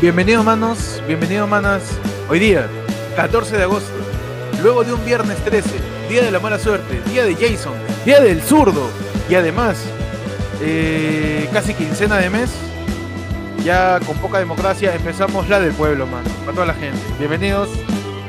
[0.00, 1.82] Bienvenidos manos, bienvenidos manas.
[2.28, 2.68] Hoy día,
[3.16, 3.92] 14 de agosto,
[4.62, 5.70] luego de un viernes 13,
[6.08, 8.88] día de la mala suerte, día de Jason, día del zurdo
[9.28, 9.82] y además
[10.60, 12.50] eh, casi quincena de mes,
[13.64, 17.00] ya con poca democracia empezamos la del pueblo, mano, para toda la gente.
[17.18, 17.70] Bienvenidos,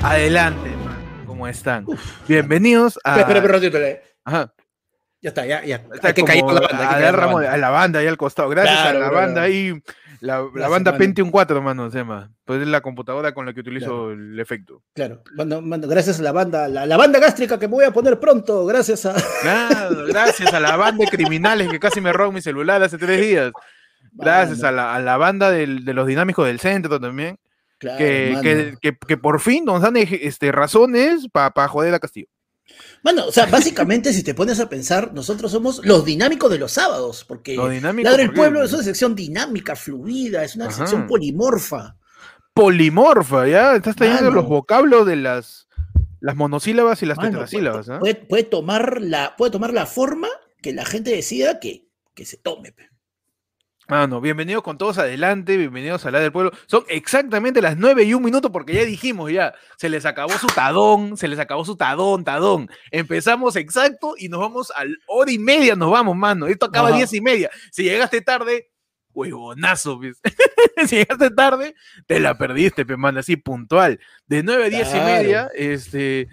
[0.02, 1.86] adelante, man, ¿cómo están?
[2.28, 3.20] Bienvenidos a...
[3.20, 4.02] Espera, espera, espera, espera.
[4.24, 4.54] Ajá.
[5.20, 5.78] Ya está, ya, ya.
[5.94, 6.90] Está Hay que caer con la banda.
[6.90, 7.52] a, la la banda.
[7.54, 8.50] a la banda ahí al costado.
[8.50, 9.18] Gracias Claro, a la bro.
[9.18, 9.74] banda ahí.
[10.20, 10.98] La, banda.
[10.98, 12.32] Pentium 4, mano, se llama.
[12.46, 14.12] Pues es la computadora con la que utilizo Claro.
[14.14, 14.82] el efecto.
[14.94, 17.92] Claro, mando- mando- gracias a la banda, la, la banda gástrica que me voy a
[17.92, 19.14] poner pronto, gracias a.
[19.42, 23.22] Claro, gracias a la banda de criminales que casi me roban mi celular hace tres
[23.22, 23.52] días.
[24.14, 27.38] Gracias a la, a la banda del- de los dinámicos del centro también.
[27.78, 32.28] Claro, que, que, que- que por fin nos dan este, razones para joder a Castillo.
[33.04, 36.72] Mano, o sea, básicamente, si te pones a pensar, nosotros somos los dinámicos de los
[36.72, 38.10] sábados, porque Lo dinámico.
[38.10, 40.78] Ladra el porque- Pueblo es una sección dinámica, fluida, es una Ajá.
[40.78, 41.96] sección polimorfa.
[42.54, 43.76] Polimorfa, ¿ya?
[43.76, 45.68] Estás trayendo los vocablos de las,
[46.20, 47.86] las monosílabas y las Mano, tetrasílabas.
[47.86, 50.28] puede, puede- puede tomar la, puede tomar la forma
[50.62, 52.72] que la gente decida que, que se tome.
[52.72, 52.90] pe.
[53.90, 56.52] Mano, bienvenidos con todos adelante, bienvenidos a la del pueblo.
[56.66, 60.48] Son exactamente las 9 y un minuto porque ya dijimos ya, se les acabó su
[60.48, 62.70] tadón, se les acabó su tadón, tadón.
[62.92, 66.48] Empezamos exacto y nos vamos a hora y media, nos vamos, mano.
[66.48, 66.98] Esto acaba a.
[66.98, 67.50] 10 y media.
[67.72, 68.72] Si llegaste tarde,
[69.14, 70.20] huevonazo, pues.
[70.90, 71.74] si llegaste tarde,
[72.08, 74.02] te la perdiste, pe, mano, así puntual.
[74.26, 76.28] De 9 a 10 y media, este...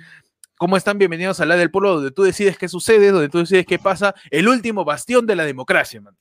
[0.56, 0.98] ¿Cómo están?
[0.98, 4.14] Bienvenidos a la del pueblo, donde tú decides qué sucede, donde tú decides qué pasa,
[4.30, 6.16] el último bastión de la democracia, man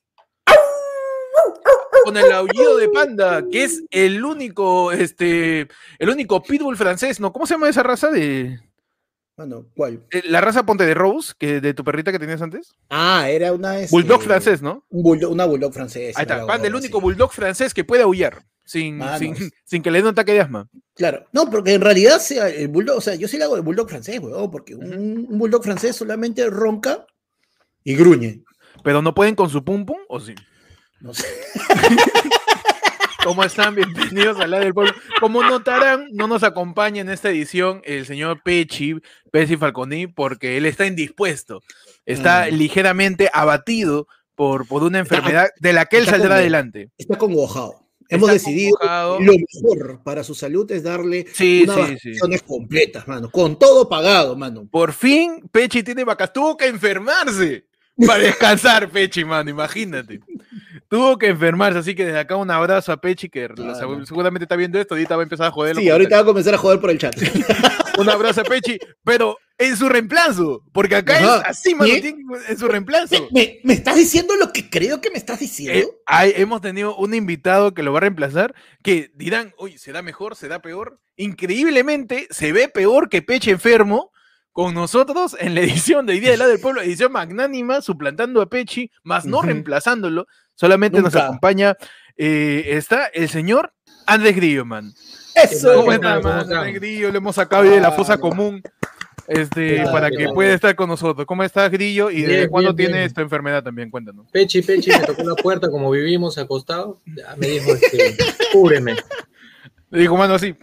[2.04, 5.68] con el aullido de panda, que es el único, este,
[6.00, 7.32] el único pitbull francés, ¿no?
[7.34, 8.60] ¿Cómo se llama esa raza de
[9.36, 10.06] Mano, ¿cuál?
[10.12, 12.72] eh, la raza Ponte de Rose, que de tu perrita que tenías antes?
[12.90, 13.80] Ah, era una.
[13.80, 14.86] este, Bulldog francés, ¿no?
[14.90, 16.20] un bulldog- una bulldog francesa.
[16.20, 19.36] Ahí está, panda, el único bulldog francés que puede aullar sin, sin,
[19.66, 20.70] sin que le dé un ataque de asma.
[20.96, 23.62] Claro, no, porque en realidad sea el bulldog, o sea, yo sí le hago de
[23.62, 27.08] bulldog francés, weón, porque un, un bulldog francés solamente ronca
[27.84, 28.44] y gruñe.
[28.84, 30.36] Pero no pueden con su pum pum, ¿o sí?
[31.04, 31.28] No sé.
[33.26, 33.76] ¿Cómo están?
[33.76, 34.94] Bienvenidos a la del pueblo.
[35.20, 38.96] Como notarán, no nos acompaña en esta edición el señor Pechi,
[39.30, 41.62] Peci Falconi, porque él está indispuesto.
[42.06, 42.56] Está Mm.
[42.56, 46.90] ligeramente abatido por, por una Está- enfermedad de la que él saldrá adelante.
[46.98, 47.76] Está congojado.
[48.08, 52.14] Hemos Está decidido lo mejor para su salud es darle Sí, unas sí,
[52.48, 54.68] completas, mano, con todo pagado, mano.
[54.72, 56.32] Por fin, Pechi tiene vacas.
[56.32, 57.66] Tuvo que enfermarse
[58.08, 60.20] para descansar, Pechi, mano, imagínate.
[60.94, 64.06] Tuvo que enfermarse, así que desde acá un abrazo a Pechi, que Claro.
[64.06, 65.76] seguramente está viendo esto, ahorita va a empezar a joder.
[65.76, 67.16] Sí, ahorita va a comenzar a joder por el chat.
[67.98, 71.38] Un abrazo a Pechi, pero en su reemplazo, porque acá Ajá.
[71.38, 73.28] es así, mano, en su reemplazo.
[73.32, 75.90] ¿Me, estás diciendo lo que creo que me estás Eh, diciendo?
[76.06, 78.54] hay- hemos tenido un invitado que lo va a reemplazar,
[78.84, 80.36] que dirán, uy, ¿será mejor?
[80.36, 81.00] ¿Será peor?
[81.18, 84.12] Increíblemente, se ve peor que Peche enfermo
[84.52, 85.62] con nosotros en la
[85.96, 90.28] edición de Día del Lado del Pueblo, edición magnánima, suplantando a Pechi, más no reemplazándolo,
[90.56, 91.76] solamente nos acompaña,
[92.18, 93.74] eh, está el señor
[94.06, 94.94] Andrés Grillo, man.
[95.36, 95.74] Eso.
[95.76, 96.14] ¿Cómo ¿qué está.
[96.16, 98.22] Andrés Grillo, lo hemos sacado de la fosa Claro.
[98.30, 98.62] común.
[99.28, 100.34] Este, Claro, para que claro.
[100.34, 101.26] pueda estar con nosotros.
[101.26, 102.12] ¿Cómo estás, Grillo?
[102.12, 103.04] ¿Y desde cuándo bien, bien.
[103.04, 103.90] esta enfermedad también?
[103.90, 104.30] Cuéntanos.
[104.32, 106.98] Pechi, Pechi me tocó la puerta como vivimos acostados.
[107.06, 108.18] Ya me dijo, este,
[108.52, 108.96] cúbreme.
[109.92, 110.54] Le dijo, mano, así,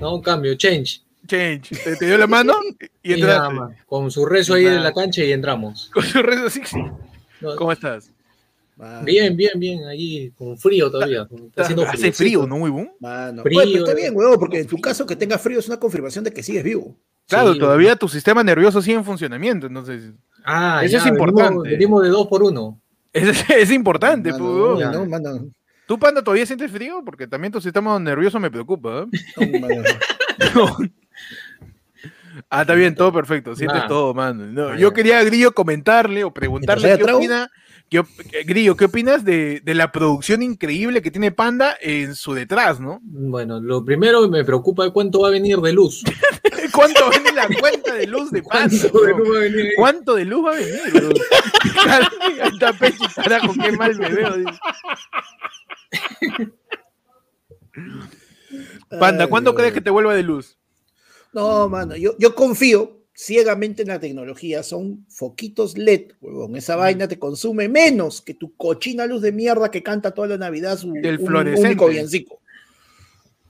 [0.00, 1.02] No, un cambio, change.
[1.28, 1.68] change.
[1.84, 2.54] Te, te dio la mano
[3.02, 3.54] y Y nada entraste.
[3.54, 3.72] más.
[3.86, 4.76] Con su rezo ahí Nada.
[4.78, 5.88] en la cancha y entramos.
[5.94, 6.60] Con su rezo así.
[7.40, 8.10] No, ¿Cómo estás?
[8.76, 9.84] Mano, Bien, bien, bien.
[9.86, 11.26] Ahí con frío todavía.
[11.48, 12.90] Está haciendo Hace frío, ¿no, huevón?
[13.00, 13.42] mano.
[13.42, 15.78] Frío, Oye, pero está bien, huevo, porque en tu caso que tenga frío es una
[15.80, 16.94] confirmación de que sigues vivo.
[17.26, 20.12] Claro, Sí, todavía tu sistema nervioso sigue en funcionamiento, entonces
[20.44, 21.68] Ah, Eso ya, es importante.
[21.70, 22.78] Venimos de dos por uno.
[23.12, 24.30] es, es importante.
[24.30, 24.78] Mano, pues, huevón.
[24.78, 24.90] ya.
[24.92, 25.48] no, mano,
[25.86, 27.02] ¿Tú, Panda, todavía sientes frío?
[27.04, 29.06] Porque también tu sistema nervioso me preocupa.
[29.38, 29.60] ¿eh?
[30.54, 30.76] no,
[32.50, 33.54] ah, está bien, todo perfecto.
[33.56, 33.88] Sientes Nah.
[33.88, 34.46] todo, mano.
[34.46, 37.20] No, yo quería a Grillo comentarle o preguntarle qué ¿trago?
[37.88, 38.02] Qué
[38.44, 43.00] Grillo, ¿qué opinas de, de la producción increíble que tiene Panda en su detrás, no?
[43.02, 46.02] Bueno, lo primero me preocupa es cuánto va a venir de luz.
[46.72, 48.76] ¿Cuánto vende la cuenta de luz de Panda?
[48.90, 49.66] ¿Cuánto de luz va a venir?
[49.76, 50.80] ¿Cuánto de luz va a venir?
[50.92, 51.08] bro?
[51.82, 54.36] Claro, ahí está Pechi, carajo, qué mal me veo.
[54.36, 54.58] dice.
[58.98, 60.58] Panda, ¿cuándo crees que te vuelva de luz?
[61.32, 64.62] No, mano, yo, yo confío ciegamente en la tecnología.
[64.62, 66.54] Son foquitos LED, huevón.
[66.56, 70.36] Esa vaina te consume menos que tu cochina luz de mierda que canta toda la
[70.38, 71.66] Navidad su Del un fluorescente.
[71.68, 72.40] único villancico.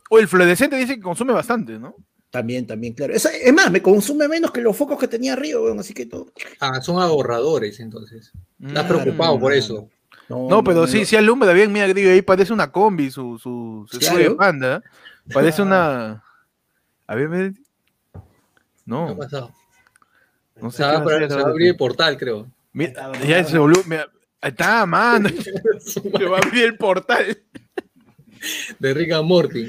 [0.09, 1.97] O el fluorescente dice que consume bastante, ¿no?
[2.31, 3.13] También, también, claro.
[3.15, 6.27] Es más, me consume menos que los focos que tenía arriba, huevón, así que todo.
[6.61, 8.31] Ah, son ahorradores entonces.
[8.65, 9.89] Estás Mm, preocupado por eso.
[10.29, 14.37] No, pero sí, sí alumbra bien, mira, digo, ahí parece una combi, su, su, su
[14.37, 14.83] panda.
[15.33, 16.23] Parece una.
[17.07, 17.66] A ver, ve- ¿Qué ha
[18.87, 19.53] No, pasado?
[20.61, 22.47] no sé Se qué va, a abrir- hacer se va a abrir el portal, creo.
[22.73, 23.85] Mira, ya ese volumen.
[23.87, 24.09] mira,
[24.41, 25.29] Ahí está, mano.
[25.81, 27.39] Se va a abrir el portal.
[28.79, 29.67] De Rick and Morty.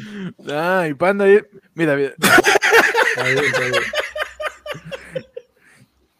[0.53, 1.25] Ay, panda.
[1.25, 1.41] ahí-
[1.73, 2.13] Mira, mira.
[2.19, 3.73] Está bien, está bien.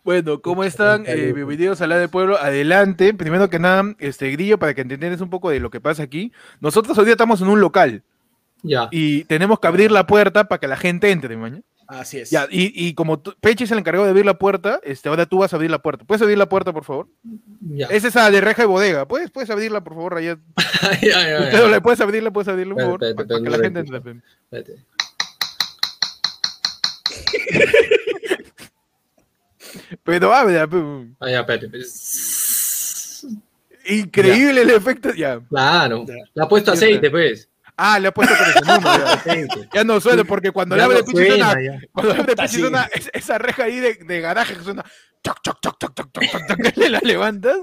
[0.04, 1.04] Bueno, ¿cómo están?
[1.06, 2.38] Eh, bienvenidos a la de pueblo.
[2.38, 3.14] Adelante.
[3.14, 6.32] Primero que nada, este grillo, para que entiendas un poco de lo que pasa aquí.
[6.62, 8.04] Nosotros hoy día estamos en un local
[8.64, 8.88] Ya.
[8.92, 11.62] y tenemos que abrir la puerta para que la gente entre, mañana.
[11.88, 12.30] Así es.
[12.30, 15.26] Ya, y, y como tú- Peche es el encargado de abrir la puerta, este, ahora
[15.26, 16.04] tú vas a abrir la puerta.
[16.04, 17.08] ¿Puedes abrir la puerta, por favor?
[17.62, 17.88] Ya.
[17.88, 19.08] Es esa de reja de bodega.
[19.08, 20.40] ¿Puedes, puedes abrirla, por favor, Rayet?
[21.82, 24.22] Puedes abrirla, puedes abrirla, por favor, para, que la gente entre.
[30.04, 30.78] Pero abre, pe.
[31.20, 31.70] Ah, ya, espérate.
[33.86, 35.14] increíble el efecto.
[35.14, 35.40] Ya.
[35.50, 36.06] Claro.
[36.08, 36.16] Ya.
[36.34, 37.50] Le ha puesto aceite, pues.
[37.78, 39.68] Ah, le ha puesto con ese número.
[39.74, 39.84] ya.
[39.84, 41.28] no suena, porque cuando le abre no pinche
[41.92, 44.84] cuando le abre pinche suena, esa reja ahí de, garaje que suena,
[45.24, 47.58] choc, choc, choc, choc, choc, choc, choc, le la levantas.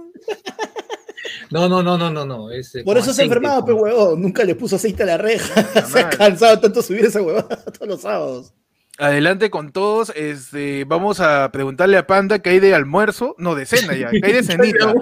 [1.50, 2.48] No, no, no, no, no, no.
[2.84, 4.22] Por eso se ha enfermado, pe pues, huevón.
[4.22, 5.62] Nunca le puso aceite a la reja.
[5.86, 8.54] se ha cansado tanto subir esa huevada todos los sábados.
[8.98, 10.12] Adelante con todos.
[10.14, 13.34] Este, vamos a preguntarle a Panda que hay de almuerzo.
[13.38, 14.10] No, de cena ya.
[14.10, 14.94] Que hay de cenita.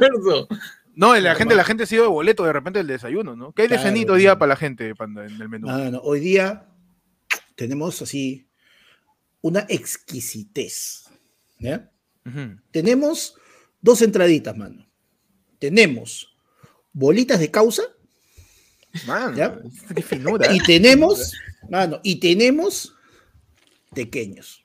[0.95, 3.53] No, la gente, la gente ha sido de boleto de repente el desayuno, ¿no?
[3.53, 3.89] ¿Qué hay de Claro.
[3.91, 5.67] cenito hoy día para la gente, Panda, en el menú?
[5.67, 6.67] No, hoy día
[7.55, 8.47] tenemos así
[9.41, 11.05] una exquisitez.
[12.71, 13.35] Tenemos
[13.81, 14.87] dos entraditas, mano.
[15.59, 16.37] Tenemos
[16.93, 17.83] bolitas de causa
[19.07, 19.59] Mano, ¿Ya?
[19.95, 20.53] qué finura.
[20.55, 21.33] y tenemos,
[21.71, 22.95] mano, y tenemos
[23.95, 24.62] pequeños.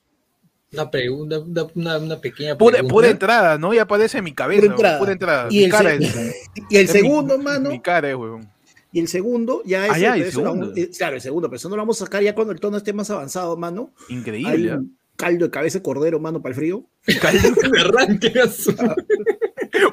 [0.74, 2.84] Una pregunta, una, una, una pequeña pregunta.
[2.84, 3.74] pura entrada, ¿no?
[3.74, 5.00] Ya aparece en mi cabeza, Pura entrada.
[5.00, 5.48] pura entrada.
[5.50, 6.36] Y el, cara se- es-
[6.70, 8.50] y el es mi- segundo, mano, Mi cara, es, huevón.
[8.92, 10.74] y el segundo ya es Ah, ya, el- segundo.
[10.76, 12.78] eh, claro, el segundo, pero eso no lo vamos a sacar ya cuando el tono
[12.78, 13.92] esté más avanzado, mano.
[14.10, 14.74] Increíble.
[14.76, 16.84] un caldo de cabeza de cordero, mano, para el frío.
[17.08, 17.16] De
[17.82, 18.34] arranque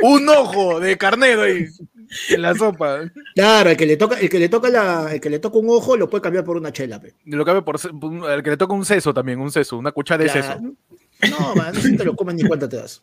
[0.03, 1.67] Un ojo de carnero ahí
[2.31, 3.01] en la sopa.
[3.35, 5.69] Claro, el que le toca, el que le toca la, el que le toca un
[5.71, 7.15] ojo lo puede cambiar por una chela, pe.
[7.25, 7.77] Lo cabe por,
[8.29, 10.61] al que le toca un seso también, un seso, una cuchara de seso.
[10.61, 13.03] No, man, no te lo comes ni cuenta te das.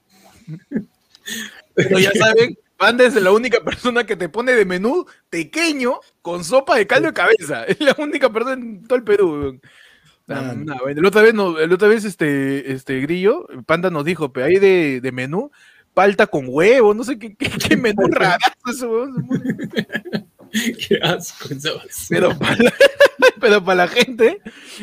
[1.74, 6.44] Pero ya saben, Panda es la única persona que te pone de menú pequeño con
[6.44, 7.64] sopa de caldo de cabeza.
[7.66, 9.60] Es la única persona en todo el Perú.
[10.28, 14.34] nah, bueno, la otra vez, no, la otra vez este, este Grillo, Panda nos dijo,
[14.34, 15.52] pero hay de, de menú
[15.94, 19.28] palta con huevo, no sé qué, qué, qué menú rarazo eso, weón.
[20.52, 22.08] Qué asco esa basura.
[22.10, 22.74] Pero para la,
[23.40, 24.42] pero para la gente,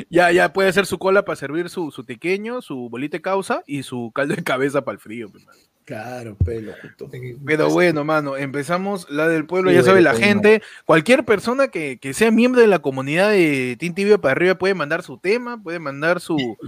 [0.09, 3.63] ya, ya puede hacer su cola para servir su, su tequeño, su bolita de causa
[3.67, 5.31] y su caldo de cabeza para el frío.
[5.31, 5.45] pues.
[5.85, 7.11] Claro, pelo justo.
[7.47, 11.99] Pero bueno, mano, empezamos la del pueblo, Sí, ya sabe la gente, cualquier persona que,
[11.99, 15.63] que sea miembro de la comunidad de Team Tibio para arriba puede mandar su tema,
[15.63, 16.59] puede mandar su,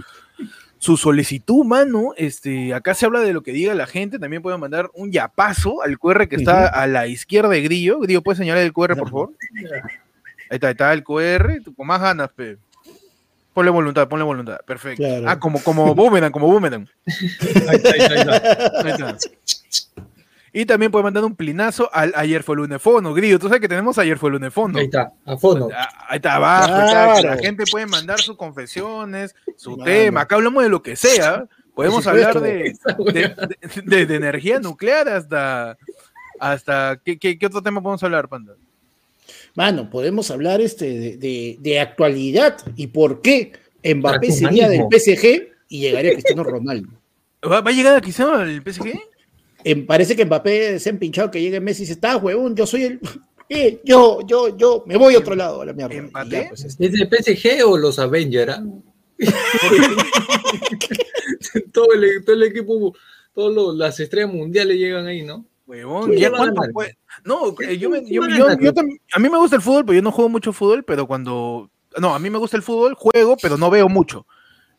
[0.81, 2.13] su solicitud, mano.
[2.17, 5.83] Este, acá se habla de lo que diga la gente, también puede mandar un yapazo
[5.83, 7.99] al QR que está a la izquierda de Grillo.
[7.99, 9.29] Grillo, ¿puedes señalar el QR, por favor?
[10.49, 12.57] Ahí está, ahí está el QR, tú con más ganas, pe.
[13.53, 15.03] Ponle voluntad, ponle voluntad, perfecto.
[15.03, 15.29] Claro.
[15.29, 16.87] Ah, como, como boomerang, como boomerang.
[17.05, 18.81] Ahí está, ahí está, ahí está.
[18.83, 19.17] Ahí está.
[20.53, 23.39] Y también puede mandar un plinazo al ayer fue lunefono, Grillo.
[23.39, 24.77] Tú sabes que tenemos ayer fue lunefono.
[24.79, 25.69] Ahí está, a fondo.
[25.73, 30.21] Ah, Ahí está abajo, está, la gente puede mandar sus confesiones, su tema.
[30.21, 31.45] Acá hablamos de lo que sea.
[31.73, 32.75] Podemos hablar de,
[33.13, 35.77] de, de- de- de energía nuclear hasta.
[36.37, 38.53] hasta ¿qué, qué, qué otro tema podemos hablar, Panda?
[39.55, 43.53] Mano, podemos hablar este, de, de- de actualidad y por qué
[43.83, 44.81] Mbappé sería del.
[44.91, 46.89] PSG y llegaría Cristiano Ronaldo.
[47.49, 48.91] ¿Va, va a llegar a quizá el PSG?
[49.63, 52.65] Em, parece que Mbappé se ha empinchado que llegue Messi y dice, está, huevón, yo
[52.65, 52.99] soy el...
[53.53, 55.93] Eh, yo, yo, yo, me voy a otro lado, a la mierda.
[56.47, 58.53] Pues, este, ¿Es de PSG o los Avengers?
[58.53, 58.63] ah?
[61.73, 62.95] todo, el, todo el equipo,
[63.33, 65.45] todas las estrellas mundiales llegan ahí, ¿no?
[65.67, 66.11] Huevón.
[67.25, 68.71] No, eh, yo, me- yo- yo- yo
[69.13, 71.69] a mí me gusta el fútbol, pero yo no juego mucho fútbol, pero cuando...
[71.99, 74.25] No, a mí me gusta el fútbol, juego, pero no veo mucho.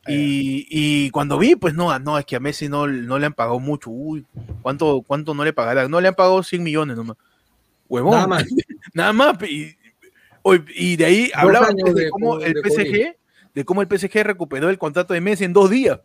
[0.07, 3.35] Y, y cuando vi, pues no, no, es que a Messi no, no le han
[3.35, 3.91] pagado mucho.
[3.91, 4.27] Uy,
[4.61, 5.91] ¿cuánto, ¿cuánto no le pagarán?
[5.91, 7.17] No le han pagado 100 millones nomás.
[7.89, 8.13] Huevón.
[8.13, 8.45] Nada más.
[8.95, 9.37] Nada más.
[10.75, 13.07] Y, de ahí hablaba de, de cómo el de PSG, COVID.
[13.55, 16.01] de cómo el PSG recuperó el contrato de Messi en dos días.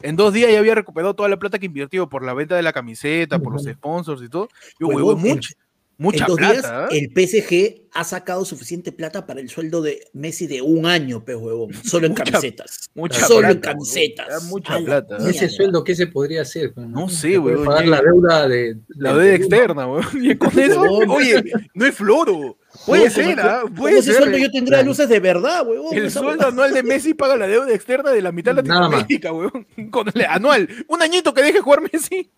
[0.00, 2.62] En dos días ya había recuperado toda la plata que invirtió por la venta de
[2.62, 4.48] la camiseta, por los sponsors y todo.
[4.80, 5.56] Yo, Huevón, huevón, el-
[6.02, 6.52] mucha, en dos plata.
[6.52, 6.88] días, ¿ah?
[6.90, 11.34] el PSG ha sacado suficiente plata para el sueldo de Messi de un año, pe
[11.36, 11.72] huevón.
[11.84, 12.90] Solo en Mucha- camisetas.
[12.94, 14.26] mucha Solo en plata, camisetas.
[14.28, 14.48] huevón.
[14.48, 15.16] Mucha plata.
[15.18, 15.30] mierda.
[15.30, 16.72] Ese sueldo, ¿qué se podría hacer?
[16.76, 18.76] No sé, weón, Pagar la deuda de.
[18.88, 20.04] La deuda externa, weón.
[20.22, 21.10] Y con eso, Huevón.
[21.10, 21.42] oye,
[21.74, 22.58] no es floro.
[22.86, 23.62] Puede Huevón, ser, ¿ah?
[23.76, 24.22] Puede ese ser.
[24.22, 24.88] sueldo yo tendría Claro.
[24.88, 25.94] luces de verdad, huevón.
[25.96, 28.62] El sueldo anual de Messi paga la deuda externa de la mitad de.
[28.62, 29.66] Latinoamérica, weón.
[29.90, 30.68] Con el anual.
[30.88, 32.30] Un añito que deje jugar Messi.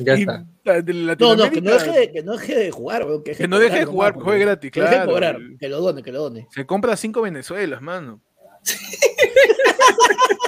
[0.00, 0.38] Ya está.
[1.18, 3.22] No, no, que no, deje de, que no deje de jugar, huevón.
[3.22, 4.46] Que, no deje de jugar, juegue huevón.
[4.46, 5.12] gratis, Que deje de claro.
[5.12, 6.46] cobrar, que lo done, que lo done.
[6.50, 8.20] Se compra cinco Venezuelas, mano.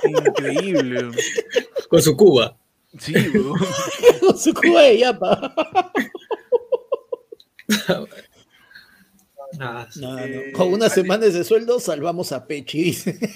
[0.05, 1.01] Increíble.
[1.03, 1.17] weón.
[1.89, 2.57] Con su Cuba.
[2.99, 3.59] Sí, weón.
[4.21, 5.55] Con su cuba de yapa.
[9.59, 10.19] No, no.
[10.19, 12.83] Eh, Con unas semanas de sueldo salvamos a Pechi.
[12.83, 13.19] dice.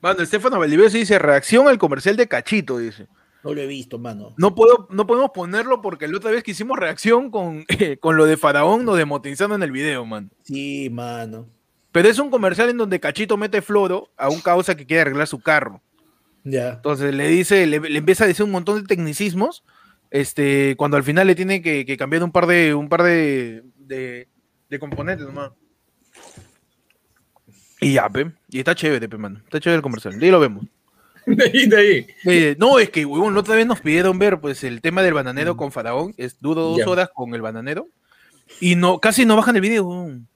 [0.00, 3.06] Mano, Estefano Valdivieso dice, reacción al comercial de Cachito, dice.
[3.44, 4.34] No lo he visto, mano.
[4.36, 7.64] No, puedo, no podemos ponerlo porque la otra vez que hicimos reacción con,
[8.00, 10.30] con lo de Faraón nos demotizaron en el video, man.
[10.42, 11.48] Sí, mano.
[11.92, 15.26] Pero es un comercial en donde Cachito mete floro a un causa que quiere arreglar
[15.26, 15.82] su carro.
[16.44, 16.70] Ya.
[16.74, 19.64] Entonces le dice, le, le empieza a decir un montón de tecnicismos,
[20.10, 23.64] este, cuando al final le tiene que, que cambiar un par de, un par de,
[23.90, 24.28] de,
[24.70, 25.50] de componentes nomás.
[27.80, 28.30] Y ya, pe.
[28.50, 29.40] Y está chévere, pe, mano.
[29.44, 30.18] Está chévere el comercial.
[30.18, 30.64] De ahí lo vemos.
[31.26, 32.06] De ahí, de ahí.
[32.24, 35.14] Eh, no, es que, huevón, la otra vez nos pidieron ver, pues, el tema del
[35.14, 36.14] bananero con Faraón.
[36.16, 36.88] Es, duro dos Ya.
[36.88, 37.86] horas con el bananero.
[38.60, 40.26] Y no, casi no bajan el video, huevón.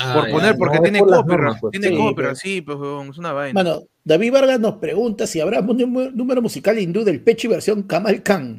[0.00, 1.60] Ah, por ya, poner, porque no, tiene por copyright.
[1.60, 1.70] pues.
[1.72, 2.78] Tiene Sí, copyright, sí, pues,
[3.10, 3.62] es una vaina.
[3.62, 7.82] Mano, David Vargas nos pregunta si habrá un número, número musical hindú del Pechi versión
[7.82, 8.58] Kamal Khan.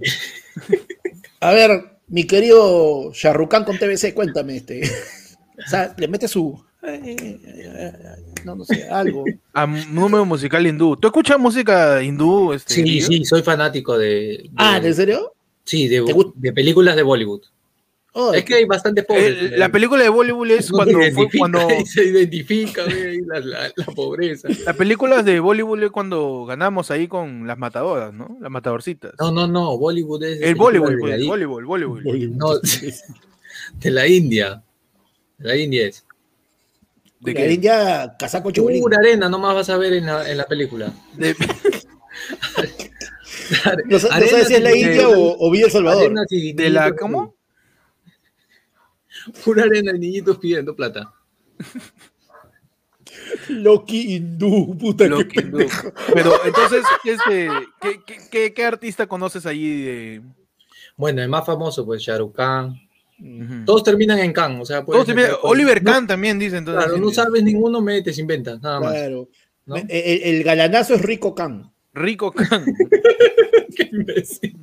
[1.39, 4.81] A ver, mi querido Shahrukh con TBC, cuéntame este.
[5.57, 6.61] O sea, le mete su.
[8.43, 9.23] No, no sé, algo.
[9.53, 10.97] A número musical hindú.
[10.97, 12.51] ¿Tú escuchas música hindú?
[12.53, 14.07] Este, Sí, sí, soy fanático de.
[14.07, 15.33] de- Ah, ¿en serio?
[15.63, 16.03] Sí, de,
[16.35, 17.41] de películas de Bollywood.
[18.17, 19.35] Oh, Es que hay bastante pobres.
[19.51, 23.39] Eh, la película de Bollywood es No cuando se fue identifica, cuando se identifica la,
[23.41, 24.47] la- la pobreza.
[24.65, 28.37] las películas de Bollywood es cuando ganamos ahí con las matadoras, ¿no?
[28.39, 29.11] Las matadorcitas.
[29.19, 30.41] No, no, no, Bollywood es.
[30.41, 32.01] el Bollywood, de, pues, la, Bollywood, Bollywood.
[32.37, 32.53] no,
[33.79, 34.63] de la India.
[35.37, 36.05] De la India es.
[37.19, 37.51] ¿De la qué?
[37.53, 38.81] India, casaco chobolín.
[38.81, 40.93] Pura arena, nomás vas a ver en la, en la película.
[41.17, 41.35] De-
[43.89, 46.13] No, sabes si es la India o, o Villa El Salvador.
[46.29, 47.34] de la ¿cómo?
[49.45, 51.11] Pura arena y niñitos pidiendo plata.
[53.49, 55.93] Loki hindú, puta Lo que que- pendejo.
[56.13, 57.49] Pero entonces, este,
[57.81, 60.21] ¿qué, qué, qué- qué artista conoces allí de
[60.97, 62.75] Bueno, el más famoso, pues, Shah Rukh Khan.
[63.65, 66.83] Todos terminan en Khan, o sea, Todos cual- Oliver No, Kahn también dice entonces.
[66.83, 68.91] Claro, no sabes ninguno, metes, inventas, nada más.
[68.93, 69.29] Claro.
[69.65, 69.75] ¿no?
[69.77, 71.71] El, el- el galanazo es Rico Khan.
[71.93, 72.65] Rico Khan.
[73.77, 74.57] Qué imbécil.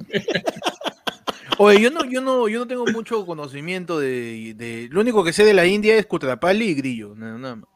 [1.58, 5.32] Oye, yo no, yo no, yo no tengo mucho conocimiento de, de- Lo único que
[5.32, 7.68] sé de la India es Kutrapali y Grillo, nada, nada más.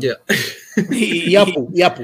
[0.00, 0.16] Ya.
[0.90, 2.02] Y, Y Apu, y Apu.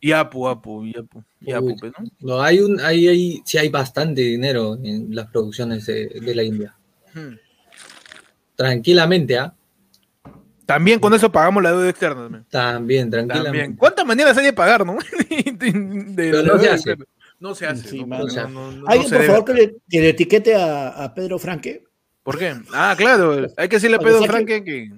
[0.00, 1.76] y Apu, Apu, y Apu, y Apu, Uy.
[1.78, 2.06] pues, ¿no?
[2.20, 6.42] No, hay un, hay, hay, sí hay bastante dinero en las producciones de, de la
[6.42, 6.74] India.
[7.14, 7.34] Hmm.
[8.56, 9.54] Tranquilamente, ¿ah?
[10.66, 12.22] También con eso pagamos la deuda externa.
[12.24, 12.46] También.
[12.50, 13.58] También, tranquilamente.
[13.58, 13.76] También.
[13.76, 14.98] ¿Cuántas maneras hay de pagar, no?
[15.30, 16.90] De- Pero no se deuda hace.
[16.90, 17.04] externa.
[17.40, 17.88] No se hace.
[17.88, 18.16] Sí, no,
[18.86, 21.84] Alguien, por favor, que le, que le etiquete a, a Pedro Franque.
[22.22, 22.54] ¿Por qué?
[22.72, 23.46] Ah, claro.
[23.56, 24.90] Hay que decirle a Pedro Franque que,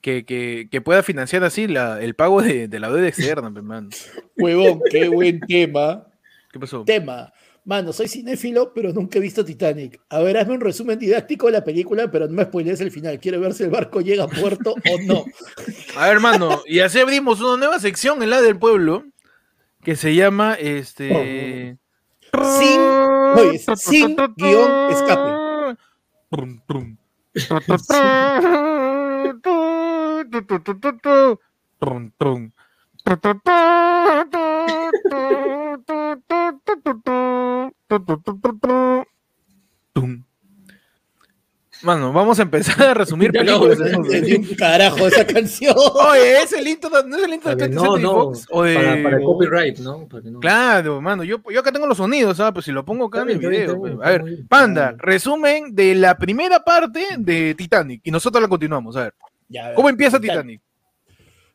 [0.00, 3.90] que, que, que pueda financiar así la, el pago de, de la deuda externa, man.
[4.36, 6.06] Huevón, qué buen tema.
[6.52, 6.84] ¿Qué pasó?
[6.84, 7.32] Tema.
[7.64, 10.00] Mano, soy cinéfilo, pero nunca he visto Titanic.
[10.08, 13.18] A ver, hazme un resumen didáctico de la película, pero no me spoilees el final.
[13.18, 15.24] Quiero ver si el barco llega a puerto o no.
[15.96, 19.04] A ver, hermano, y así abrimos una nueva sección en la del pueblo
[19.86, 21.78] que se llama este.
[23.78, 25.78] Sin, guion escape.
[41.86, 43.78] Mano, vamos a empezar a resumir no, películas.
[43.92, 44.04] no.
[44.04, 45.74] Entendí un carajo esa canción.
[45.76, 49.02] Oye, ¿es el intro, ¿no es el intro de ver, 20th no, no, de- para,
[49.04, 50.08] para el copyright, ¿no?
[50.08, 52.52] Para que no- Claro, mano, yo, yo acá tengo los sonidos, ¿sabes?
[52.54, 53.80] Pues si lo pongo acá Está en el video.
[53.80, 54.06] bien, pues.
[54.06, 54.38] A ver.
[54.48, 54.96] Panda, Ah.
[54.98, 59.14] resumen de la primera parte de Titanic y nosotros la continuamos, a ver.
[59.48, 59.74] Ya, a ver.
[59.76, 60.60] ¿Cómo empieza Titanic?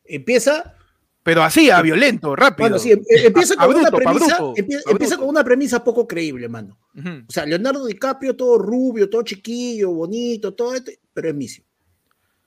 [0.04, 0.74] Empieza,
[1.22, 2.68] Pero así, a violento, rápido.
[2.68, 4.54] bueno, sí, em- empieza Pa' con una bruto, premisa, bruto,
[4.90, 6.78] empieza con una premisa poco creíble, mano.
[6.96, 11.64] O sea, Leonardo DiCaprio, todo rubio, todo chiquillo, bonito, todo esto, pero es misio.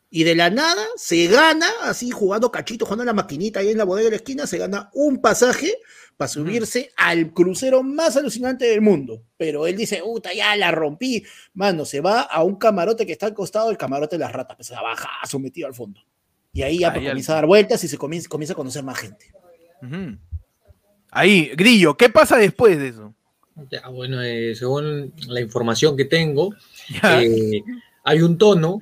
[0.09, 3.77] Y de la nada se gana, así jugando cachito, jugando a la maquinita ahí en
[3.77, 5.77] la bodega de la esquina, se gana un pasaje
[6.15, 9.23] para subirse al crucero más alucinante del mundo.
[9.35, 11.23] Pero él dice, puta, ya la rompí.
[11.53, 14.55] Mano, se va a un camarote que está al costado del camarote de las ratas,
[14.55, 15.99] pues se baja, sometido al fondo.
[16.55, 18.55] Y ahí ya Ahí pues, al- comienza a dar vueltas y se comienza, comienza a
[18.55, 19.25] conocer más gente.
[21.11, 23.13] Ahí, Grillo, ¿qué pasa después de eso?
[23.69, 26.55] Ya, bueno, eh, según la información que tengo,
[27.03, 27.61] eh,
[28.05, 28.81] hay un tono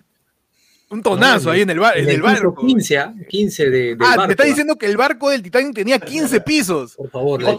[0.89, 2.53] un tonazo no, ahí en el, bar, en el barco.
[2.68, 3.15] 15, ¿ah?
[3.27, 4.46] 15 de, del Ah, barco, te está ¿ah?
[4.46, 6.96] diciendo que el barco del Titanic tenía 15 pisos.
[6.96, 7.58] Por favor, la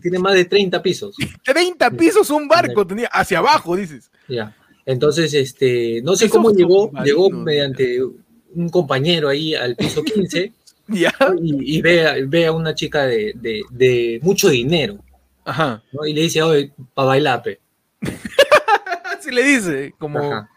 [0.00, 1.16] tiene más de 30 pisos.
[1.44, 4.12] 30 pisos un barco tenía, hacia abajo, dices.
[4.28, 4.56] Ya.
[4.86, 7.68] Entonces, este, no sé cómo llegó, llegó ya.
[8.54, 10.52] Un compañero ahí al piso 15
[10.88, 11.12] Ya.
[11.40, 14.98] y, y ve, a- ve a una chica de, de- de mucho dinero,
[15.44, 15.82] Ajá.
[15.92, 16.04] ¿no?
[16.06, 17.60] Y le dice, oye, para bailar, pe.
[19.18, 20.48] Así le dice, como, Ajá.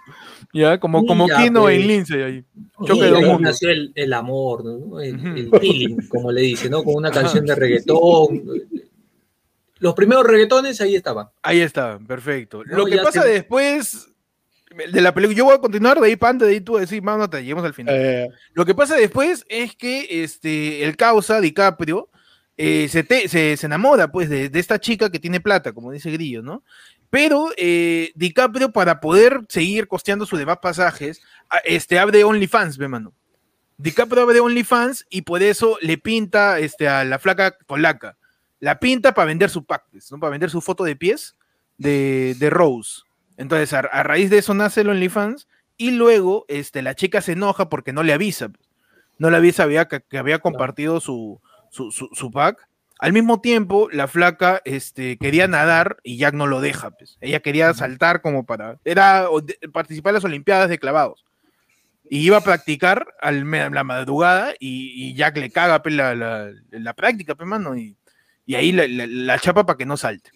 [0.53, 1.79] ya, como, como Kino pues.
[1.79, 2.43] en Lindsay ahí.
[2.85, 4.99] Choque de ahí nació el, el amor, ¿no?
[5.01, 6.83] el, feeling, como le dice, ¿no?
[6.83, 7.21] Con una Ajá.
[7.21, 8.43] canción de reggaetón.
[9.79, 11.27] Los primeros reggaetones ahí estaban.
[11.41, 12.63] Ahí está, perfecto.
[12.63, 14.07] No, Lo que pasa te- después
[14.91, 17.29] de la película, yo voy a continuar de ahí para de ahí tú decir, mano,
[17.29, 17.95] te lleguemos al final.
[17.97, 22.09] Eh, Lo que pasa después es que este, el causa, DiCaprio,
[22.57, 25.91] eh, se, te- se, se enamora pues de, de esta chica que tiene plata, como
[25.91, 26.63] dice Grillo, ¿no?
[27.09, 31.21] Pero eh, DiCaprio, para poder seguir costeando sus demás pasajes,
[31.63, 33.13] este, abre OnlyFans, ve, mano.
[33.77, 38.17] DiCaprio abre OnlyFans y por eso le pinta este, a la flaca polaca.
[38.59, 40.19] La pinta para vender su pack, pues, ¿no?
[40.19, 41.35] Para vender su foto de pies
[41.77, 43.01] de, de Rose.
[43.37, 45.47] Entonces, a, a raíz de eso nace el OnlyFans
[45.77, 48.49] y luego este, la chica se enoja porque no le avisa.
[48.49, 48.67] pues.
[49.17, 52.67] No le avisa había, que, que había compartido su, su, su- su pack.
[52.99, 56.91] Al mismo tiempo, la flaca este, quería nadar y Jack no lo deja.
[56.91, 57.17] Pues.
[57.21, 58.79] Ella quería saltar como para...
[58.85, 59.27] Era
[59.73, 61.25] participar en las Olimpiadas de clavados.
[62.09, 66.51] Y iba a practicar al la madrugada y, y Jack le caga pues, la, la-
[66.69, 67.97] la práctica, pues, mano, y,
[68.45, 70.31] y ahí la, la- la chapa para que no salte.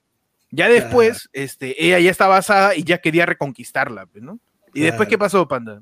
[0.52, 4.40] Ya después, este, ella ya estaba basada y ya quería reconquistarla, pues, ¿no?
[4.74, 5.82] ¿Y después qué pasó, Panda?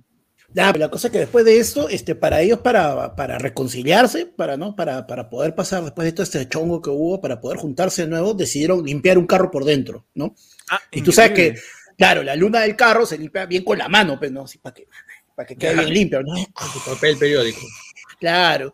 [0.54, 4.26] Ya, pero la cosa es que después de esto, este, para ellos, para, para reconciliarse,
[4.26, 4.76] para, ¿no?
[4.76, 8.08] para, para poder pasar después de todo este chongo que hubo, para poder juntarse de
[8.08, 10.34] nuevo, decidieron limpiar un carro por dentro, ¿no?
[10.70, 11.56] Ah, Y tú sabes que,
[11.98, 14.44] claro, la luna del carro se limpia bien con la mano, pues, ¿no?
[14.44, 14.88] Así para que,
[15.36, 16.34] para que quede bien limpio, ¿no?
[16.86, 17.60] Papel periódico.
[18.20, 18.74] Claro.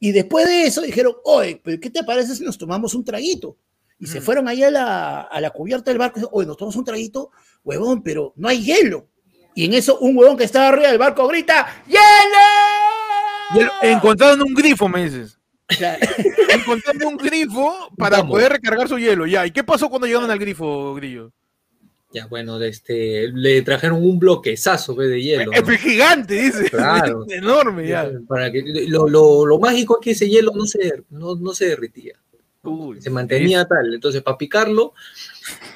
[0.00, 3.56] Y después de eso dijeron, oye, ¿pero ¿qué te parece si nos tomamos un traguito?
[4.00, 6.84] Y se fueron ahí a la, a la cubierta del barco oye, nos tomamos un
[6.84, 7.30] traguito,
[7.64, 9.08] huevón, pero no hay hielo.
[9.54, 13.72] Y en eso un huevón que estaba arriba del barco grita, ¡Hielo!
[13.82, 15.38] el- encontraron un grifo, me dices.
[15.66, 15.98] Claro.
[16.48, 18.32] Encontraron un grifo para Vamos.
[18.32, 19.26] poder recargar su hielo.
[19.26, 21.32] Ya, ¿y qué pasó cuando llegaron al grifo, Grillo?
[22.10, 25.52] Ya, bueno, este, le trajeron un bloquezazo de hielo.
[25.52, 25.68] Es ¿no?
[25.76, 26.70] gigante, dice.
[26.70, 27.26] Claro.
[27.28, 28.10] Enorme, ya.
[28.26, 31.66] Para que, lo, lo, lo mágico es que ese hielo no se, no, no se
[31.66, 32.14] derritía,
[32.68, 33.94] Uy, se mantenía tal.
[33.94, 34.92] Entonces, para picarlo,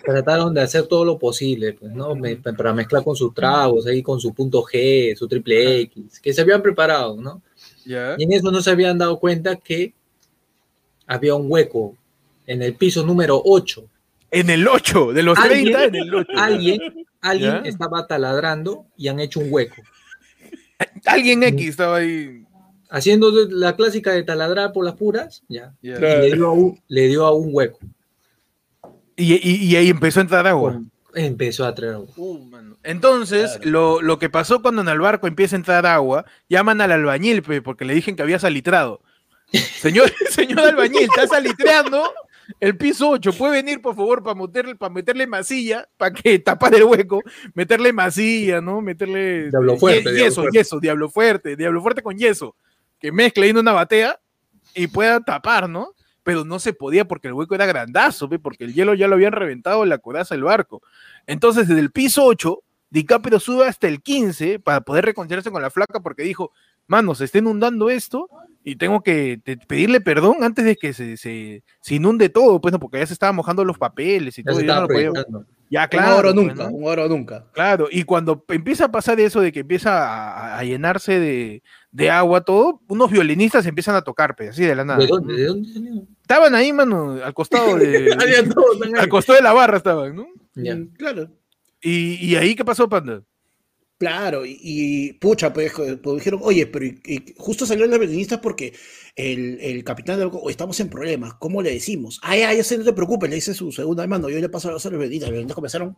[0.05, 2.15] trataron de hacer todo lo posible, pues, ¿no?
[2.15, 6.33] Me- para mezclar con sus tragos, ahí con su punto G, su triple X, que
[6.33, 7.43] se habían preparado, ¿no?
[8.19, 9.95] Y en eso no se habían dado cuenta que
[11.07, 11.97] había un hueco
[12.47, 13.85] en el piso número 8.
[14.31, 16.29] En el 8, de los Alguien- 30 en el 8.
[16.37, 16.81] Alguien,
[17.67, 19.83] estaba taladrando y han hecho un hueco.
[21.07, 22.42] Alguien X estaba ahí.
[22.95, 25.73] Haciendo la clásica de taladrar por las puras, ya.
[25.81, 27.79] Le dio a un, le dio a un hueco.
[29.17, 30.81] Y, y- y ahí empezó a entrar agua.
[31.15, 32.07] Empezó a traer agua.
[32.17, 32.77] Uh, mano.
[32.83, 33.71] Entonces, Claro.
[33.71, 37.43] lo, lo que pasó cuando en el barco empieza a entrar agua, llaman al albañil,
[37.63, 39.01] porque le dijeron que había salitrado.
[39.53, 42.13] Señor, señor albañil, está salitreando
[42.61, 43.33] el piso 8.
[43.35, 47.23] ¿Puede venir, por favor, para meterle, para meterle masilla, para que tapar el hueco,
[47.55, 48.81] meterle masilla, ¿no?
[48.81, 50.59] Meterle Diablo diablo yeso, fuerte.
[50.59, 52.57] yeso, diablo fuerte, diablo fuerte con yeso,
[53.03, 54.19] que mezcle en una batea
[54.75, 55.89] y pueda tapar, ¿no?
[56.23, 59.33] Pero no se podía porque el hueco era grandazo, porque el hielo ya lo habían
[59.33, 60.81] reventado en la coraza del barco.
[61.27, 65.71] Entonces, desde el piso 8, DiCaprio sube hasta el 15 para poder reconciliarse con la
[65.71, 66.53] flaca porque dijo,
[66.87, 68.29] mano, se está inundando esto
[68.63, 72.79] y tengo que pedirle perdón antes de que se, se, se inunde todo, pues, ¿no?
[72.79, 74.59] porque ya se estaban mojando los papeles y Ya todo.
[74.61, 75.11] se y ya no lo podía-
[75.73, 76.17] Ya, un claro.
[76.19, 76.71] oro pues, nunca, ¿no?
[76.71, 77.47] un oro nunca.
[77.53, 82.11] Claro, y cuando empieza a pasar eso de que empieza a, a llenarse de, de
[82.11, 84.99] agua todo, unos violinistas empiezan a tocar, pues, así de la nada.
[84.99, 85.35] ¿De dónde?
[85.35, 86.07] ¿De dónde salió?
[86.21, 88.15] Estaban ahí, mano, al costado de,
[88.99, 90.27] al costado de la barra estaban, ¿no?
[90.55, 90.77] Ya.
[90.77, 91.31] Mm, Claro.
[91.81, 93.23] Y, y ahí, ¿qué pasó, Panda?
[94.03, 98.41] Claro, y, y, pucha, pues, pues, dijeron, oye, pero y- y justo salieron las violinistas
[98.41, 98.75] porque
[99.15, 102.19] el, el capitán barco, "Oye, estamos en problemas, ¿cómo le decimos?
[102.21, 104.73] Ay, ay, ese no te preocupes, le dice su segunda hermano, yo le paso a
[104.73, 105.97] los violinistas, los violinistas comenzaron,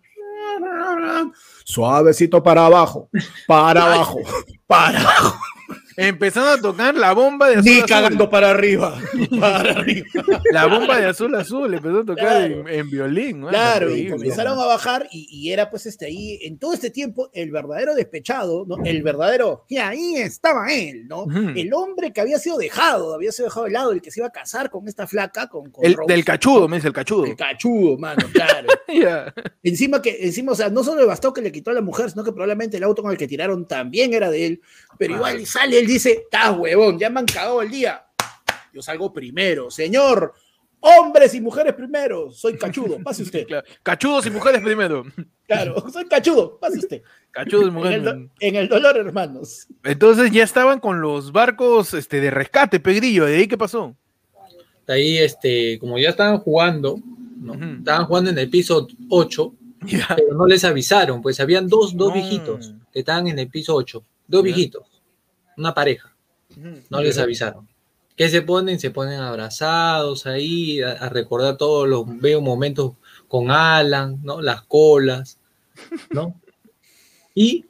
[1.64, 3.08] suavecito para abajo,
[3.46, 4.18] para abajo,
[4.66, 5.38] para abajo.
[5.96, 7.88] Empezando a tocar la bomba de azul Ni azul.
[7.88, 8.98] cagando para arriba.
[9.40, 10.06] Para arriba.
[10.52, 12.16] La bomba de azul azul, empezó a tocar
[12.48, 12.60] Claro.
[12.60, 13.40] en, en violín.
[13.40, 13.48] ¿no?
[13.48, 17.30] Claro, y comenzaron a bajar y, y era pues este ahí, en todo este tiempo,
[17.32, 18.76] el verdadero despechado, ¿no?
[18.84, 21.26] El verdadero, y ahí estaba él, ¿no?
[21.54, 24.26] El hombre que había sido dejado, había sido dejado de lado, el que se iba
[24.28, 26.12] a casar con esta flaca, con, con El, Rose.
[26.12, 27.24] del cachudo, me dice el cachudo.
[27.26, 28.68] El cachudo, mano, claro.
[29.62, 32.10] Encima que, encima, o sea, no solo le bastó que le quitó a la mujer,
[32.10, 34.60] sino que probablemente el auto con el que tiraron también era de él,
[34.98, 38.04] pero igual sale, él dice, está huevón, ya me han cagado el día.
[38.72, 40.34] Yo salgo primero, señor.
[40.80, 42.30] Hombres y mujeres primero.
[42.30, 43.46] Soy cachudo, pase usted.
[43.46, 43.66] Claro.
[43.82, 45.04] Cachudos y mujeres primero.
[45.46, 47.02] Claro, soy cachudo, pase usted.
[47.30, 47.96] Cachudos y En mujeres.
[47.98, 49.66] el, do- en el dolor, hermanos.
[49.82, 53.24] Entonces ya estaban con los barcos este, de rescate, Pegrillo.
[53.24, 53.96] ¿De ahí qué pasó?
[54.86, 56.98] De ahí, este, como ya estaban jugando,
[57.78, 59.54] estaban jugando en el piso 8,
[59.86, 60.06] Ya.
[60.16, 62.14] pero no les avisaron, pues habían dos, dos No.
[62.14, 64.82] viejitos que estaban en el piso 8, dos viejitos,
[65.56, 66.14] una pareja,
[66.90, 67.68] no les avisaron.
[68.16, 68.78] ¿Qué se ponen?
[68.78, 72.92] Se ponen abrazados ahí, a, a recordar todos los veo momentos
[73.26, 74.40] con Alan, ¿no?
[74.40, 75.38] Las colas,
[76.10, 76.40] ¿no?
[77.36, 77.66] Y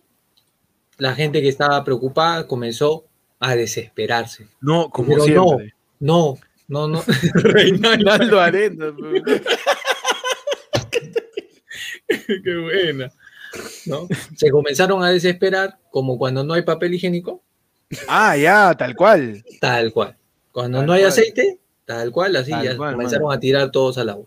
[0.98, 3.06] la gente que estaba preocupada comenzó
[3.40, 4.48] a desesperarse.
[4.60, 5.74] No, como Pero siempre.
[6.00, 7.02] No, no, no.
[7.34, 8.92] Reinaldo Arenas.
[12.06, 13.12] Qué buena.
[13.86, 14.08] ¿No?
[14.36, 17.42] Se comenzaron a desesperar como cuando no hay papel higiénico,
[18.08, 19.44] Ah, ya, tal cual.
[19.60, 20.16] tal cual.
[20.52, 21.08] Cuando Tal no hay cual.
[21.12, 24.26] aceite, tal cual, así Tal ya cual, comenzaron a tirar todos al agua.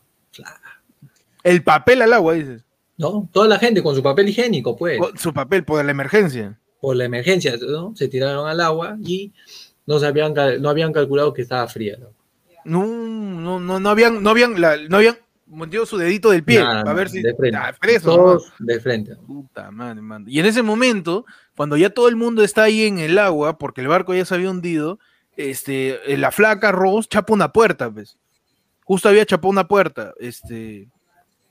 [1.43, 2.63] El papel al agua, dices.
[2.97, 3.29] ¿No?
[3.31, 6.57] Toda la gente con su papel higiénico, pues, Su papel por la emergencia.
[6.81, 7.93] por la emergencia, ¿no?
[7.95, 9.31] Se tiraron al agua y
[9.85, 11.97] no, sabían, cal- no habían calculado que estaba fría.
[11.99, 12.07] ¿no?
[12.65, 15.15] No, no, no, no habían, no habían, la- no habían
[15.47, 17.57] metido su dedito del pie para ver si de frente.
[17.57, 17.73] ah,
[18.59, 19.15] de frente.
[20.27, 21.25] Y en ese momento,
[21.57, 24.35] cuando ya todo el mundo está ahí en el agua, porque el barco ya se
[24.35, 24.99] había hundido,
[25.35, 28.15] este, eh, la flaca Rose chapa una puerta, pues.
[28.85, 30.87] Justo había chapado una puerta, este,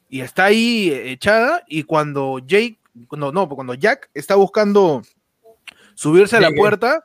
[0.08, 2.78] y está ahí eh, echada, y cuando Jake,
[3.10, 5.02] no, no, cuando Jack está buscando
[5.96, 7.02] subirse a la puerta,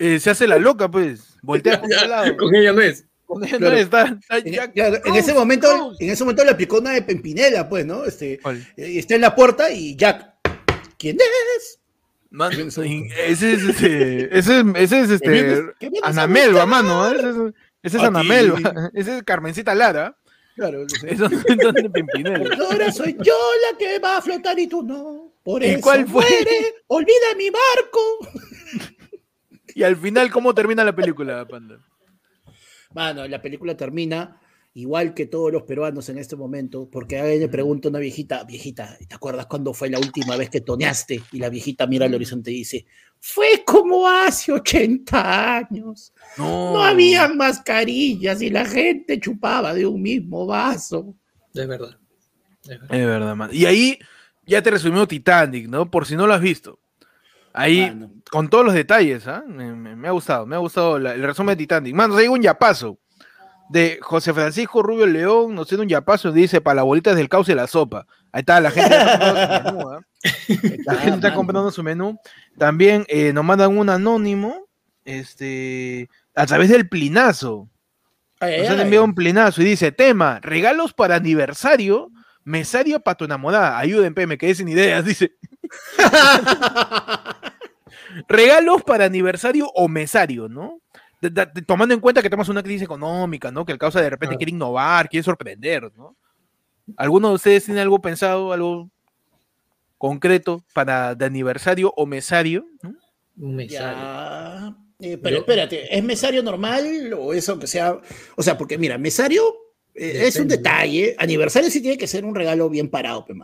[0.00, 2.36] eh, se hace la loca, pues, voltea con el lado.
[2.36, 3.06] Con ella no es.
[3.24, 3.76] Con ella no Claro.
[3.76, 4.72] está, está En, Jack.
[5.14, 6.04] ese momento, Rose.
[6.04, 8.04] en ese momento le aplicó una de Pempinela, pues, ¿no?
[8.04, 8.66] Este, ¿Cuál?
[8.76, 10.34] está en la puerta y Jack,
[10.98, 11.16] ¿quién
[11.56, 11.78] es?
[12.34, 12.50] Man,
[13.26, 16.84] ese es este, ese es, ese es este, ¿Qué vienes- qué vienes a Anamelva, buscar?
[16.84, 17.36] mano, ese es,
[17.82, 18.64] ese es A Anamelva, ti.
[18.94, 20.16] ese es Carmencita Lara,
[20.54, 21.12] Claro, sé.
[21.14, 22.54] eso no es de Pimpinela.
[22.70, 23.34] Ahora soy yo
[23.70, 25.32] la que va a flotar y tú no.
[25.42, 26.22] Por ¿Y eso cuál fue?
[26.24, 28.00] muere, olvida mi barco.
[29.74, 31.78] Y al final, ¿cómo termina la película, Panda?
[32.94, 34.38] Mano, la película termina
[34.74, 38.44] igual que todos los peruanos en este momento, porque alguien le pregunta a una viejita,
[38.44, 41.22] viejita, ¿te acuerdas cuándo fue la última vez que toneaste?
[41.32, 42.86] Y la viejita mira al horizonte y dice,
[43.20, 46.12] fue como hace 80 años.
[46.38, 51.14] No, No habían mascarillas y la gente chupaba de un mismo vaso.
[51.54, 51.98] Es verdad.
[52.62, 52.88] Es verdad.
[52.90, 53.50] Es verdad, man.
[53.52, 53.98] Y ahí
[54.46, 55.90] ya te resumió Titanic, ¿no?
[55.90, 56.78] Por si no lo has visto.
[57.52, 57.82] Ahí,
[58.30, 59.44] con todos los detalles, ¿ah?
[59.46, 61.94] Me, me- me ha gustado, me ha gustado la- el resumen de Titanic.
[61.94, 62.98] Mano, hay un yapazo
[63.68, 67.54] de José Francisco Rubio León, nos tiene un yapazo dice para las bolitas del cauce
[67.54, 68.06] la sopa.
[68.32, 70.00] Ahí está, la gente está comprando su menú, ¿ah?
[70.84, 72.18] La gente está comprando su menú.
[72.56, 74.68] También eh, nos mandan un anónimo,
[75.04, 77.68] este, a través del plinazo.
[78.40, 78.84] Ay, ay, Nos han ay.
[78.84, 82.10] enviado un plinazo y dice, tema, regalos para aniversario,
[82.44, 83.78] mesario para tu enamorada.
[83.78, 85.34] Ayúdenme, me quedé sin ideas, dice.
[88.28, 90.80] Regalos para aniversario o mesario, ¿no?
[91.22, 93.64] De- de- de- tomando en cuenta que tenemos una crisis económica, ¿no?
[93.64, 94.38] Que el causa de repente Claro.
[94.38, 96.16] quiere innovar, quiere sorprender, ¿no?
[96.96, 98.90] ¿Alguno de ustedes tiene algo pensado, algo
[99.98, 102.66] concreto para de aniversario o mesario?
[102.82, 102.94] ¿no?
[103.38, 103.98] Un mesario.
[104.02, 104.76] Ya.
[105.00, 107.98] Eh, pero Yo- espérate, ¿es mesario normal o eso que sea?
[108.36, 109.42] O sea, porque mira, mesario
[109.94, 111.14] eh, es un detalle.
[111.18, 113.34] Aniversario sí tiene que ser un regalo bien parado, pe.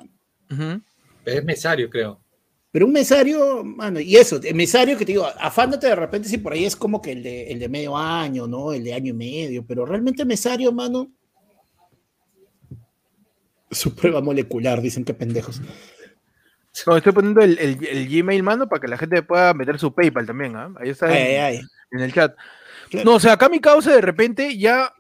[0.49, 2.21] Pero es mesario, creo.
[2.71, 6.37] Pero un mesario, mano, y eso, el mesario que te digo, afánate de repente si
[6.39, 8.73] por ahí es como que el de, el de medio año, ¿no?
[8.75, 11.09] El de año y medio, pero realmente mesario, mano.
[13.71, 15.61] Su prueba molecular, dicen que pendejos.
[16.87, 19.93] No, estoy poniendo el, el- el Gmail, mano, para que la gente pueda meter su
[19.95, 20.73] PayPal también, ¿ah?
[20.79, 21.61] Ahí está Ay, en, ay, ay.
[21.93, 22.37] en el chat.
[22.91, 23.05] Claro.
[23.11, 24.93] No, o sea, acá mi causa de repente ya,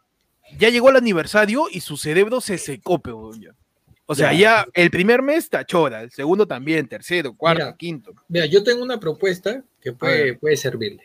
[0.58, 3.50] ya llegó el aniversario y su cerebro se secó, peón, ya.
[4.10, 4.38] O sea, Ya.
[4.64, 7.76] ya el primer mes tachora, el segundo también, tercero, cuarto, Mira.
[7.76, 8.14] quinto.
[8.28, 11.02] Mira, yo tengo una propuesta que puede, puede servirle.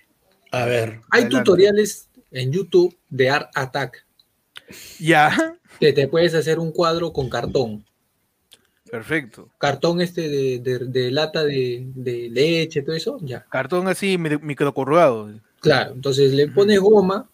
[0.51, 1.01] A ver.
[1.11, 1.37] Hay Adelante.
[1.37, 4.05] tutoriales en YouTube de Art Attack
[4.99, 5.57] Ya.
[5.81, 7.83] que te puedes hacer un cuadro con cartón.
[8.89, 9.49] Perfecto.
[9.57, 13.43] Cartón este de, de- de lata de, de leche, todo eso, ya.
[13.49, 15.33] Cartón así mi- microcorrugado.
[15.59, 17.27] Claro, entonces le pones goma,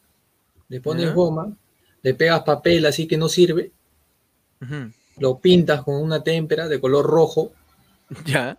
[0.69, 1.55] le pones goma,
[2.01, 3.71] le pegas papel así que no sirve,
[4.61, 4.91] Ujú.
[5.19, 7.51] Lo pintas con una témpera de color rojo
[8.25, 8.57] Ya.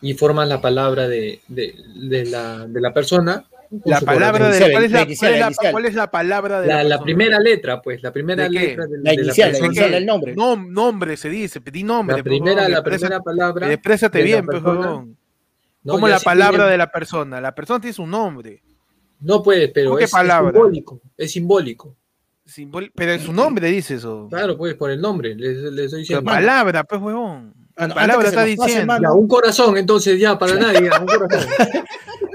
[0.00, 1.74] y formas la palabra de, de-
[2.08, 3.44] de la, de la persona.
[3.84, 5.72] La palabra de ¿cuál es la, la inicial, cuál es la la- inicial.
[5.72, 7.04] cuál es la palabra de La, la persona?
[7.04, 10.36] primera letra, pues, la primera letra de, La inicial, la inicial del nombre.
[10.36, 12.16] Nom- nombre se dice, pedí nombre.
[12.16, 13.72] La por primera, favor, la expresa- primera palabra.
[13.72, 14.62] Exprésate bien, pues.
[14.62, 15.08] No,
[15.84, 17.40] Como la palabra tiene- de la persona.
[17.40, 18.62] La persona tiene su nombre.
[19.20, 20.52] No puedes, pero ¿Cómo qué es, es palabra?
[20.52, 21.00] simbólico.
[21.16, 21.96] Es simbólico.
[22.46, 24.28] Simbol- Pero es su nombre, dice eso.
[24.30, 25.34] Claro, pues, por el nombre.
[25.34, 26.24] Les, les estoy diciendo.
[26.24, 27.52] palabra, pues, huevón.
[27.76, 28.98] Ah, no, palabra está pase, diciendo.
[29.02, 31.46] Ya, un corazón, entonces, ya, para nadie, ya, un corazón.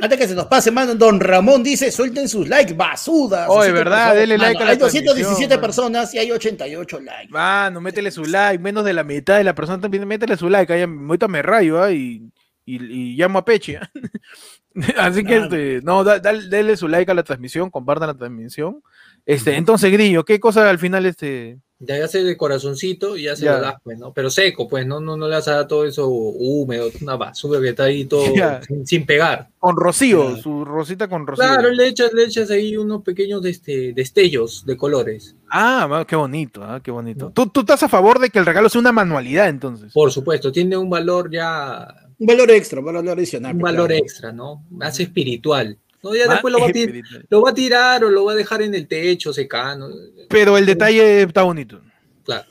[0.02, 3.48] Antes que se nos pase, mano, don Ramón dice, suelten sus likes, basudas.
[3.50, 7.32] Oye, verdad, denle like a la Hay 217 transmisión, personas y hay 88 likes.
[7.32, 8.58] Mano, métele su like.
[8.62, 10.74] Menos de la mitad de la persona también, métele su like.
[10.74, 11.92] Ahí, ahorita me rayo, ¿ah?
[11.92, 12.32] Y,
[12.66, 13.78] y, y llamo a Peche.
[13.78, 13.92] ¿ah?
[14.98, 18.82] Así que, este, no, da- denle su like a la transmisión, compartan la transmisión.
[19.26, 23.36] Este, entonces, Grillo, ¿qué cosa al final, este, Ya, ya se de corazoncito y ya
[23.36, 23.54] se Ya.
[23.56, 24.14] lo das, pues, ¿no?
[24.14, 27.60] Pero seco, pues, no, no, no le vas a dar todo eso húmedo, una basura
[27.60, 28.24] que está ahí todo
[28.68, 29.50] sin, sin pegar.
[29.58, 30.38] con rocío, Claro.
[30.44, 31.44] su rosita con rocío?
[31.44, 35.36] Claro, le echas, le echas ahí unos pequeños este, destellos de colores.
[35.50, 37.32] Ah, qué bonito, ah, qué bonito.
[37.34, 39.92] ¿Tú, tú estás a favor de que el regalo sea una manualidad, entonces.
[39.92, 41.88] Por supuesto, tiene un valor ya,
[42.20, 43.54] Un valor extra, un valor adicional.
[43.56, 44.04] un pues, valor claro.
[44.04, 44.64] extra, ¿no?
[44.70, 45.78] Más espiritual.
[46.04, 46.16] ¿No?
[46.16, 47.26] Ya Ah, después lo va, a tir- espiritual.
[47.30, 49.88] lo va a tirar o lo va a dejar en el techo secano.
[50.30, 51.82] Pero el detalle está bonito.
[52.24, 52.46] Claro.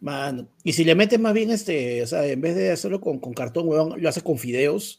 [0.00, 3.20] Mano, y si le metes más bien este, o sea, en vez de hacerlo con,
[3.20, 3.66] con cartón,
[4.00, 4.98] lo haces con fideos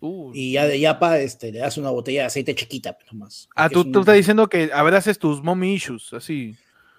[0.00, 0.32] Uh.
[0.34, 3.48] y ya de yapa este, le das una botella de aceite chiquita, pues, nomás.
[3.56, 6.56] Ah, tú, es un- tú estás diciendo que abraces tus mommy issues, así.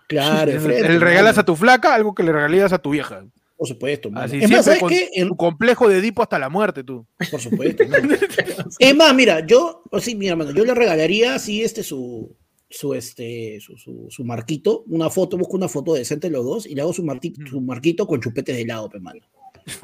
[0.07, 3.23] Claro, Le frente, le regalas a tu flaca algo que le regalías a tu vieja.
[3.57, 4.25] Por supuesto, mano.
[4.25, 5.09] Así Es más, ¿sabes con qué?
[5.13, 7.07] En- tu complejo de Edipo hasta la muerte, tú.
[7.31, 7.83] Por supuesto.
[8.79, 12.35] es más, mira, yo, o sí, mira, mano, yo le regalaría así este su,
[12.69, 16.65] su este, su, su, su marquito, una foto, busco una foto decente de los dos
[16.65, 19.21] y le hago su, marquito, su marquito con chupetes de helado, pe, mano.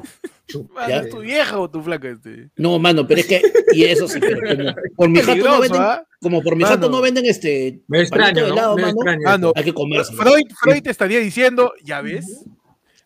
[0.88, 2.50] ¿Es tu vieja o tu flaca este?
[2.56, 3.40] No, mano, pero es que,
[3.72, 6.06] y eso sí, pero como por mi jato no venden, ¿ah?
[6.20, 6.74] como por mi Mano.
[6.74, 8.54] jato no venden este Me extraño, de ¿no?
[8.54, 9.20] helado, Me mano, extraño.
[9.26, 9.52] Ah, no.
[9.56, 10.12] hay que comerse.
[10.14, 12.44] Freud, Freud estaría diciendo, ya ves.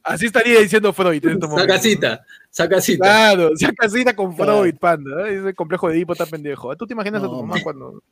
[0.07, 1.83] Así estaría diciendo Freud en estos Saca momentos.
[1.83, 3.05] cita, saca cita.
[3.05, 4.61] Claro, saca cita con Claro.
[4.61, 5.29] Freud, panda.
[5.29, 5.39] ¿eh?
[5.41, 6.75] Ese complejo de Edipo está pendejo.
[6.77, 7.63] ¿Tú te imaginas a tu mamá man.
[7.63, 8.03] cuando.?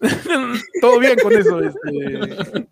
[0.80, 1.60] Todo bien con eso.
[1.60, 2.66] Este...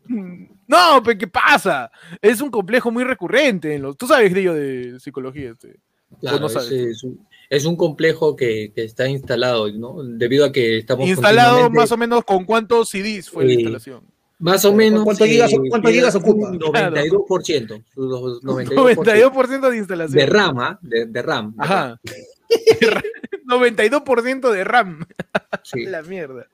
[0.67, 1.91] No, pero ¿qué pasa?
[2.23, 3.75] Es un complejo muy recurrente.
[3.75, 3.97] En los...
[3.97, 5.51] Tú sabes, Grillo, de psicología.
[5.51, 5.77] Este.
[6.21, 6.73] Claro, no es, sabes.
[6.73, 10.03] es un, es un complejo que, que está instalado, ¿no?
[10.03, 13.55] Debido a que estamos Instalado continuamente- más o menos con cuántos CDs fue la Eh,
[13.57, 14.03] instalación.
[14.41, 15.03] Más o menos.
[15.05, 16.51] ¿Cuántos gigas- eh, gigas ocupa?
[16.51, 17.83] 92%.
[17.93, 20.19] su- 92%, 92% de instalación.
[20.19, 20.79] de RAM, ¿ah?
[20.81, 21.55] de, de RAM.
[21.57, 22.01] de RAM, Ajá.
[23.47, 25.05] 92% de RAM.
[25.63, 25.85] sí.
[25.87, 26.47] La mierda.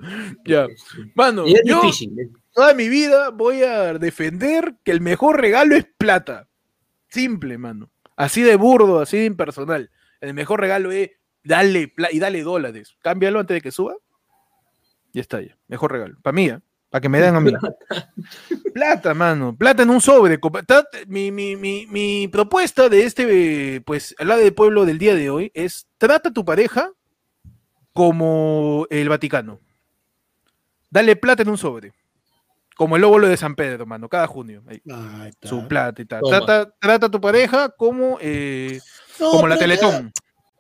[0.45, 0.67] Ya.
[1.15, 2.31] Mano, Y es yo difícil.
[2.53, 6.49] toda mi vida voy a defender que el mejor regalo es plata.
[7.09, 7.91] Simple, mano.
[8.17, 9.91] Así de burdo, así de impersonal.
[10.21, 11.11] El mejor regalo es
[11.43, 12.97] darle pla- y dale dólares.
[13.03, 13.95] Cámbialo antes de que suba.
[15.13, 15.57] Ya está ya.
[15.69, 16.17] Mejor regalo.
[16.23, 16.51] Para mí,
[16.95, 17.53] para que me den a mí.
[18.73, 19.57] Plata, mano.
[19.57, 20.39] Plata en un sobre.
[21.09, 25.29] Mi, mi- mi- mi propuesta de este, pues, al lado del pueblo del día de
[25.29, 26.93] hoy es trata a tu pareja
[27.93, 29.59] como el Vaticano.
[30.89, 31.93] Dale plata en un sobre.
[32.77, 34.63] Como el óvulo de San Pedro, mano, cada junio.
[34.69, 35.49] ahí, Ahí está.
[35.49, 36.23] su plata y tal.
[36.23, 38.79] Trata, trata a tu pareja como, eh,
[39.19, 40.13] No, como la Teletón.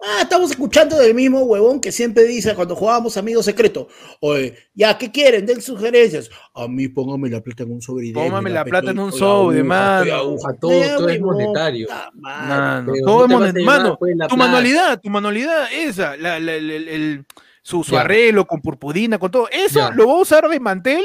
[0.06, 3.88] Ah, estamos escuchando del mismo huevón que siempre dice cuando jugábamos Amigos Secreto.
[4.20, 5.46] Oye, ya, ¿qué quieren?
[5.46, 6.28] Den sugerencias.
[6.54, 8.08] A mí póngame la plata en un sobre.
[8.08, 10.04] y Póngame la plata en un sobre, mano.
[10.60, 11.88] Todo- todo es monetario.
[12.14, 16.16] Mano, todo es te vas a monet- llevar, mano, pues, tu manualidad, tu manualidad, esa,
[16.16, 17.24] la- la- el-
[17.62, 19.90] su, su arreglo con purpurina, con todo, eso Ya.
[19.90, 21.02] lo voy a usar de mantel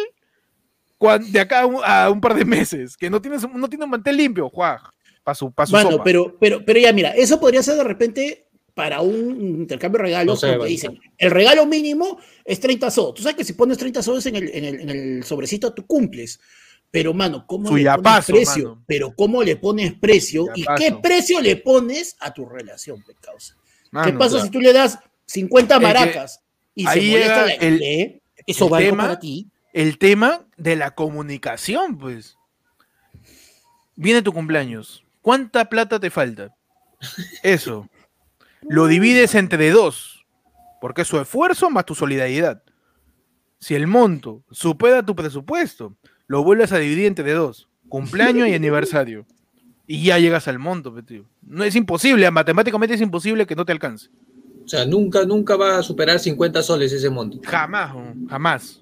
[1.32, 3.92] de acá a un, a un par de meses, que no tienes, no tiene un
[3.92, 4.78] mantel limpio, Juan,
[5.24, 6.04] para su, pa' su Mano, sopa.
[6.04, 10.34] pero, pero, pero ya, mira, eso podría ser de repente para un intercambio de regalos,
[10.34, 10.70] No sé, porque bueno.
[10.70, 13.14] dicen, el regalo mínimo es 30 soles.
[13.16, 15.86] Tú sabes que si pones 30 soles en el, en el, en el sobrecito, tú
[15.86, 16.40] cumples.
[16.92, 18.70] Pero, mano, ¿cómo Su le pones precio?
[18.70, 18.84] mano.
[18.88, 20.48] Pero, ¿cómo le pones precio?
[20.56, 23.56] ¿Y qué precio le pones a tu relación, causa?
[24.04, 24.46] ¿Qué pasa claro.
[24.46, 26.42] si tú le das 50 Es que maracas
[26.74, 28.22] y se ahí molesta la el- ¿eh?
[28.48, 29.48] ¿Eso el vale tema para ti?
[29.74, 32.38] el tema de la comunicación, pues.
[33.96, 35.04] Viene tu cumpleaños.
[35.22, 36.56] ¿Cuánta plata te falta?
[37.44, 37.88] Eso.
[38.68, 40.26] Lo divides entre dos,
[40.82, 42.64] porque es su esfuerzo más tu solidaridad.
[43.60, 45.96] Si el monto supera tu presupuesto,
[46.28, 49.26] lo vuelves a dividir entre dos, cumpleaños y aniversario.
[49.88, 51.26] y ya llegas al monto, tío.
[51.42, 54.10] No es imposible, matemáticamente es imposible que no te alcance.
[54.64, 57.40] O sea, nunca, nunca va a superar 50 soles ese monto.
[57.44, 57.92] Jamás,
[58.30, 58.82] jamás.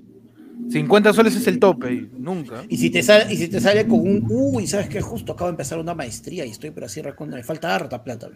[0.69, 2.65] 50 soles es el tope, y nunca.
[2.67, 4.99] Y si te sale, y si te sale con un, uy, ¿sabes qué?
[4.99, 8.29] Justo acabo de empezar una maestría y estoy pero así recuerdo, me falta harta plata.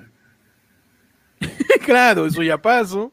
[1.86, 3.12] claro, eso ya pasó.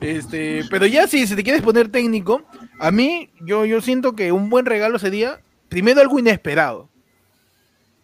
[0.00, 2.42] Este, pero ya si, si te quieres poner técnico,
[2.78, 6.88] a mí yo, yo siento que un buen regalo sería primero algo inesperado.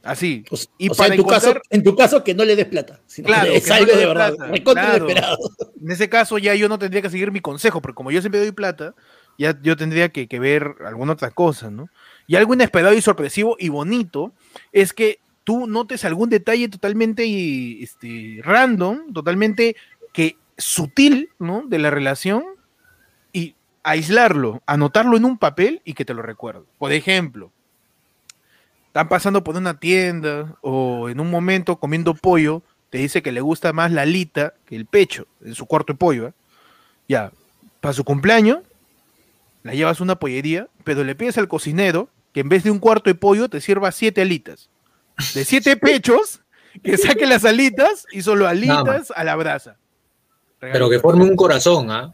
[0.03, 0.45] Así.
[0.51, 2.67] O, Y o sea, para en tu, caso, en tu caso que no le des
[2.67, 3.01] plata.
[3.07, 4.35] Sino Claro, que es que algo de verdad.
[4.65, 5.07] claro.
[5.81, 8.41] En ese caso ya yo no tendría que seguir mi consejo, porque como yo siempre
[8.41, 8.95] doy plata,
[9.39, 11.89] ya yo tendría que, que ver alguna otra cosa, ¿no?
[12.27, 14.33] Y algo inesperado y sorpresivo y bonito
[14.73, 19.77] es que tú notes algún detalle totalmente este, random, totalmente
[20.13, 21.63] que sutil, ¿no?
[21.67, 22.45] De la relación
[23.33, 26.63] y aislarlo, anotarlo en un papel y que te lo recuerde.
[26.79, 27.51] Por ejemplo,
[28.87, 33.41] están pasando por una tienda o en un momento comiendo pollo, te dice que le
[33.41, 36.29] gusta más la alita que el pecho en su cuarto de pollo.
[36.29, 36.33] ¿eh?
[37.09, 37.33] Ya,
[37.81, 38.59] para su cumpleaños,
[39.63, 42.79] la llevas a una pollería, pero le pides al cocinero que en vez de un
[42.79, 44.69] cuarto de pollo te sirva siete alitas.
[45.35, 46.43] De siete pechos,
[46.83, 49.79] que saque las alitas y solo alitas a la brasa.
[50.59, 52.13] Pero que forme un corazón, ¿ah?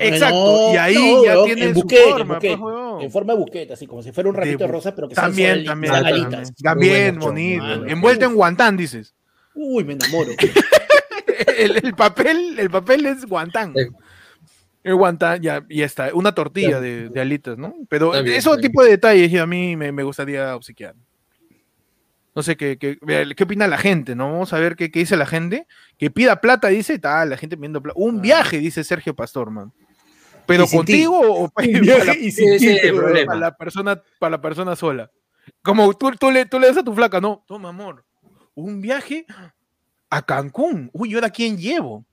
[0.00, 3.32] Exacto, y ahí ya weón, tiene en su buquete, en forma, buquete, pues, en forma
[3.34, 5.92] de buquete, así como si fuera un ramito de, rosas, pero que También, solo también,
[5.94, 6.34] ali- también.
[6.34, 6.54] alitas.
[6.62, 7.62] También, Muy bonito.
[7.64, 7.86] mano.
[7.86, 9.14] Envuelto en guantán, dices.
[9.54, 10.30] Uy, me enamoro.
[11.58, 13.74] el, el papel, el papel es guantán.
[13.76, 13.86] Sí.
[14.82, 17.74] El guantán, ya, y está, una tortilla de, de alitas, ¿no?
[17.88, 20.94] Pero bien, esos tipo de detalles a mí me, me gustaría obsequiar.
[22.34, 22.98] No sé qué, qué,
[23.36, 24.32] qué opina la gente, ¿no?
[24.32, 25.66] Vamos a ver qué, qué dice la gente.
[25.98, 27.98] Que pida plata, dice, tal, la gente pidiendo plata.
[27.98, 28.22] Un Ah.
[28.22, 29.72] viaje, dice Sergio Pastor, man.
[30.46, 32.58] Pero contigo o para, viaje y sin
[33.26, 35.10] para la persona, para la persona sola.
[35.62, 38.04] Como tú, tú, le, tú le das a tu flaca, no, toma amor.
[38.54, 39.26] Un viaje
[40.10, 40.90] a Cancún.
[40.92, 42.04] Uy, ¿y ahora quién llevo?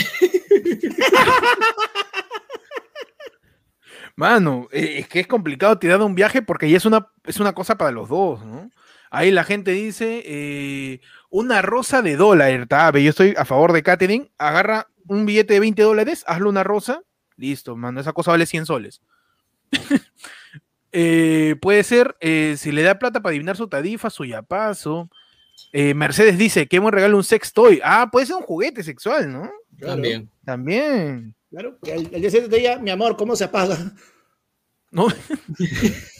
[4.15, 7.53] Mano, eh, es que es complicado tirar un viaje porque ya es una, es una
[7.53, 8.69] cosa para los dos, ¿no?
[9.11, 13.83] Ahí la gente dice, eh, una rosa de dólar, tabe, yo estoy a favor de
[13.83, 17.01] catering, agarra un billete de 20 dólares, hazle una rosa,
[17.35, 19.01] listo, mano, esa cosa vale 100 soles.
[20.91, 25.07] Eh, puede ser, eh, si le da plata para adivinar su tarifa, su yapazo.
[25.71, 27.79] Eh, Mercedes dice, qué buen regalo un sex toy.
[27.83, 29.51] Ah, puede ser un juguete sexual, ¿no?
[29.77, 30.31] Claro, También.
[30.43, 31.35] También.
[31.51, 33.77] Claro, que al, al día siguiente te diga, mi amor, ¿cómo se apaga?
[34.89, 35.07] ¿No?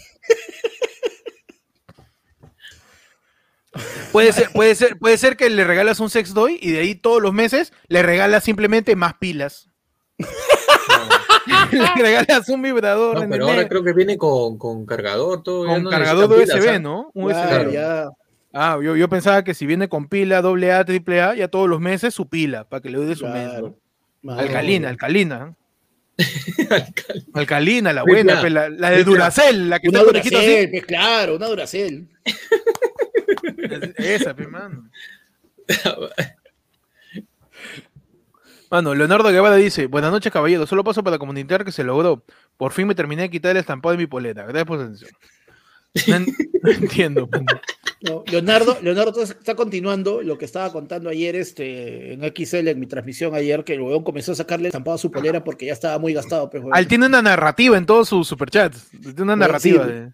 [4.11, 6.95] puede, ser, puede, ser, puede ser que le regalas un sex toy y de ahí
[6.95, 9.69] todos los meses le regalas simplemente más pilas.
[11.71, 14.85] le regalas un vibrador No, en pero el ahora mes, creo que viene con, con
[14.85, 15.65] cargador, todo.
[15.67, 16.79] ya con no cargador de pilas, USB, ¿ah?
[16.79, 17.11] ¿no?
[17.13, 17.73] Un Claro, USB.
[17.73, 18.09] ya.
[18.51, 22.13] Ah, yo, yo pensaba que si viene con pila AA, AAA, ya todos los meses
[22.13, 23.45] su pila, para que le dure su mes.
[23.45, 23.51] ¿no?
[23.51, 23.79] Claro.
[24.41, 25.55] Alcalina, alcalina.
[26.17, 28.41] Alcal- Alcalina, la Triple buena, A.
[28.41, 29.15] pe, la, la de Triple A.
[29.29, 30.11] Duracell, la que Una está.
[30.11, 32.09] Duracell, pues, claro, una Duracell.
[33.43, 34.89] Es- Esa, pe, mano.
[38.71, 42.23] Mano, Leonardo Guevara dice, buenas noches caballero, solo paso para comunicar que se logró.
[42.57, 44.43] Por fin me terminé de quitar el estampado de mi polera.
[44.43, 45.11] Gracias por su atención.
[46.07, 46.25] No, en-
[46.61, 47.27] no entiendo.
[47.31, 47.45] mano.
[48.01, 52.85] No, Leonardo, Leonardo está continuando lo que estaba contando ayer este, en XL, en mi
[52.85, 55.97] transmisión ayer, que el huevón comenzó a sacarle estampado a su polera porque ya estaba
[55.97, 56.49] muy gastado.
[56.53, 56.77] Huevón.
[56.77, 58.89] Él tiene una narrativa en todos sus superchats.
[58.91, 59.83] Tiene una narrativa.
[59.85, 59.91] sí.
[59.91, 60.11] de-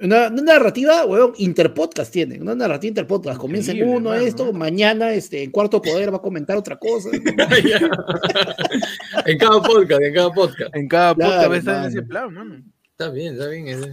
[0.00, 3.38] Una, una narrativa, huevón, interpodcast tiene, una narrativa interpodcast.
[3.38, 7.08] Comienza en uno esto, mañana este, en Cuarto Poder va a comentar otra cosa.
[9.26, 10.74] en cada podcast, en cada podcast.
[10.76, 12.62] En cada Claro, podcast va a estar en ese plan, mano.
[12.90, 13.68] Está bien, está bien.
[13.68, 13.92] ese.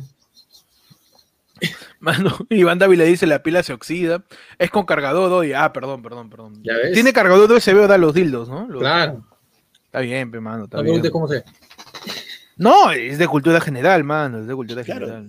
[2.00, 4.24] Mano, Iván Dávila dice la pila se oxida.
[4.58, 5.54] Es con cargador hoy.
[5.54, 6.62] Ah, perdón, perdón, perdón.
[6.64, 6.94] ¿Ya ves?
[6.94, 8.68] Tiene cargador USB o da los dildos, ¿no?
[8.68, 9.26] Los- Claro.
[9.86, 10.66] Está bien, pe, mano.
[10.66, 11.02] Está No bien.
[11.02, 11.44] preguntes cómo se.
[12.58, 14.40] No, es de cultura general, mano.
[14.42, 15.08] Es de cultura Claro.
[15.08, 15.28] general.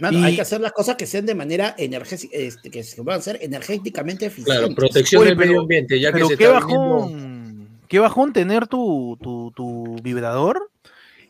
[0.00, 3.02] Mano, Y- hay que hacer las cosas que sean de manera energética, este, que se
[3.02, 4.58] puedan hacer energéticamente eficientes.
[4.58, 7.68] Claro, protección Oye, del pero- medio ambiente, ya que Pero se qué está viniendo- bajón.
[7.88, 10.70] Qué bajón tener tu, tu, tu vibrador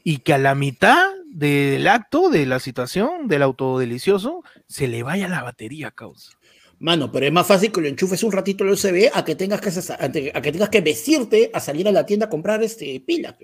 [0.03, 5.29] y que a la mitad del acto, de la situación, del autodelicioso, se le vaya
[5.29, 6.31] la batería, causa.
[6.81, 9.61] Mano, pero es más fácil que lo enchufes un ratito el USB a que tengas
[9.61, 13.35] que, a que tengas que vestirte a salir a la tienda a comprar este, pilas.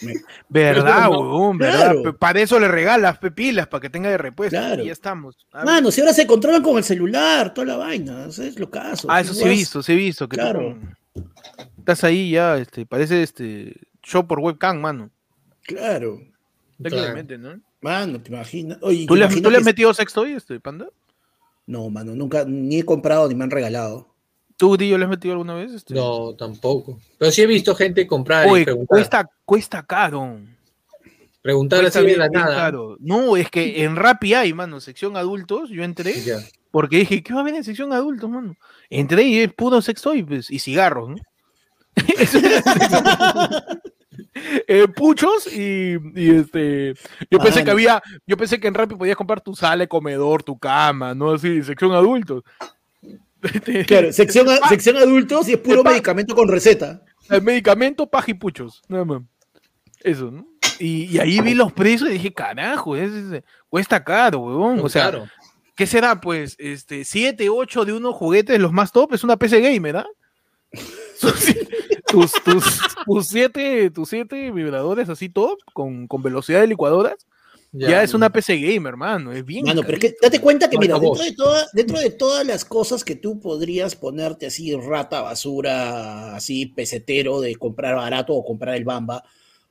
[0.48, 1.58] ¿Verdad, huevón?
[1.58, 1.92] ¿Verdad?
[1.92, 2.18] claro.
[2.18, 4.56] Para eso le regalas pilas, para que tenga de repuesto.
[4.56, 4.82] Claro.
[4.82, 5.36] Y ya estamos.
[5.52, 9.08] Mano, si ahora se controlan con el celular, toda la vaina, es lo caso.
[9.10, 10.28] ah, eso sí he visto, sí he visto.
[10.28, 10.78] Que Claro.
[11.78, 15.10] estás ahí ya, este, parece este show por webcam, mano.
[15.62, 16.20] Claro.
[16.82, 17.60] Técnicamente, ¿no?
[17.80, 18.78] Mano, te imaginas.
[18.82, 20.88] Oye, ¿Tú ¿te le, ¿tú le has metido sextoy, este, panda?
[21.68, 24.08] No, mano, nunca, ni he comprado ni me han regalado.
[24.56, 25.70] ¿Tú, Dillo, le has metido alguna vez?
[25.72, 25.92] Este?
[25.94, 26.98] No, tampoco.
[27.18, 28.88] Pero sí he visto gente comprar Oye, y preguntar.
[28.88, 30.38] cuesta, cuesta caro.
[31.42, 32.56] preguntar Cuesta bien- la nada.
[32.56, 32.96] caro.
[33.00, 35.68] No, es que en Rappi hay, mano, sección adultos.
[35.70, 36.38] Yo entré Ya.
[36.70, 38.56] porque dije, ¿qué va a haber en sección adultos, mano?
[38.90, 41.16] Entré y es puro sextoy pues, y cigarros, ¿no?
[44.66, 46.94] Eh, puchos y, y, este
[47.30, 50.58] yo pensé que había yo pensé que en Rappi podías comprar tu sala, comedor, tu
[50.58, 52.42] cama, no así, sección adultos.
[53.86, 57.02] Claro, sección, sección adultos y es puro medicamento con receta.
[57.30, 59.22] El medicamento, paja y puchos, nada más.
[60.02, 60.46] Eso, ¿no?
[60.80, 64.80] Y, y ahí vi los precios y dije, carajo, es- es- cuesta caro, huevón.
[64.82, 65.28] O sea, Claro.
[65.76, 66.20] ¿qué será?
[66.20, 70.06] Pues, este, 7, 8 de unos juguetes, los más top, es una PC Gamer, ¿ah?
[71.18, 72.64] Tus, tus,
[73.06, 77.16] tus siete, tus siete vibradores así top, con, con velocidad de licuadoras,
[77.70, 79.30] ya, es una PC Gamer, hermano.
[79.30, 79.66] Es bien.
[79.66, 82.64] Mano, pero es que date cuenta que, mira, dentro de, toda- dentro de todas las
[82.64, 88.74] cosas que tú podrías ponerte así, rata, basura, así, pesetero de comprar barato o comprar
[88.74, 89.22] el Bamba,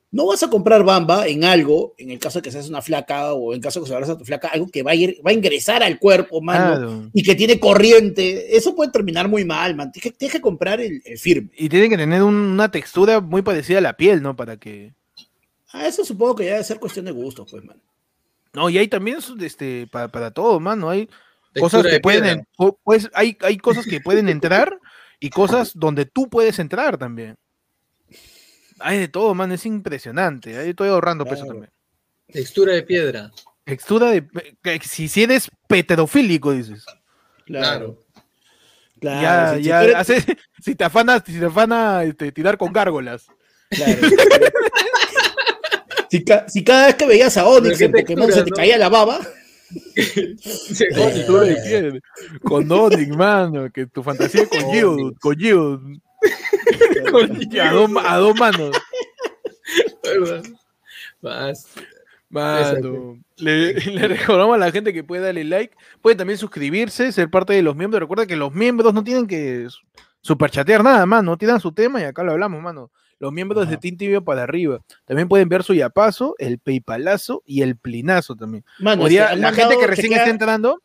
[0.10, 3.34] no vas a comprar Bamba en algo, en el caso de que seas una flaca
[3.34, 5.32] o en caso de que se a tu flaca, algo que va a, ir, va
[5.32, 7.10] a ingresar al cuerpo, mano, Claro.
[7.14, 8.56] y que tiene corriente.
[8.56, 9.92] Eso puede terminar muy mal, man.
[9.92, 11.50] Tienes que, tienes que comprar el, el firme.
[11.58, 14.36] Y tiene que tener un- una textura muy parecida a la piel, ¿no?
[14.36, 14.94] Para que.
[15.74, 17.78] Ah, eso supongo que ya debe ser cuestión de gusto, pues, man.
[18.54, 20.90] No, y hay también este, para, para todo, mano.
[20.90, 21.08] Hay
[21.54, 22.48] Textura cosas que pueden,
[22.84, 24.80] pues, hay, hay cosas que pueden entrar
[25.20, 27.36] y cosas donde tú puedes entrar también.
[28.80, 30.58] Hay de todo, man, es impresionante.
[30.58, 31.72] Ahí estoy ahorrando peso también.
[32.32, 33.32] Textura de piedra.
[33.64, 34.28] Textura de.
[34.84, 36.86] Si, si eres peterofílico, dices.
[37.46, 38.04] Claro.
[39.00, 39.22] Claro.
[39.22, 42.74] ya, si- ya, tú eres- hace- si te afana, si te afana este, tirar con
[42.74, 43.28] gárgolas.
[43.70, 44.00] Claro.
[46.10, 48.44] si, ca- si cada vez que veías a Onix Pero en qué Pokémon textura, se
[48.46, 48.56] te ¿no?
[48.56, 49.20] caía la baba,
[49.96, 52.02] Textura de piel.
[52.42, 53.70] Con Onyx, mano.
[53.72, 55.20] Que tu fantasía es con Geodude, Onix.
[55.20, 56.00] con Geodude.
[57.62, 58.72] a, dos, a dos manos.
[61.22, 61.68] Más.
[62.30, 67.30] Mano, le, le recordamos a la gente que puede darle like, puede también suscribirse, ser
[67.30, 68.02] parte de los miembros.
[68.02, 69.68] Recuerda que los miembros no tienen que
[70.22, 71.38] superchatear nada, mano.
[71.38, 72.92] Tiran su tema y acá lo hablamos, mano.
[73.20, 73.80] Los miembros de Ajá.
[73.80, 74.82] Team Tibio para arriba.
[75.06, 78.64] También pueden ver su yapazo, el paypalazo y el plinazo también.
[78.80, 80.84] mano, la gente que recién chequea- está entrando,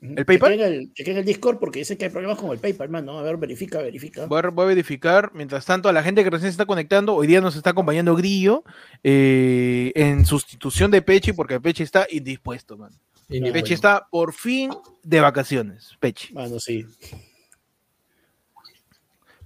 [0.00, 0.90] ¿el PayPal?
[0.94, 3.18] chequea el, el Discord porque dicen que hay problemas con el PayPal, mano.
[3.18, 4.26] A ver, verifica, verifica.
[4.26, 5.30] voy a, voy a verificar.
[5.34, 8.14] Mientras tanto, a la gente que recién se está conectando, hoy día nos está acompañando
[8.14, 8.64] Grillo
[9.02, 12.96] eh, en sustitución de Pechi, porque Pechi está indispuesto, mano.
[13.28, 13.40] Y.
[13.40, 13.74] Pechi bueno.
[13.74, 14.70] está por fin
[15.02, 15.96] de vacaciones.
[16.00, 16.34] Pechi.
[16.34, 16.86] Mano, sí.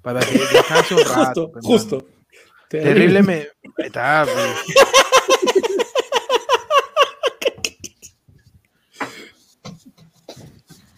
[0.03, 1.42] Para que descanse un rato.
[1.46, 1.96] Justo, pues, justo.
[1.96, 2.18] mano.
[2.68, 3.34] Terrible me.
[3.34, 4.76] Ahí Está, pues.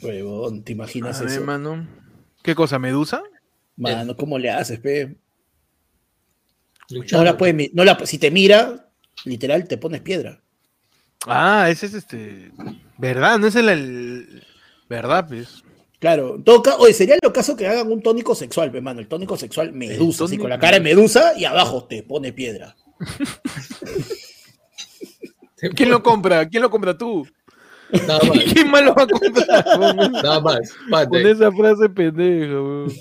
[0.02, 1.44] Huevón, ¿te A imaginas ver, eso?
[1.44, 1.86] mano.
[2.42, 2.78] ¿Qué cosa?
[2.78, 3.22] ¿Medusa?
[3.76, 5.16] Mano, ¿cómo le haces, pe?
[7.12, 8.88] No la puedes mi- no la, si te mira,
[9.24, 10.40] literal, te pones piedra.
[11.26, 12.50] Ah, ese es este.
[12.98, 13.38] ¿Verdad?
[13.38, 13.68] No es el.
[13.68, 14.42] el-
[14.88, 15.62] ¿Verdad, pues?
[16.00, 19.36] Claro, toca, oye, sería lo caso que hagan un tónico sexual, pe, mano, el tónico
[19.36, 22.74] sexual medusa, así con la cara de medusa y abajo te pone piedra.
[25.76, 26.48] ¿Quién lo compra?
[26.48, 27.28] ¿Quién lo compra tú?
[28.06, 28.38] Nada más.
[28.52, 29.64] ¿Quién más lo va a comprar?
[29.64, 30.72] Con, Nada más.
[31.08, 32.92] con esa frase pendeja, weón.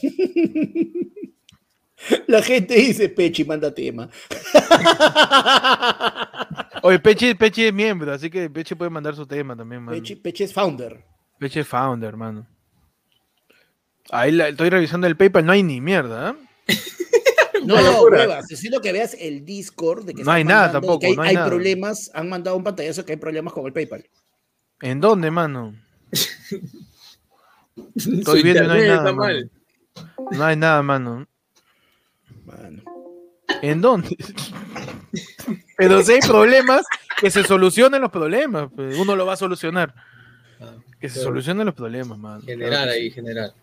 [2.28, 4.10] La gente dice, Pechi, manda tema.
[6.84, 9.98] Oye, Pechi, Pechi es miembro, así que Pechi puede mandar su tema también, mano.
[9.98, 11.04] Pechi, Pechi es founder.
[11.40, 12.48] Pechi es founder, mano.
[14.12, 16.36] Ahí la- estoy revisando el PayPal, no hay ni mierda, ¿eh?
[17.66, 18.46] No, no, pruebas.
[18.50, 21.22] Necesito que veas el Discord de que No hay nada mandando, tampoco, que hay, no
[21.22, 21.48] hay hay nada.
[21.50, 24.06] problemas, han mandado un pantallazo que hay problemas con el PayPal.
[24.82, 25.76] ¿En dónde, mano?
[27.96, 29.16] Estoy viendo y no hay nada, está mano.
[29.16, 29.52] mal.
[30.32, 31.28] No hay nada, mano.
[32.46, 32.84] Mano.
[33.62, 34.16] ¿En dónde?
[35.78, 36.86] Pero si hay problemas,
[37.20, 38.70] que se solucionen los problemas.
[38.76, 39.94] pues, Uno lo va a solucionar.
[40.60, 42.42] Ah, Que se Pero- solucionen los problemas, mano.
[42.42, 42.96] Claro General sí.
[42.96, 43.54] ahí, general.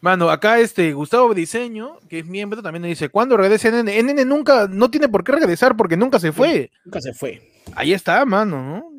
[0.00, 3.88] Mano, acá este Gustavo Diseño, que es miembro, también dice, ¿cuándo regrese NN?
[4.02, 6.70] NN nunca, no tiene por qué regresar porque nunca se fue.
[6.86, 7.52] Nunca se fue.
[7.74, 8.92] Ahí está, mano, ¿no?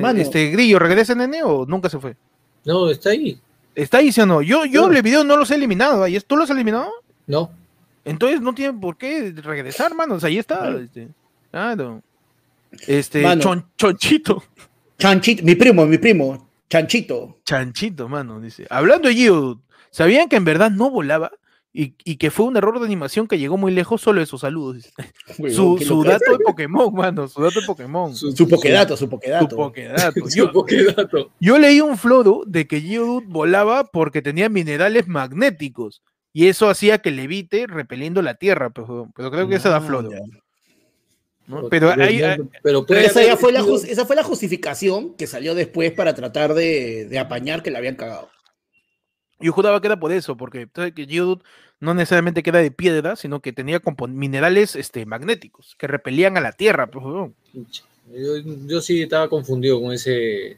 [0.00, 0.20] Mano.
[0.20, 2.16] este Grillo, ¿regresa NN o nunca se fue?
[2.64, 3.40] No, está ahí.
[3.74, 4.42] ¿Está ahí, sí o no?
[4.42, 4.92] Yo, yo No.
[4.96, 6.90] el video no los he eliminado, ahí es- ¿tú los has eliminado?
[7.26, 7.50] No.
[8.04, 10.14] Entonces no tiene por qué regresar, mano.
[10.14, 10.58] O sea, ahí está.
[10.58, 10.78] Claro.
[10.80, 11.08] Este,
[11.50, 12.02] claro.
[12.86, 14.42] Este, chon- chonchito.
[14.98, 17.38] Chanchito, mi primo, mi primo, Chanchito.
[17.44, 18.66] Chanchito, mano, dice.
[18.70, 21.32] Hablando de Geodude, ¿sabían que en verdad no volaba?
[21.72, 24.76] Y, y que fue un error de animación que llegó muy lejos, solo esos saludos.
[24.76, 24.90] dice.
[25.38, 28.14] Huevón, Su, su dato de Pokémon, mano, su dato de Pokémon.
[28.14, 29.54] Su, Su pokedato, su pokedato.
[29.56, 30.12] Pokédato.
[30.28, 31.30] Su Yo, Pokédato.
[31.38, 36.02] yo leí un floro de que Geodude volaba porque tenía minerales magnéticos.
[36.32, 40.10] Y eso hacía que levite repeliendo la tierra, pero, pero creo que esa da floro.
[41.46, 41.68] ¿no?
[41.68, 42.20] Pero ahí-
[42.62, 45.26] pero puede Pero esa, ya haber fue la, sido- jus- esa fue la justificación que
[45.26, 48.28] salió después para tratar de, de apañar que la habían cagado.
[49.40, 51.42] Yo juraba que era por eso, porque sabes que Geodude
[51.80, 56.40] no necesariamente que era de piedra, sino que tenía minerales este, magnéticos que repelían a
[56.40, 56.88] la tierra.
[57.52, 58.36] Yo,
[58.66, 60.56] yo sí estaba confundido con ese.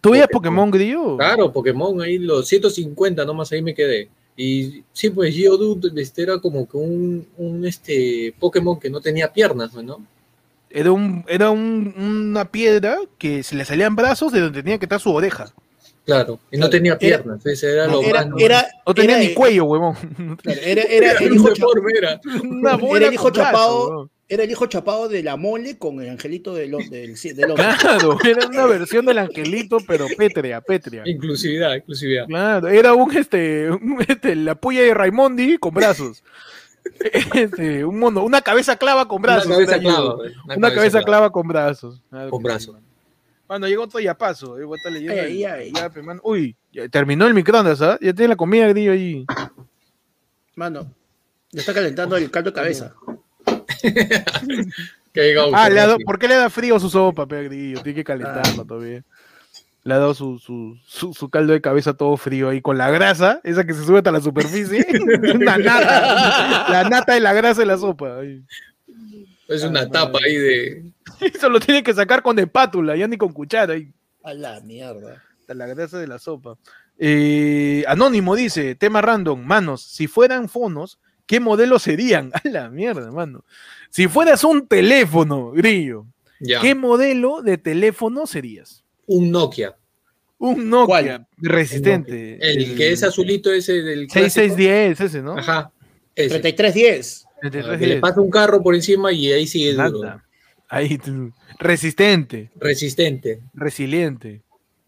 [0.00, 0.70] ¿Tú veías Pokémon.
[0.70, 1.16] Pokémon Grillo?
[1.16, 4.08] Claro, Pokémon, ahí los 150 nomás ahí me quedé.
[4.36, 9.32] Y sí, pues Geodude este, era como que un, un este, Pokémon que no tenía
[9.32, 10.04] piernas, ¿no?
[10.70, 14.84] Era, un, era un- una piedra que se le salían brazos de donde tenía que
[14.86, 15.52] estar su oreja.
[16.06, 17.46] Claro, y no Claro, tenía era- piernas.
[17.46, 19.94] Ese era lo Era, más- era, No tenía era- ni cuello, huevón.
[20.44, 21.48] era, era el hijo
[21.96, 22.20] era.
[22.20, 22.76] Era
[23.10, 23.88] brazo, chapado.
[23.88, 24.10] huevón.
[24.28, 27.66] era el hijo chapado de la mole con el angelito del, del, del hombre.
[27.80, 31.02] Claro, era una versión del angelito, pero pétrea, pétrea.
[31.06, 32.26] Inclusividad, inclusividad.
[32.26, 36.22] Claro, era un este, un, este, la puya de Raimondi con brazos.
[37.34, 39.46] Este, un mono, una cabeza clava con brazos.
[39.46, 40.14] una cabeza era clava.
[40.14, 42.00] güey, Una, cabeza, clava con brazos.
[42.10, 42.76] Claro Con sí, brazos.
[43.50, 43.66] Mano.
[43.68, 44.58] Llegó todo ya paso.
[44.58, 45.72] Eh, voy a estar leyendo Ay, el- ay, ay.
[45.74, 46.20] ya, mano.
[46.24, 47.98] Uy, ya terminó el microondas, ¿ah?
[48.00, 49.26] Ya tiene la comida grillo ahí.
[50.54, 50.90] Mano,
[51.52, 52.94] ya está calentando el caldo de cabeza.
[55.12, 55.96] Que Ah, le ha.
[56.06, 57.82] ¿por qué le da frío su sopa, pe grillo?
[57.82, 59.02] Tiene que calentarlo todavía.
[59.82, 62.90] Le ha dado su, su, su, su caldo de cabeza todo frío ahí con la
[62.92, 64.86] grasa, esa que se sube hasta la superficie.
[65.34, 66.66] Una nata.
[66.70, 68.18] La nata de la grasa de la sopa.
[69.48, 70.26] Es una Ah, tapa madre.
[70.28, 70.84] ahí de.
[71.34, 73.74] Eso lo tiene que sacar con espátula, ya ni con cuchara.
[73.74, 73.92] ahí.
[74.22, 75.22] A la mierda.
[75.40, 76.56] Hasta la grasa de la sopa.
[76.98, 82.30] Eh, Anónimo dice, tema random, manos, si fueran fonos, ¿qué modelo serían?
[82.34, 83.44] A la mierda, mano.
[83.88, 86.06] Si fueras un teléfono, Grillo,
[86.40, 86.60] Ya.
[86.60, 88.84] ¿qué modelo de teléfono serías?
[89.06, 89.74] Un Nokia.
[90.38, 90.86] Un Nokia
[91.18, 91.26] ¿Cuál?
[91.38, 92.38] resistente.
[92.40, 94.06] El que es azulito ese del.
[94.06, 94.40] clásico.
[94.40, 95.36] 6610, ese, ¿no?
[95.36, 95.70] Ajá.
[96.14, 96.38] Ese.
[96.40, 97.26] 3310.
[97.42, 98.00] El de Que le 310.
[98.00, 100.20] pasa un carro por encima y ahí sigue duro.
[100.70, 101.32] Ahí, tú.
[101.58, 103.42] resistente, Resistente.
[103.54, 104.42] resiliente.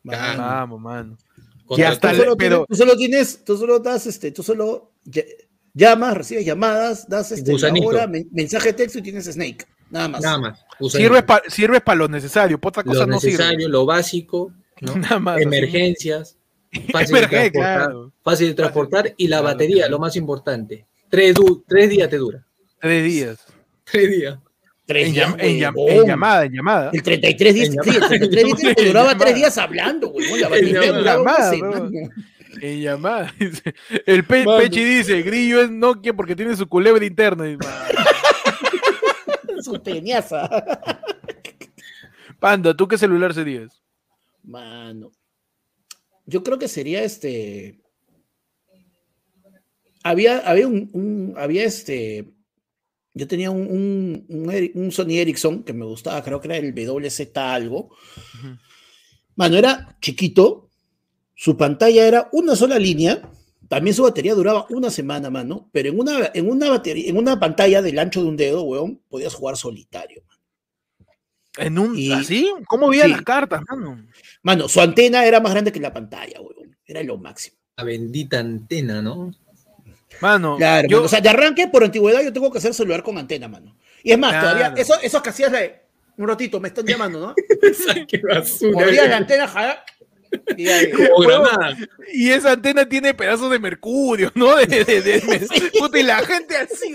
[0.04, 0.42] Mano.
[0.42, 1.18] Vamos, mano.
[1.66, 4.42] Contra hasta Tú le- solo, pero- tienes, tú solo tienes, tú solo das, este, tú
[4.42, 5.26] solo ll-
[5.74, 7.86] llamas, recibes llamadas, das este, la Gusanito.
[7.88, 9.66] hora, men- mensaje de texto y tienes Snake.
[9.90, 10.22] Nada más.
[10.22, 10.64] Nada más.
[10.90, 13.70] Sirves para sirves pa lo necesario, para otra cosa lo no necesario, sirve.
[13.72, 14.94] lo básico, ¿no?
[14.96, 15.40] Nada más.
[15.40, 16.36] emergencias,
[16.92, 18.12] fácil de transportar, claro.
[18.22, 19.90] fácil de transportar y la Claro, batería, claro.
[19.92, 20.86] lo más importante.
[21.10, 21.34] Tres,
[21.66, 22.46] tres días te dura.
[22.80, 23.38] Tres días.
[23.84, 24.38] Tres días.
[24.84, 26.02] Tres En, días, llam- en llam- huevón.
[26.02, 26.90] en llamada, en llamada.
[26.92, 28.08] El 33 días, En sí, el llamada.
[28.08, 29.24] 33 días te En duraba llamada.
[29.24, 30.40] tres días hablando, huevón.
[30.40, 31.52] La batería llamada.
[32.60, 33.34] En llamada.
[34.06, 34.58] El Pe- Mano.
[34.58, 37.48] Pechi dice, Grillo es Nokia porque tiene su culebra interna.
[37.48, 37.64] Y, "Ma,
[39.62, 40.48] Su teñaza.
[42.40, 43.80] Panda, ¿tú qué celular serías?
[44.42, 45.12] Mano.
[46.26, 47.78] Yo creo que sería este.
[50.02, 52.26] Había, había un, un- había este.
[53.14, 56.56] Yo tenía un, un, un Eri- un Sony Ericsson que me gustaba, creo que era
[56.56, 57.90] el WZ algo.
[59.36, 60.70] Mano, era chiquito,
[61.34, 63.30] su pantalla era una sola línea,
[63.68, 67.38] también su batería duraba una semana, mano, pero en una, en una batería, en una
[67.40, 70.22] pantalla del ancho de un dedo, weón, podías jugar solitario.
[71.58, 72.50] ¿En un Y- así?
[72.66, 73.10] ¿Cómo veía sí.
[73.10, 74.06] las cartas, mano?
[74.42, 76.76] Mano, su antena era más grande que la pantalla, weón.
[76.86, 77.56] Era lo máximo.
[77.76, 79.34] La bendita antena, ¿no?
[80.22, 83.02] Mano, Claro, yo, mano, o sea, de arranque, por antigüedad, yo tengo que hacer celular
[83.02, 83.76] con antena, mano.
[84.02, 84.46] Y es más, Claro.
[84.56, 85.82] todavía, eso, eso que hacías de
[86.16, 87.34] un ratito, me están llamando, ¿no?
[88.08, 88.86] Qué basura.
[89.08, 89.84] La antena, jalar,
[90.56, 91.76] y ahí, Como granada.
[92.12, 94.56] y esa antena tiene pedazos de mercurio, ¿no?
[94.56, 96.94] De, de- de- de- puta, y la gente así.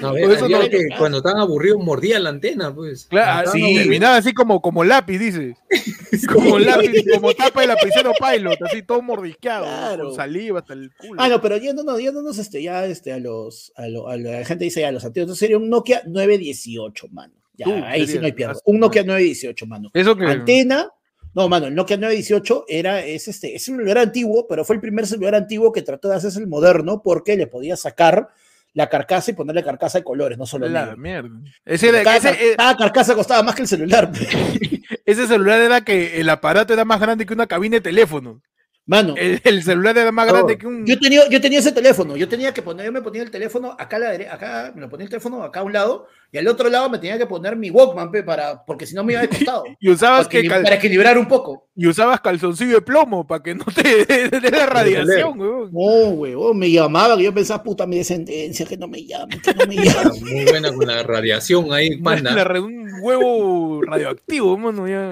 [0.00, 3.06] No, Por había eso no- que cuando estaban aburridos mordían la antena, pues.
[3.06, 5.56] Claro, sí, terminaba así como, como lápiz, dice.
[6.32, 10.04] Como lápiz, como tapa de lapicero pilot, así todo mordisqueado, Claro.
[10.08, 11.20] con saliva hasta el culo.
[11.20, 14.64] Ah, no, pero yéndonos, yéndonos este, ya este, a los, a, lo- a la gente
[14.64, 17.34] dice ya a los antiguos, entonces sería un Nokia 918, mano.
[17.54, 19.12] Ya, Tú, ahí sí no hay caso, Un Nokia mano.
[19.14, 19.90] 918, mano.
[19.94, 20.26] Eso que.
[20.26, 20.90] Antena,
[21.34, 24.80] no, mano, el Nokia 918 era, es este, es un celular antiguo, pero fue el
[24.80, 28.28] primer celular antiguo que trató de hacerse el moderno porque le podía sacar
[28.74, 30.96] la carcasa y ponerle carcasa de colores, no solo La negro.
[30.98, 31.28] mierda.
[31.64, 34.10] Ese, era- cada, ese, car- eh, cada carcasa costaba más que el celular.
[35.04, 38.40] ese celular era que el aparato era más grande que una cabina de teléfono.
[38.84, 40.32] Mano, El, el celular era más Oh.
[40.32, 40.84] grande que un.
[40.84, 43.76] yo tenía, yo tenía ese teléfono, yo tenía que poner, yo me ponía el teléfono
[43.78, 46.38] acá a la dere- acá, me lo ponía el teléfono acá a un lado, y
[46.38, 49.12] al otro lado me tenía que poner mi Walkman, pe, para, porque si no me
[49.12, 49.64] iba de costado.
[49.78, 51.68] Y usabas, para, que cal- para equilibrar un poco.
[51.76, 54.04] y usabas calzoncillo de plomo para que no te
[54.40, 55.70] dé la radiación, weón.
[55.72, 55.80] No,
[56.10, 59.66] huevón, me llamaba, que yo pensaba, puta, mi descendencia, que no me llamen, que no
[59.66, 60.20] me llamen.
[60.24, 62.32] Muy buena con la radiación ahí, panda.
[62.34, 65.10] La un huevo radioactivo, mano, ya.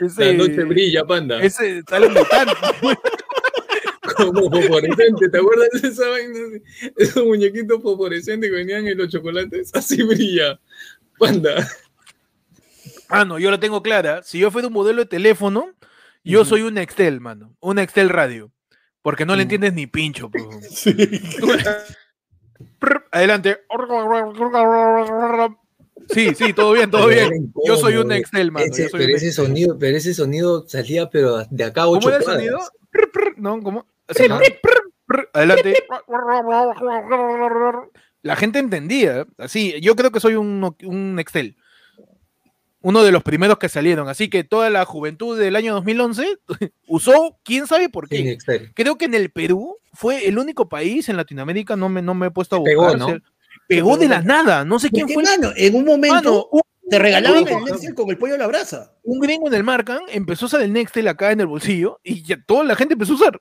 [0.00, 1.40] Ese, La noche brilla, panda.
[1.42, 2.52] Ese sale mutante.
[4.16, 6.38] Como fosforescente, ¿te acuerdas de esa vaina?
[6.96, 10.58] Esos muñequitos fosforescentes que venían en los chocolates, así brilla.
[11.18, 11.68] Panda.
[13.08, 14.22] Ah, no, yo la tengo clara.
[14.22, 15.72] Si yo fuera un modelo de teléfono,
[16.24, 17.54] yo soy un Excel, mano.
[17.60, 18.50] Un Excel radio.
[19.02, 19.46] Porque no le Mm.
[19.46, 20.30] entiendes ni pincho.
[20.70, 20.94] Sí.
[23.10, 23.58] Adelante.
[26.10, 27.52] Sí, sí, todo bien, todo bien.
[27.66, 28.12] Yo soy un.
[28.12, 28.66] Excel, mano.
[28.66, 32.00] Ese- yo soy pero, un ese sonido, pero ese sonido salía pero de acá ocho
[32.00, 32.58] ¿Cómo era el sonido?
[33.36, 33.86] No, ¿cómo?
[34.08, 34.24] Así,
[35.32, 35.74] Adelante.
[38.22, 39.26] La gente entendía.
[39.38, 41.56] Así, yo creo que soy un, un Excel.
[42.80, 44.08] Uno de los primeros que salieron.
[44.08, 46.38] Así que toda la juventud del año 2011
[46.88, 48.36] usó, quién sabe por qué.
[48.74, 52.26] Creo que en el Perú fue el único país en Latinoamérica, no me, no me
[52.26, 52.74] he puesto a buscar.
[52.74, 53.06] Pegó, o ¿no?
[53.06, 53.18] sea,
[53.68, 55.22] Pegó de la nada, no sé quién fue.
[55.22, 58.46] el- en un momento Mano, un, te regalaban el Nextel con el pollo a la
[58.46, 58.92] brasa.
[59.02, 62.22] un gringo en el Marcan empezó a usar el Nextel acá en el bolsillo y
[62.22, 63.40] ya toda la gente empezó a usar.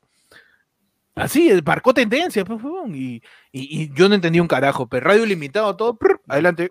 [1.15, 2.59] Así, eh, marcó tendencia, pues,
[2.93, 6.69] y, y- y yo no entendí un carajo, pero radio limitado, todo, prr, adelante,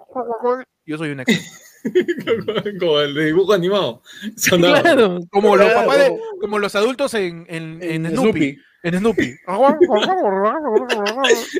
[0.84, 1.40] yo soy un Excel.
[2.80, 4.02] Como el de dibujo animado.
[4.50, 8.58] Claro, como los papás, de- como los adultos en, en, en En Snoopy.
[8.84, 9.36] En Snoopy.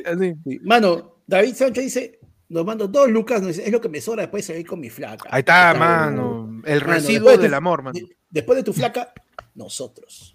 [0.05, 0.33] Así.
[0.43, 0.59] Sí.
[0.63, 2.19] Mano, David Sánchez dice,
[2.49, 4.79] nos mando dos lucas, nos dice, es lo que me sobra después de salir con
[4.79, 5.29] mi flaca.
[5.31, 6.61] Ahí está, Está mano.
[6.65, 7.93] El Mano, residuo del tu- amor, mano.
[7.99, 9.13] De- después de tu flaca,
[9.55, 10.32] nosotros.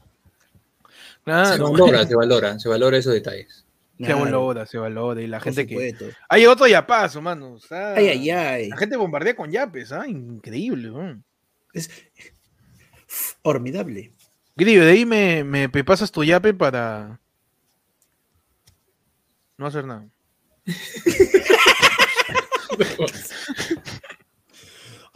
[1.44, 1.72] Se Claro.
[1.72, 3.64] valora, se valora, se valora esos detalles.
[4.00, 5.20] Se valora, se valora.
[5.20, 5.94] Y la por gente que.
[6.28, 7.54] Hay otro yapazo, mano.
[7.54, 8.68] o sea, Ay, ay, ay.
[8.68, 10.06] La gente bombardea con yapes, ¿ah?
[10.06, 11.20] Increíble, ¿no?
[11.74, 11.90] Es
[13.06, 14.12] formidable.
[14.56, 17.20] Grillo, de ahí me, me, me pasas tu yape para.
[19.56, 20.06] No hacer nada.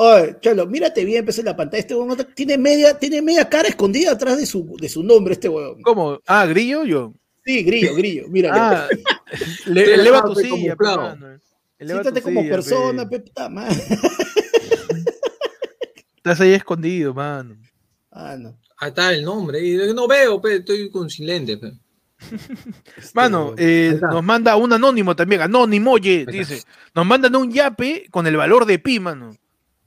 [0.04, 1.80] Oye, Chalo, mírate bien, empecé en la pantalla.
[1.80, 5.48] Este huevón tiene media, tiene media cara escondida atrás de su, de su nombre, este
[5.48, 5.80] huevón.
[5.82, 6.18] ¿Cómo?
[6.26, 7.14] Ah, grillo, yo.
[7.44, 8.58] Sí, grillo, grillo, mírale.
[8.60, 8.88] Ah,
[9.66, 10.76] le- eleva dejaste tu como silla.
[11.78, 13.20] Eleva Siéntate tu como silla, persona, pe.
[13.20, 13.76] pe, puta madre.
[16.16, 17.56] Estás ahí escondido, mano.
[18.10, 18.56] Ah, no.
[18.78, 19.64] Ahí está el nombre.
[19.64, 21.56] y no veo, pe, estoy con sin lente.
[21.58, 21.72] pe.
[22.96, 23.54] Este Mano, huevón.
[23.58, 26.62] eh, nos manda un anónimo también, anónimo, oye, dice,
[26.94, 29.36] nos mandan un yape con el valor de pi, mano.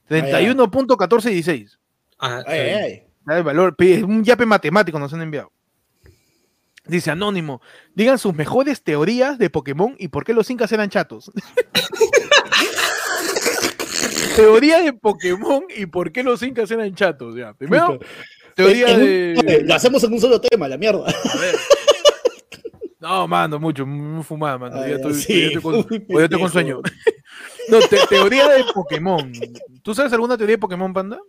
[0.09, 1.77] 31.1416.
[2.19, 3.03] Ah, Ay, ay, ay.
[3.37, 5.51] El valor, pi, es un yape matemático nos han enviado.
[6.85, 7.61] Dice anónimo,
[7.95, 11.31] digan sus mejores teorías de Pokémon y por qué los incas eran chatos.
[14.35, 17.35] Teoría de Pokémon y por qué los incas eran chatos.
[17.35, 17.53] Ya.
[17.53, 17.99] Primero,
[18.55, 19.05] teoría En un-
[19.45, 19.61] de.
[19.63, 21.05] Lo hacemos en un solo tema, la mierda.
[21.07, 21.55] A ver.
[22.99, 24.81] No, mano, mucho, muy fumada, mano.
[24.81, 26.81] Ay, ya estoy, sí, ya estoy con, ya estoy con sueño.
[27.69, 29.31] No, te- teoría de Pokémon.
[29.81, 31.19] ¿Tú sabes alguna teoría de Pokémon, panda?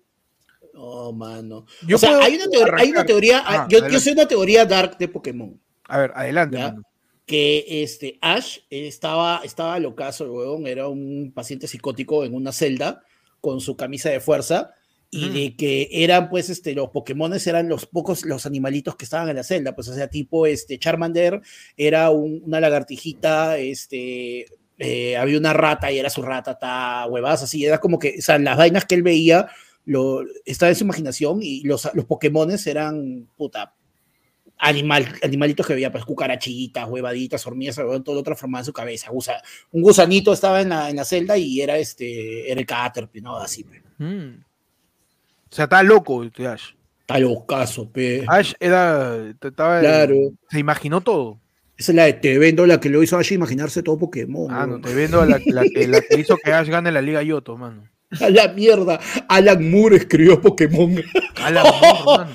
[0.75, 1.65] No, mano.
[1.87, 3.07] Yo o sea, hay una, teoría, hay una arrancar.
[3.07, 5.59] teoría, Ah, yo, yo sé una teoría dark de Pokémon.
[5.89, 6.83] A ver, adelante, mano.
[7.25, 13.03] que este Ash estaba, estaba locazo, el huevón, era un paciente psicótico en una celda
[13.41, 14.73] con su camisa de fuerza
[15.11, 15.35] y Ujú.
[15.35, 19.37] de que eran pues este los Pokémones eran los pocos los animalitos que estaban en
[19.37, 21.41] la celda, pues o sea, tipo este Charmander
[21.77, 24.47] era un- una lagartijita, este
[24.79, 28.23] eh, había una rata y era su rata, ta huevas así, era como que, o
[28.23, 29.49] sea, las vainas que él veía
[29.85, 33.75] lo, estaba en su imaginación y los, los Pokémones eran puta
[34.59, 39.11] animal, animalitos que veía, pues cucarachitas, huevaditas, hormigas, todo lo transformaba en su cabeza.
[39.71, 43.37] Un gusanito estaba en la, en la celda y era este, era el Caterpie, ¿no?
[43.37, 43.65] Así.
[43.99, 44.41] Mm.
[45.51, 46.73] O sea, está loco Ash.
[47.01, 48.25] Está locazo, pe.
[48.27, 49.33] Ash era.
[49.41, 50.33] Estaba, Claro.
[50.51, 51.39] Se imaginó todo.
[51.79, 54.51] Esa es la de Te Vendo, la que lo hizo Ash imaginarse todo Pokémon.
[54.51, 57.23] Ah, no, te vendo la, la que, la que hizo que Ash gane la Liga
[57.23, 57.89] Yoto, mano.
[58.21, 58.99] A la mierda.
[59.29, 60.97] Alan Moore escribió Pokémon.
[61.43, 62.31] A la mierda, mano.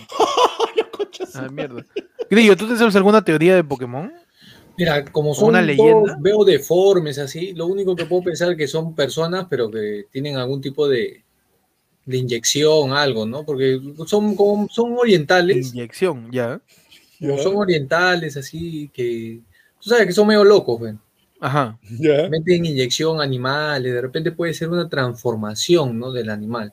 [1.34, 1.86] A la mierda.
[2.30, 4.12] Grillo, ¿tú te sabes alguna teoría de Pokémon?
[4.78, 6.18] Mira, como son Una todos- leyenda.
[6.22, 10.62] veo deformes así, lo único que puedo pensar que son personas, pero que tienen algún
[10.62, 11.24] tipo de,
[12.06, 13.44] de inyección, algo, ¿no?
[13.46, 16.62] Porque son, como- son orientales, Inyección, ya.
[17.22, 19.42] Como son orientales, así que.
[19.82, 21.00] Tú sabes que son medio locos, ven.
[21.40, 21.78] Ajá.
[22.30, 26.12] Meten inyección animales, de repente puede ser una transformación, ¿no?
[26.12, 26.72] Del animal.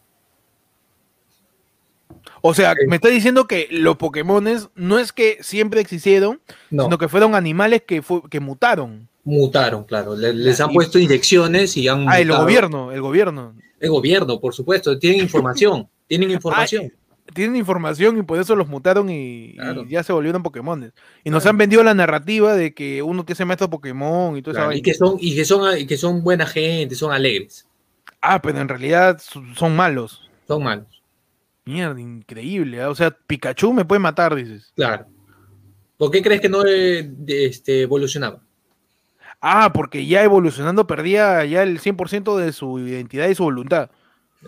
[2.42, 2.86] O sea, Sí.
[2.86, 6.40] me está diciendo que los Pokémones no es que siempre existieron,
[6.70, 9.09] No, sino que fueron animales que, fu- que mutaron.
[9.24, 10.16] mutaron, claro.
[10.16, 12.44] Le- les han puesto inyecciones y han Ah, el mutado.
[12.44, 13.55] gobierno, el gobierno.
[13.80, 14.99] El gobierno, por supuesto.
[14.99, 15.88] Tienen información.
[16.07, 16.92] Tienen información.
[17.39, 20.93] Tienen información y por eso los mutaron y, y ya se volvieron Pokémones.
[21.22, 24.55] Y nos han vendido la narrativa de que uno que se maestro Pokémon y toda
[24.55, 24.84] esa Claro, y vaina.
[24.84, 27.64] que son, y que son, y que son buena gente, son alegres.
[28.20, 29.20] Ah, pero en realidad
[29.55, 30.28] son malos.
[30.49, 31.01] Son malos.
[31.64, 32.82] Mierda, increíble.
[32.82, 32.91] ¿ah?
[32.91, 34.72] O sea, Pikachu me puede matar, dices.
[34.74, 35.07] Claro.
[35.97, 38.41] ¿Por qué crees que no eh, este, evolucionaba?
[39.41, 43.93] Ah, porque ya evolucionando perdía ya el 100% de su identidad y su voluntad.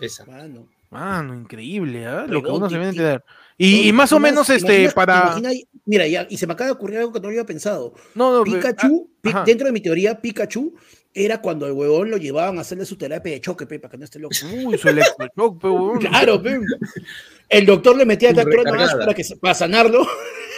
[0.01, 0.33] Exacto.
[0.33, 0.67] Mano.
[0.91, 2.25] Mano, increíble, ¿ah?
[2.27, 3.23] Lo que uno se viene a entender.
[3.57, 5.19] Y, y más o Imaginas- menos, este, imaginas- para.
[5.37, 5.49] imagina-
[5.85, 7.93] mira, ya, y se me acaba de ocurrir algo que no había pensado.
[8.13, 10.73] No, no, pero- Pikachu, ah, dentro de mi teoría, Pikachu
[11.13, 13.97] era cuando el huevón lo llevaban a hacerle su terapia de choque, pe, para que
[13.99, 14.35] no esté loco.
[14.65, 15.99] Uy, su pe, huevón.
[15.99, 16.59] Claro, pe.
[17.49, 18.97] El doctor le metía recargada.
[18.99, 20.05] para, que, para sanarlo.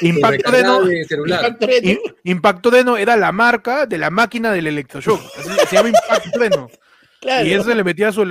[0.01, 1.05] Impacto Deno, de.
[1.27, 1.89] Impacto Reno.
[1.91, 1.99] I-
[2.31, 5.21] Impacto Deno era la marca de la máquina del electroshock.
[5.37, 6.69] Así se llama Impacto Deno.
[7.21, 7.47] Claro.
[7.47, 8.21] Y eso le metía su.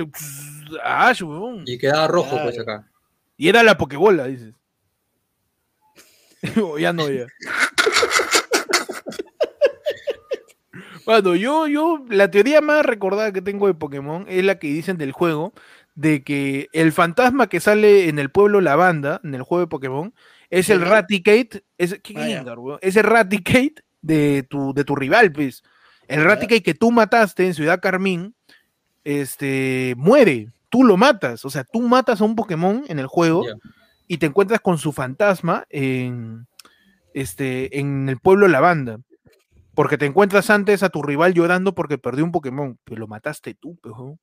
[0.83, 1.63] A Ash, huevón.
[1.65, 2.45] Y quedaba rojo, Claro.
[2.45, 2.89] pues acá.
[3.37, 4.53] Y era la Pokébola, dices.
[6.61, 7.25] O ya no, ya.
[11.05, 14.97] Bueno, yo, yo, la teoría más recordada que tengo de Pokémon es la que dicen
[14.97, 15.53] del juego,
[15.95, 20.13] de que el fantasma que sale en el pueblo Lavanda, en el juego de Pokémon,
[20.49, 20.81] es el.
[20.81, 22.13] Raticate, es, ¿qué.
[22.13, 22.79] Gengar, weón?
[22.81, 25.63] es el Raticate de tu, de tu rival, pues.
[26.07, 28.33] El Raticate que tú mataste en Ciudad Carmín,
[29.03, 33.43] este, muere, tú lo matas, o sea, tú matas a un Pokémon en el juego
[34.07, 36.47] y te encuentras con su fantasma en,
[37.13, 38.97] este, en el pueblo Lavanda.
[39.75, 43.53] Porque te encuentras antes a tu rival llorando porque perdió un Pokémon, pero lo mataste
[43.53, 44.17] tú, pejo.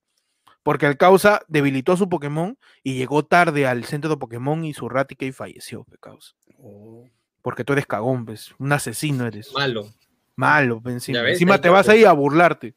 [0.65, 4.75] Porque el causa debilitó a su Pokémon y llegó tarde al centro de Pokémon y
[4.75, 6.35] su Raticate falleció, pe, causa.
[6.59, 7.05] Oh.
[7.43, 9.53] Porque tú eres cagón, pues, un asesino eres.
[9.55, 9.87] Malo.
[10.35, 11.23] Malo, pe, encima.
[11.23, 11.89] Ves, te vas pues.
[11.91, 12.75] ahí a burlarte.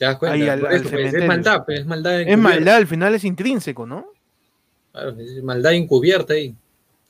[0.00, 0.34] ¿Te das cuenta?
[0.34, 2.42] Ahí al- Por al eso, pues, es maldad, pues, es maldad Es encubierta.
[2.42, 4.06] maldad, al final es intrínseco, ¿no?
[4.92, 6.54] Claro, es maldad encubierta ahí.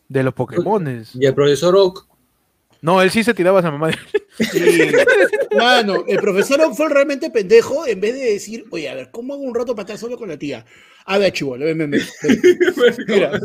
[0.08, 1.14] De los Pokémones.
[1.14, 2.04] Y el profesor Oak,
[2.82, 3.90] No, él sí se tiraba a esa mamá.
[4.40, 4.88] Sí.
[5.56, 9.34] Mano, el profesor Oak fue realmente pendejo en vez de decir, oye, a ver, ¿cómo
[9.34, 10.64] hago un rato para estar solo con la tía?
[11.06, 12.00] A ver, chivolo, ven, ven, ven.
[12.22, 12.96] ven.
[13.06, 13.40] Mira,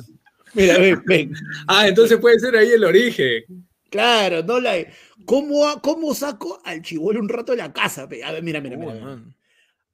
[0.56, 1.34] mira, ven, ven.
[1.68, 3.44] Ah, entonces puede ser ahí el origen.
[3.96, 4.76] Claro, no la.
[5.26, 8.08] ¿Cómo, cómo saco al chivolo un rato de la casa?
[8.10, 8.24] pe?
[8.24, 8.92] A ver, mira, mira, mira.
[8.92, 9.06] Uy, mira.
[9.06, 9.36] man.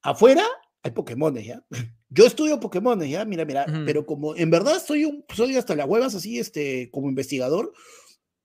[0.02, 0.44] Afuera
[0.84, 1.64] hay Pokémones, ¿ya?
[2.10, 3.24] Yo estudio Pokémones, ¿ya?
[3.26, 3.84] Mira, mira, Ujú.
[3.86, 7.72] pero como en verdad soy un, soy hasta las huevas así, este, como investigador,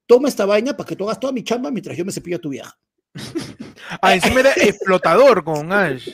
[0.07, 2.41] toma esta vaina para que tú hagas toda mi chamba mientras yo me cepillo a
[2.41, 2.79] tu vieja.
[4.03, 6.09] Ah, encima era explotador con Ash.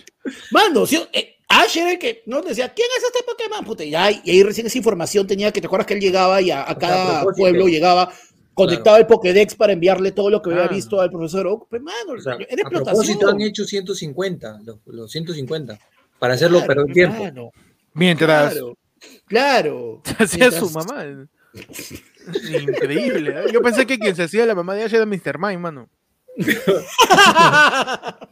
[0.51, 3.65] Mano, si, eh, Ash era el que no decía, ¿quién es este Pokémon?
[3.65, 6.41] Puta, y, ya- y ahí recién esa información tenía que, ¿te acuerdas que él llegaba
[6.43, 7.43] y a, a sea, a cada propósito.
[7.43, 8.13] pueblo llegaba,
[8.55, 11.67] conectaba el Pokédex para enviarle todo lo que había visto al profesor Oak?
[11.71, 13.35] Pues, mano, O sea, era a propósito explotación.
[13.35, 15.79] han hecho 150, los, los 150,
[16.19, 17.19] para hacerlo Claro, perder tiempo.
[17.23, 17.51] Claro,
[17.95, 18.79] Mientras claro,
[19.27, 20.03] claro.
[20.17, 21.05] se hacía Mientras- su mamá.
[22.63, 23.31] Increíble.
[23.41, 23.45] ¿eh?
[23.53, 25.39] Yo pensé que quien se hacía la mamá de Ash era Mr.
[25.39, 25.89] Mime, mano.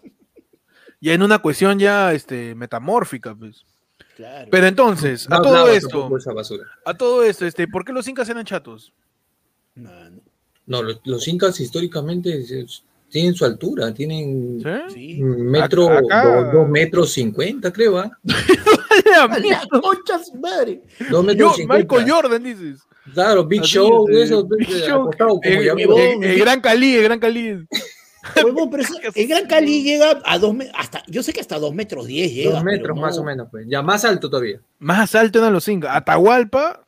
[1.02, 3.64] Ya en una cuestión ya este, metamórfica, pues.
[4.16, 4.48] Claro.
[4.50, 6.10] Pero entonces, No a todo esto,
[6.84, 8.92] a todo esto, este, ¿por qué los incas eran chatos?
[9.74, 14.62] No, los, los incas históricamente es- tienen su altura, tienen
[14.94, 15.20] ¿Sí?
[15.20, 18.10] metro, Acá- do- dos metros cincuenta, creo, ¿ah?
[19.20, 20.82] ¡A la concha su madre!
[21.10, 22.12] Dos Yo, metros Michael cincuenta.
[22.14, 22.82] Jordan, dices.
[23.12, 26.38] Claro, Big Así, Show, este, eso, Big Show, acostado como El, ya- huevón, el- el
[26.38, 27.66] gran Cali, el gran Cali.
[28.44, 31.58] Huevón, pero eso- el Gran Cali llega a dos metros, hasta, yo sé que hasta
[31.58, 32.50] dos metros diez llega.
[32.52, 33.66] dos metros no- más o menos, pues.
[33.66, 34.60] Ya más alto todavía.
[34.78, 35.96] Más alto eran los incas.
[35.96, 36.86] Atahualpa.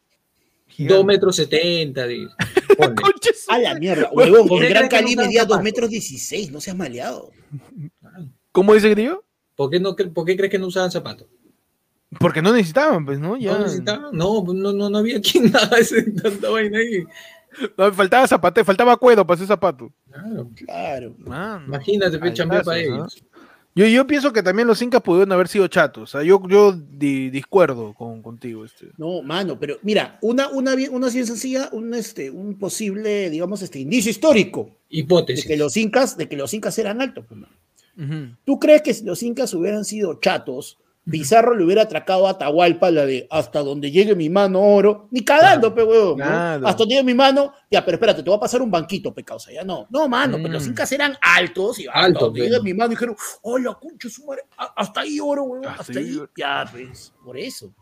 [0.78, 2.26] Dos metros setenta, di-
[2.78, 2.94] ponle.
[2.94, 5.62] Concha su A la mierda, huevón, ¿Por qué el Gran Cali medía dos zapatos?
[5.64, 7.30] metros dieciséis, no seas maleado.
[8.52, 9.24] ¿Cómo dice Grillo?
[9.56, 11.26] ¿Por qué, no, cre- ¿Por qué crees que no usaban zapatos?
[12.18, 13.36] Porque no necesitaban, pues, ¿no?
[13.36, 13.52] Ya.
[13.52, 14.14] ¿No necesitaban?
[14.16, 17.04] No, no, no, no había quien haga ese, tanta vaina ahí.
[17.76, 19.92] No, faltaba zapate, faltaba cuero para hacer zapato.
[20.10, 20.50] Claro.
[20.56, 21.14] Claro.
[21.18, 23.22] Mano, Imagínate, pe, chambear para ellos.
[23.74, 26.02] Yo, yo pienso que también los incas pudieron haber sido chatos.
[26.02, 28.64] O sea, yo, yo di- discuerdo con, contigo.
[28.66, 28.88] Este.
[28.98, 33.78] No, mano, pero mira, una, una, una bien sencilla, un, este, un posible, digamos, este
[33.78, 35.46] indicio histórico de Hipótesis.
[35.46, 37.24] que los incas, de que los incas eran altos.
[37.26, 38.36] pues, mano.
[38.44, 40.78] ¿Tú crees que si los incas hubieran sido chatos,
[41.10, 45.08] Pizarro le hubiera atracado a Atahualpa la de hasta donde llegue mi mano oro?
[45.10, 46.22] Ni cagando, pe huevón.
[46.22, 49.24] Hasta donde llegue mi mano, ya, pero espérate, te voy a pasar un banquito, pe
[49.24, 49.50] causa.
[49.50, 49.86] Ya no.
[49.90, 50.70] No, mano, pero los Mm.
[50.70, 54.42] incas eran altos y hasta Altos, donde llegue mi mano dijeron, hola, concha su madre,
[54.56, 56.30] hasta ahí oro, huevón, Hasta hasta ahí oro.
[56.36, 57.72] Ya, pues, por eso.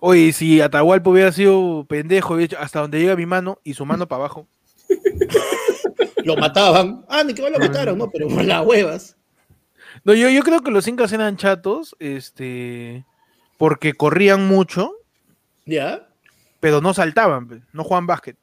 [0.00, 3.84] Oye, si Atahualpa hubiera sido pendejo, hubiera dicho, hasta donde llega mi mano y su
[3.86, 4.46] mano para abajo.
[6.24, 7.04] Lo mataban.
[7.08, 8.10] Ah, ni que lo mataron, ¿no?
[8.10, 9.16] Pero por las huevas.
[10.06, 13.04] No, yo, yo creo que los incas eran chatos, este,
[13.58, 14.92] porque corrían mucho,
[15.64, 16.06] ¿Ya?
[16.60, 18.36] pero no saltaban, pe, no jugaban básquet.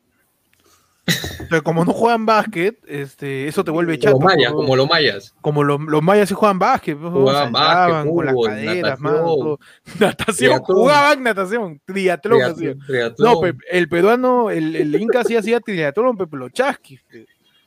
[1.49, 4.16] Pero como no juegan básquet, este, eso te vuelve chato.
[4.16, 4.57] Como mayas, ¿no?
[4.57, 5.36] como los mayas.
[5.39, 9.57] Como los, los mayas sí jugaban básquet, pues, Jugaban básquet, con las fútbol, caderas, natación.
[9.99, 10.78] natación, Triatlón.
[10.78, 12.41] jugaban natación, triatlón.
[12.41, 12.80] hacían.
[12.80, 13.34] Triatlón, triatlón.
[13.34, 17.01] No, pe, el peruano, el, el inca sí hacía triatlón, pe, pero los chasquis.
[17.03, 17.26] pe.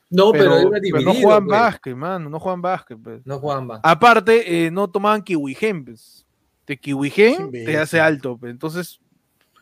[0.09, 1.13] No, pero, Pero, era pero dividido.
[1.13, 1.59] no jugaban pues.
[1.59, 2.97] básquet, mano, no jugaban básquet.
[3.01, 3.21] pe.
[3.25, 3.91] No jugaban básquet.
[3.91, 6.25] Aparte, eh, no tomaban kiwigen, pues.
[6.65, 8.49] De kiwigen te hace alto, pe.
[8.49, 8.99] entonces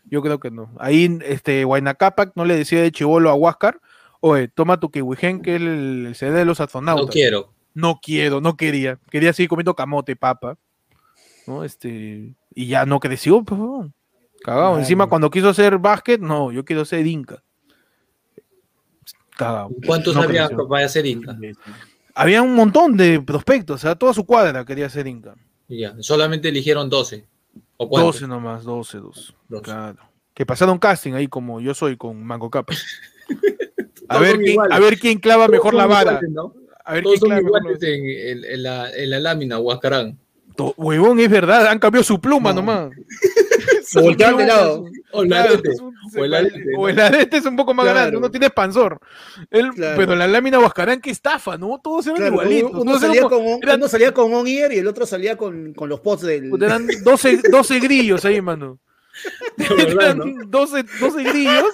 [0.05, 0.71] yo creo que no.
[0.79, 3.79] Ahí, este, Huayna Cápac no le decía de chivolo a Huáscar,
[4.19, 7.05] oye, toma tu kiwigen, que es el, el CD de los astronautas.
[7.05, 7.53] No quiero.
[7.73, 8.99] No quiero, no quería.
[9.09, 10.57] Quería seguir comiendo camote, papa.
[11.47, 11.63] ¿No?
[11.63, 13.91] Este, y ya no creció, pues.
[14.43, 14.77] Cagado.
[14.77, 17.43] Encima, cuando quiso hacer básquet, no, yo quiero ser Inca.
[19.85, 20.67] ¿Cuántos No había creció.
[20.67, 21.37] para ser Inca?
[22.13, 25.35] Había un montón de prospectos, o sea, toda su cuadra quería ser Inca.
[25.67, 27.25] Ya, solamente eligieron 12.
[27.77, 28.15] ¿O cuántos?
[28.21, 29.33] 12 nomás, 12, 12.
[29.49, 29.63] Doce.
[29.63, 29.97] Claro.
[30.33, 32.73] Que pasaron casting ahí como yo soy con Mango Capa.
[34.07, 36.11] A ver, quién, a ver quién clava mejor la vara.
[36.11, 36.53] iguales, ¿no?
[36.85, 40.19] A ver Todos quién son clava mejor en, en- en la, en la lámina, Huascarán.
[40.55, 42.57] To- Huevón, es verdad, han cambiado su pluma No.
[42.61, 42.91] nomás.
[43.83, 44.85] Se voltearon de lado.
[45.15, 45.69] O el Claro, arete.
[45.69, 46.79] es un- o el arete, ¿no?
[46.79, 47.99] o el arete es un poco más Claro.
[47.99, 48.99] grande, uno tiene expansor.
[49.49, 49.97] Él- Claro.
[49.97, 51.79] Pero la lámina Huascarán, qué estafa, ¿no?
[51.83, 52.71] Todos eran igualitos.
[52.71, 55.05] uno, todos salía eran, con un, eran- uno salía con un ear y el otro
[55.05, 56.51] salía con, con los pots del.
[56.61, 58.79] eran 12, 12 grillos ahí, mano.
[59.57, 60.23] Verdad, ¿no?
[60.25, 61.65] Eran 12, 12 grillos.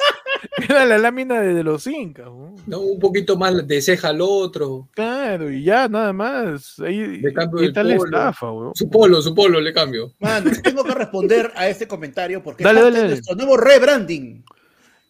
[0.69, 2.25] Era la lámina de, de los incas.
[2.27, 2.55] ¿no?
[2.67, 4.87] No, un poquito más de ceja al otro.
[4.93, 6.79] Claro, y ya, nada más.
[6.79, 8.05] Ahí, De cambio la polo.
[8.05, 8.47] estafa.
[8.75, 10.13] Su polo, su polo le cambio.
[10.19, 13.09] Mano, tengo que responder a este comentario porque Dale, dale, dale.
[13.09, 14.43] nuestro nuevo rebranding.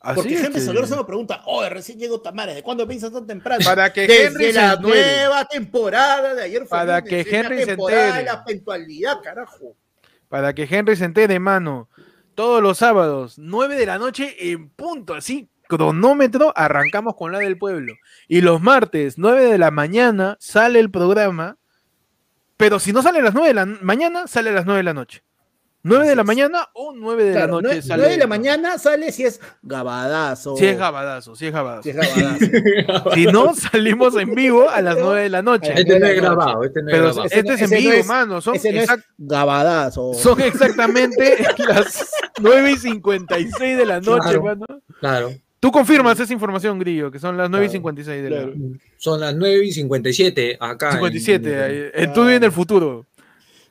[0.04, 2.88] Así Porque es Henry que- Soler se me pregunta, oh, recién llegó Tamares, ¿de cuándo
[2.88, 3.64] piensas tan temprano?
[3.64, 4.88] Para que Desde Henry se la entere.
[4.90, 8.24] nueva temporada de ayer fue Para que Henry se entere.
[8.24, 9.76] la puntualidad, carajo.
[10.28, 11.88] Para que Henry se entere, mano.
[12.42, 17.60] Todos los sábados, 9 de la noche en punto, así, cronómetro, arrancamos con la del
[17.60, 17.94] pueblo.
[18.28, 21.60] Y los martes, 9 de la mañana, sale el programa.
[22.58, 24.84] Pero si no sale a las 9 de la mañana, sale a las 9 de
[24.84, 25.24] la noche.
[25.84, 27.98] 9 de la mañana o 9 de Claro, la noche nueve- sale.
[27.98, 30.56] nueve de la mañana sale si es gabadazo.
[30.56, 31.84] Si es gabadazo, si es gabadazo.
[31.84, 33.12] Si es gabadazo.
[33.16, 35.74] Si no, salimos en vivo a las 9 de la noche.
[35.76, 37.26] Este no es grabado, este no es Pero grabado.
[37.26, 38.42] este no- es en ese no vivo, es- mano.
[38.42, 40.14] Son, Ese no es gabadazo.
[40.14, 42.10] son exactamente las
[42.40, 44.44] 9 y 56 de la noche, Claro.
[44.44, 44.66] mano.
[45.00, 45.32] Claro.
[45.60, 48.54] Tú confirmas esa información, Grillo, que son las 9 y Claro, 56 de la claro.
[48.98, 50.88] Son las 9 y 57 acá.
[50.88, 51.54] en- 57.
[51.54, 51.92] en- ahí.
[51.94, 53.06] Eh, Tú vives en el futuro.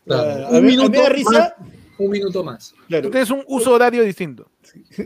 [0.07, 0.23] Claro.
[0.25, 0.41] Claro.
[0.41, 1.31] Un A mí- a mí minuto me da risa.
[1.59, 1.69] más,
[2.01, 2.75] Un minuto más.
[2.89, 3.05] Claro.
[3.05, 4.51] Tú tienes un uso horario distinto.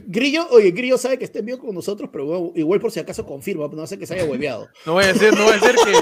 [0.07, 3.27] Grillo, oye, Grillo sabe que está en vivo con nosotros, pero igual por si acaso
[3.27, 4.69] confirma, no sé que se haya hueveado.
[4.87, 5.93] No voy a decir, no voy a decir que,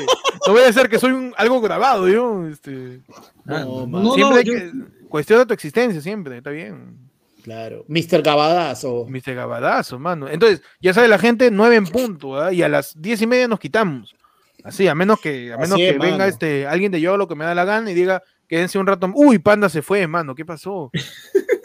[0.46, 2.46] no voy a decir que soy un, algo grabado, yo.
[2.46, 3.00] Este,
[3.46, 4.02] No, no, man.
[4.02, 4.72] no, siempre hay yo- que,
[5.08, 6.98] cuestiona tu existencia, siempre, está bien.
[7.42, 7.84] Claro.
[7.88, 8.22] Mr.
[8.22, 9.06] Gabadazo.
[9.08, 9.34] Mr.
[9.34, 10.28] Gabadazo, mano.
[10.28, 12.52] Entonces, ya sabe la gente, 9 en punto, ¿ah?
[12.52, 14.14] y a las 10 y media nos quitamos.
[14.62, 17.34] Así, a menos que, a menos es, que venga este, alguien de yo lo que
[17.34, 18.22] me da la gana y diga,
[18.52, 19.10] quédense un rato.
[19.14, 20.90] Uy, Panda se fue, mano, ¿qué pasó?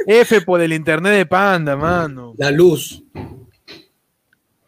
[0.07, 2.33] F por el internet de Panda, mano.
[2.37, 3.03] La luz.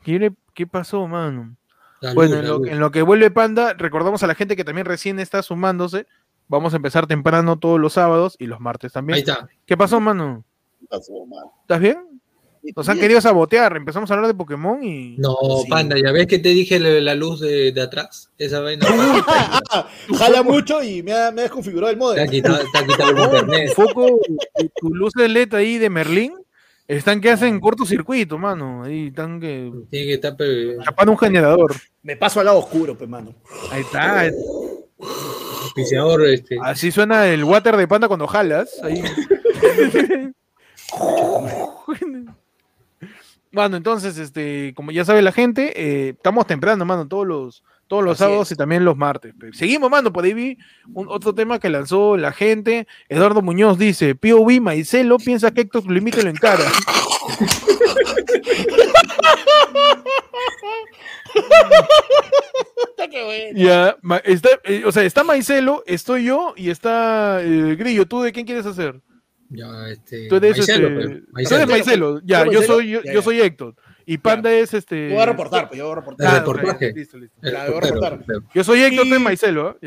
[0.03, 1.55] ¿Qué, le- qué pasó, mano?
[2.01, 2.67] La Bueno, luz, en lo, luz.
[2.67, 6.07] en lo que vuelve Panda, recordamos a la gente que también recién está sumándose.
[6.49, 9.15] Vamos a empezar temprano todos los sábados y los martes también.
[9.15, 9.47] Ahí está.
[9.65, 10.43] ¿Qué pasó, mano?
[10.89, 11.53] Pasó, mano.
[11.61, 12.21] ¿Estás bien?
[12.75, 13.75] Nos han querido sabotear.
[13.77, 15.15] Empezamos a hablar de Pokémon y.
[15.17, 15.69] No, Sí.
[15.69, 18.29] panda, ya ves que te dije la luz de, de atrás.
[18.37, 18.85] Esa vaina.
[19.27, 19.87] Ah, ah,
[20.17, 22.29] jala mucho y me ha, me ha desconfigurado el Te ha modem.
[22.29, 23.73] quitado, te ha quitado el Tu internet.
[23.75, 24.19] foco,
[24.57, 26.33] tu, tu luz de LED ahí de Merlín,
[26.87, 28.83] están que hacen cortocircuito, mano.
[28.83, 31.75] Ahí están que Tiene que estar pero, chapando un generador.
[32.03, 33.33] Me paso al lado oscuro, pues, mano.
[33.71, 34.29] Ahí está.
[35.63, 36.57] auspiciador, este.
[36.61, 38.69] Así suena el water de panda cuando jalas.
[38.83, 39.01] Ahí.
[43.51, 48.03] Mano, entonces, este, como ya sabe la gente, eh, estamos temprano, mano, todos los, todos
[48.03, 48.51] los Así sábados es.
[48.51, 49.33] y también los martes.
[49.53, 50.57] Seguimos, mano, por ahí vi
[50.93, 52.87] un, otro tema que lanzó la gente.
[53.07, 56.63] Eduardo Muñoz dice, POV Maicelo piensa que Héctor Limite lo encara.
[63.55, 68.05] Ya, está, eh, o sea, está Maicelo, estoy yo y está eh, Grillo.
[68.05, 69.01] ¿Tú de quién quieres hacer?
[69.49, 70.27] Ya, este.
[70.27, 72.21] Tú eres, Maicelo, este, tú eres Maicelo.
[72.23, 72.75] Ya, ¿Tú yo Maicelo?
[72.75, 73.23] soy, yo, Ya, yo ya.
[73.23, 73.75] soy Héctor.
[74.05, 75.09] Y Panda es este.
[75.09, 76.27] Yo voy a reportar, pues yo voy a reportar.
[76.27, 76.93] Ah, reportaje.
[76.93, 77.35] listo, listo.
[77.41, 78.37] El La voy a portero, reportar.
[78.53, 79.67] Yo soy Héctor, tú Y- eres Maicelo.
[79.69, 79.77] ¿ah?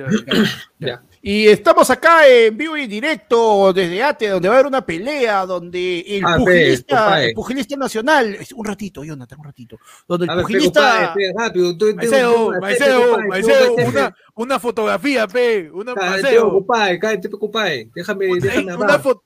[0.78, 1.02] Ya.
[1.24, 5.46] Y estamos acá en vivo y directo desde ATE, donde va a haber una pelea,
[5.46, 7.26] donde el, Ah, pugilista, compadre.
[7.28, 11.78] el pugilista nacional, un ratito, Jonathan, un ratito, donde el A ver, pugilista, pe, rápido.
[11.78, 16.66] tú- Maiceo, Maiceo, Maiceo, una, una fotografía, pe, una Maiceo.
[16.66, 17.86] cállate.
[17.94, 19.22] Déjame, déjame una foto,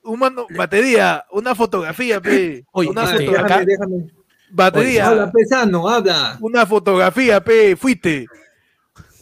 [0.54, 2.62] batería, una fotografía, pe.
[2.72, 4.10] Oye, una fotografía, déjame, déjame.
[4.50, 6.36] batería, Habla, pesano, habla.
[6.42, 8.26] una fotografía, pe, fuiste.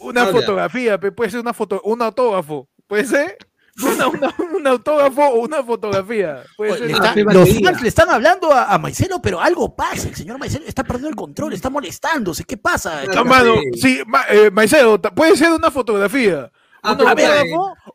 [0.05, 0.33] Una Habla.
[0.39, 3.37] fotografía, puede ser una foto, un autógrafo, puede ser
[3.83, 6.87] una, una- un autógrafo o una fotografía, puede ser.
[6.87, 10.15] le está- pe, los fans le están hablando a, a Maicelo, pero algo pasa, el
[10.15, 13.03] señor Maicelo está perdiendo el control, está molestándose, ¿qué pasa?
[13.13, 14.01] No, mano, Sí.
[14.07, 16.49] ma- eh, Maiceo, ta- puede ser una fotografía.
[16.87, 16.93] Ah,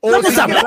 [0.03, 0.65] Vamos a hablar,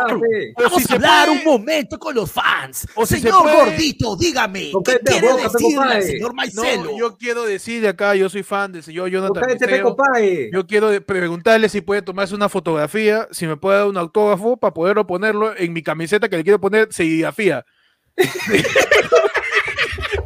[0.58, 2.88] Vamos a hablar un momento con los fans.
[2.96, 6.84] O señor Gordito, dígame, ¿qué quiere decirle señor Maicelo?
[6.84, 9.44] No, yo quiero decir acá, yo soy fan del señor Jonathan.
[10.52, 14.74] Yo quiero preguntarle si puede tomarse una fotografía, si me puede dar un autógrafo para
[14.74, 17.66] poderlo ponerlo en mi camiseta que le quiero poner serigrafía.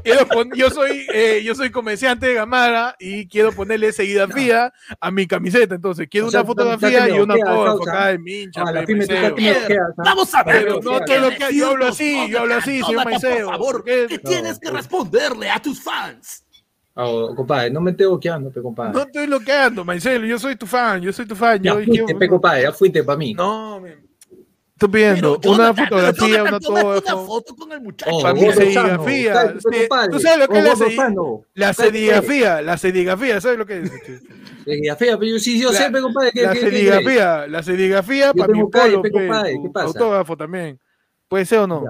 [0.08, 5.12] Quiero pon- yo soy eh, yo soy comerciante de Gamara y quiero ponerle serigrafía a
[5.12, 7.92] mi camiseta, entonces quiero O sea, una fotografía y un bloquea, autógrafo causa.
[7.92, 8.62] acá de mincha.
[8.66, 9.94] Ah, ¿ah?
[9.98, 10.64] Vamos a ver.
[10.64, 13.46] Pero no ¿qué te lo que- yo hablo así, yo hablo así, señor Maiceo.
[13.48, 14.06] Por favor, ¿Qué?
[14.10, 14.74] ¿qué No, tienes que pues.
[14.82, 16.44] responderle a tus fans?
[17.00, 18.94] Oh, compadre, no me esté bloqueando, pe, compadre.
[18.94, 21.62] No estoy bloqueando, Maicelo, yo soy tu fan, yo soy tu fan.
[21.62, 23.34] ya Yo, fuiste, quiero- pe, compadre, ya fuiste para mí.
[23.36, 24.07] No, me-
[24.78, 28.12] estoy pidiendo Pero, una Jonathan, pero, fotografía, Jonathan, una tómate una foto con el muchacho.
[28.14, 29.34] Oh, para mí serigrafía.
[29.34, 30.12] sano, Sí, compadre.
[30.12, 31.42] ¿tú sabes lo que Oh, es la sano.
[31.56, 33.92] La serigrafía, la serigrafía, ¿sabes lo que es?
[34.64, 39.02] Serigrafía, pero yo sí, yo La- sé, compadre, La serigrafía, la serigrafía para mi polo,
[39.82, 40.80] autógrafo también.
[41.28, 41.84] ¿Puede ser o no?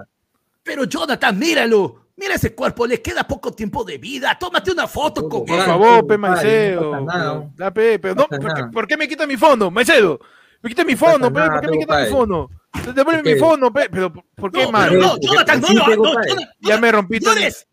[0.64, 2.08] Pero Jonathan, míralo.
[2.16, 4.36] Mira ese cuerpo, le queda poco tiempo de vida.
[4.40, 5.66] Tómate una foto con Por él.
[5.66, 6.82] Favor, pe, Maiceo.
[6.82, 8.72] no ¿por qué, nada.
[8.72, 10.20] por qué me quita mi fono, Maicelo?
[10.68, 12.50] Me quita mi fono, pe, nada, ¿por qué me quita mi fono?
[12.94, 13.40] Devuelve mi qué?
[13.40, 16.12] fono, pe, pero ¿por qué, pero no, Jonathan, no, no,
[16.60, 17.66] Ya me rompí esto es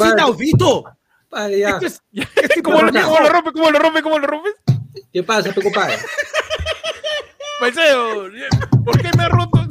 [0.00, 0.84] inaudito.
[1.30, 2.02] Esto es,
[2.62, 3.02] ¿Cómo lo, Jonathan.
[3.04, 3.52] cómo lo rompe?
[3.52, 4.02] ¿Cómo lo rompe?
[4.02, 4.54] ¿Cómo lo rompes?
[5.12, 5.96] ¿Qué pasa, pe, compadre?
[7.60, 8.30] Maiceo,
[8.84, 9.68] ¿por qué me ha roto?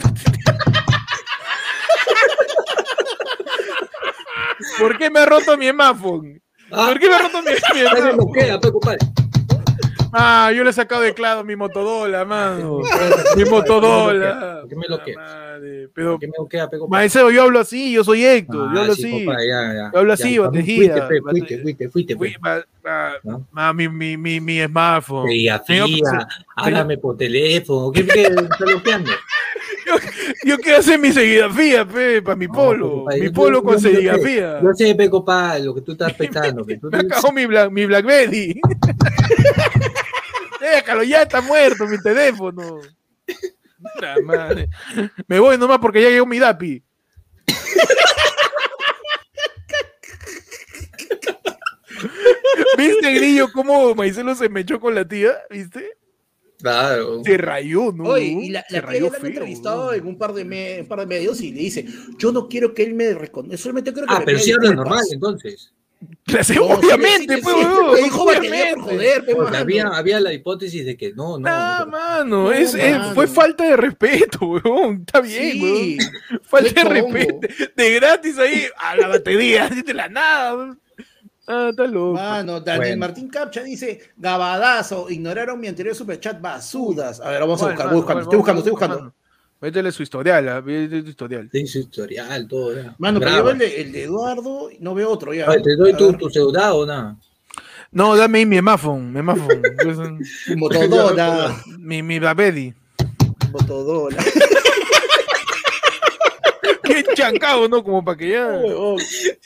[4.79, 6.41] ¿Por qué me ha roto mi smartphone?
[6.69, 9.22] ¿Por qué me ha roto mi, mi smartphone?
[10.13, 12.77] Ah, yo le he sacado de claro mi motodola, mano.
[12.77, 14.59] Mi ¿Por qué motodola.
[14.61, 14.83] ¿Por qué me?
[14.87, 16.33] La madre, Pero, ¿Por qué me
[16.79, 16.87] compadre?
[16.87, 19.25] Maiceo, yo hablo así, yo soy Héctor, yo Ah, hablo sí, así.
[19.93, 22.37] Yo hablo así, mí batejía, Fuiste, fuiste, fuiste, fuiste, Fui- pe.
[22.41, 23.47] ma- ma- ¿No?
[23.51, 25.27] ma- mi, mi, mi, mi smartphone.
[25.27, 27.91] Serigrafía, Señor, háblame por teléfono.
[27.91, 29.11] ¿Qué qué me está bloqueando?
[30.43, 33.05] Yo quiero hacer mi serigrafía, pe, para mi polo.
[33.19, 34.59] mi polo yo- con yo sé, serigrafía.
[34.61, 36.65] Yo sé, pe, compadre, lo que tú estás pensando.
[36.65, 38.59] tú- Me acabó mi, Black, mi Blackberry.
[40.59, 42.79] Déjalo, ya está muerto mi teléfono.
[44.23, 44.69] Madre.
[45.27, 46.83] Me voy nomás porque ya llegó mi DAPI.
[52.77, 55.31] ¿Viste, Grillo, cómo Maicelo se me echó con la tía?
[55.49, 55.97] ¿Viste?
[56.63, 57.21] Claro.
[57.25, 58.05] Se rayó, ¿no?
[58.05, 59.93] Oye, y la, la rayó la han entrevistado ¿no?
[59.93, 61.85] en un par, de me- un par de medios y le dice,
[62.17, 64.69] yo no quiero que él me reconozca, solamente quiero que Ah, me pero sí habla
[64.69, 64.85] disculpas".
[64.89, 65.73] normal, entonces.
[66.27, 68.81] Sí, No, sí, obviamente, sí, pues, sí, dijo por obviamente.
[68.81, 69.57] joder, mano.
[69.57, 71.47] había, había la hipótesis de que no, no.
[71.47, 72.75] Nah, mano, No, es,
[73.13, 75.01] fue falta de respeto, weón.
[75.05, 76.41] Está bien, Sí, weón.
[76.43, 77.47] Falta de respeto.
[77.75, 80.77] De gratis ahí a la batería, de la nada.
[81.47, 82.13] Ah, está loco.
[82.13, 82.99] Mano, Daniel Bueno.
[82.99, 87.19] Martín Capcha dice, Gabadazo, ignoraron mi anterior superchat, basudas.
[87.19, 87.89] A ver, vamos a ¿Cuál, buscar, mano?
[87.89, 88.23] voy buscando, ¿Cuál?
[88.23, 88.99] estoy buscando, estoy buscando.
[88.99, 89.13] mano.
[89.59, 91.49] Métele su historial, ah, métele su historial.
[91.51, 92.75] Sí, su historial, todo.
[92.75, 92.95] ya.
[92.97, 95.49] Mano, pero yo el de, el de Eduardo, y no veo otro ya.
[95.49, 97.17] Oye, te doy A tu, tu pseudado o nada.
[97.91, 102.73] No, dame ahí mi smartphone, mi tu Motorola, mi, mi Blackberry.
[103.51, 104.17] Motorola.
[106.83, 107.83] Qué chancado, ¿no?
[107.83, 108.59] Como para que ya.
[108.61, 108.97] Todo,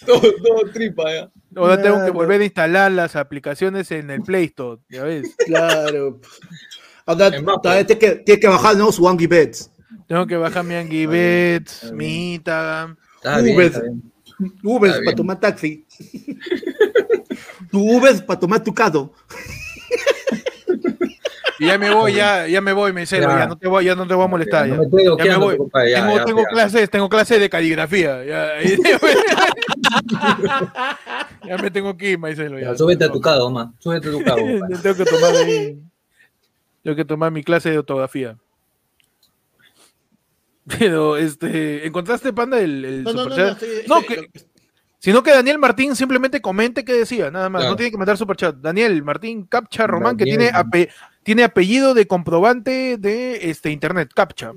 [0.05, 1.29] todo tripa, ya.
[1.57, 5.35] Ahora tengo que volver a instalar las aplicaciones en el Play Store, ya ves.
[5.45, 6.21] Claro.
[7.05, 7.31] Ahora,
[7.61, 8.91] tienes que, tienes que bajar ¿no?
[8.91, 9.71] su Angry Bets.
[10.07, 12.97] Tengo que bajar mi Angry Está bien, Birds, está mi Instagram.
[13.15, 13.65] Está bien, Uber.
[13.67, 14.11] está bien.
[14.63, 15.85] Uber Está para tomar taxi.
[17.71, 19.13] tu Uber para tomar tu caso.
[21.59, 23.19] Y ya me voy, ya, ya me voy, me Ya.
[23.19, 24.67] ya no te voy, ya no te voy a molestar.
[24.67, 24.79] No ya.
[24.79, 25.57] me estoy Ya me voy.
[25.57, 26.47] compadre, ya, tengo ya, tengo ya.
[26.49, 28.23] clases, tengo clases de caligrafía.
[28.23, 28.51] Ya,
[31.61, 32.59] me tengo que ir, Maicelo.
[32.59, 33.73] Ya, Ya, súbete a tu cado, ma.
[33.79, 34.41] Súbete a tu cabo.
[34.83, 35.77] tengo que tomar ahí-
[36.83, 38.37] tengo que tomar mi clase de ortografía.
[40.79, 43.63] Pero, este, ¿encontraste, Panda, el, el No, no, no, no, superchat?
[43.63, 44.47] estoy- No, estoy- que-
[44.99, 47.61] Sino que Daniel Martín simplemente comente qué decía, nada más.
[47.61, 47.71] Claro.
[47.73, 48.55] No tiene que mandar superchat.
[48.55, 50.89] Daniel Martín Capcha Román, que tiene, ape-
[51.27, 54.53] tiene apellido de comprobante de este internet, CAPTCHA.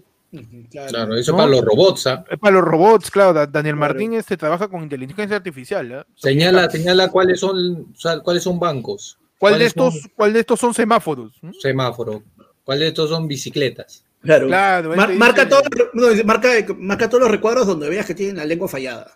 [0.70, 0.88] Claro.
[0.88, 1.38] Claro, eso ¿No?
[1.38, 2.06] para los robots.
[2.06, 2.24] ¿ah?
[2.30, 3.32] Es para los robots, claro.
[3.32, 3.92] Da- Daniel Claro.
[3.94, 5.92] Martín este, trabaja con inteligencia artificial.
[5.92, 6.06] ¿ah?
[6.14, 9.18] Señala, señala cuáles son, o sea, cuáles son bancos.
[9.40, 11.32] ¿Cuál de, ¿Cuáles estos, son ¿Cuál de estos son semáforos?
[11.42, 11.50] ¿Mm?
[11.60, 12.22] semáforos?
[12.62, 14.04] ¿Cuáles de estos son bicicletas?
[14.22, 14.46] Claro.
[14.46, 15.62] Claro, Mar- él te marca, todo-
[15.94, 16.48] no, marca,
[16.78, 19.10] marca todos los recuadros donde veas que tienen la lengua fallada.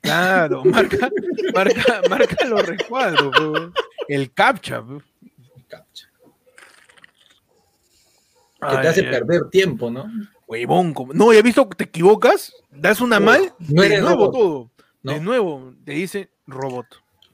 [0.00, 1.08] Claro, marca,
[1.54, 3.70] marca, marca los recuadros.
[4.08, 4.82] El CAPTCHA.
[4.84, 5.02] pues.
[8.70, 10.06] Que te hace perder tiempo, ¿no?
[10.46, 14.08] Huevón, como- no, ya he visto que te equivocas, das una mal, no de nuevo
[14.26, 14.70] robot, todo.
[15.02, 15.12] ¿no?
[15.12, 16.86] De nuevo, te dice robot.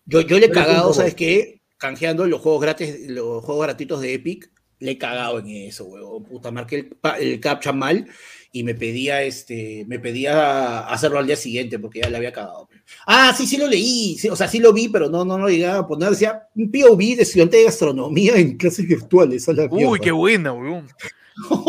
[0.07, 0.93] Yo, yo le he cagado.
[0.95, 1.61] ¿sabes qué?
[1.79, 6.25] Canjeando los juegos gratis, los juegos gratuitos de Epic, le he cagado en eso, huevón.
[6.25, 8.07] Puta, marqué el, el captcha mal
[8.51, 12.69] y me pedía este, me pedía hacerlo al día siguiente porque ya le había cagado.
[13.07, 15.49] Ah, sí, sí lo leí, sí, o sea, sí lo vi, pero no, no lo
[15.49, 16.11] llegaba a poner.
[16.11, 19.49] Decía un POV de estudiante de gastronomía en clases virtuales.
[19.49, 19.99] a la Uy, mierda.
[19.99, 20.89] qué buena, weón.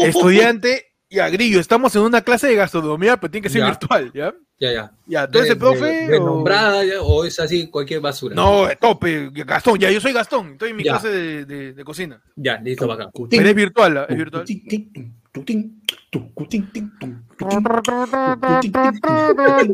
[0.04, 3.68] Estudiante, ya, Grillo, estamos en una clase de gastronomía, pero tiene que ser Ya.
[3.68, 4.34] virtual, ¿ya?
[4.60, 4.92] Ya, ya.
[5.08, 5.86] Ya, ¿tú eres De- profe?
[5.86, 8.34] de- o- renombrada, ya, o es así cualquier basura.
[8.36, 10.92] No, de tope, Gastón, ya, yo soy Gastón, estoy en mi Ya.
[10.94, 12.22] clase de, de- de cocina.
[12.36, 13.10] Ya, listo, bacán.
[13.30, 14.06] Pero es virtual, ¿ah?
[14.10, 14.46] es virtual.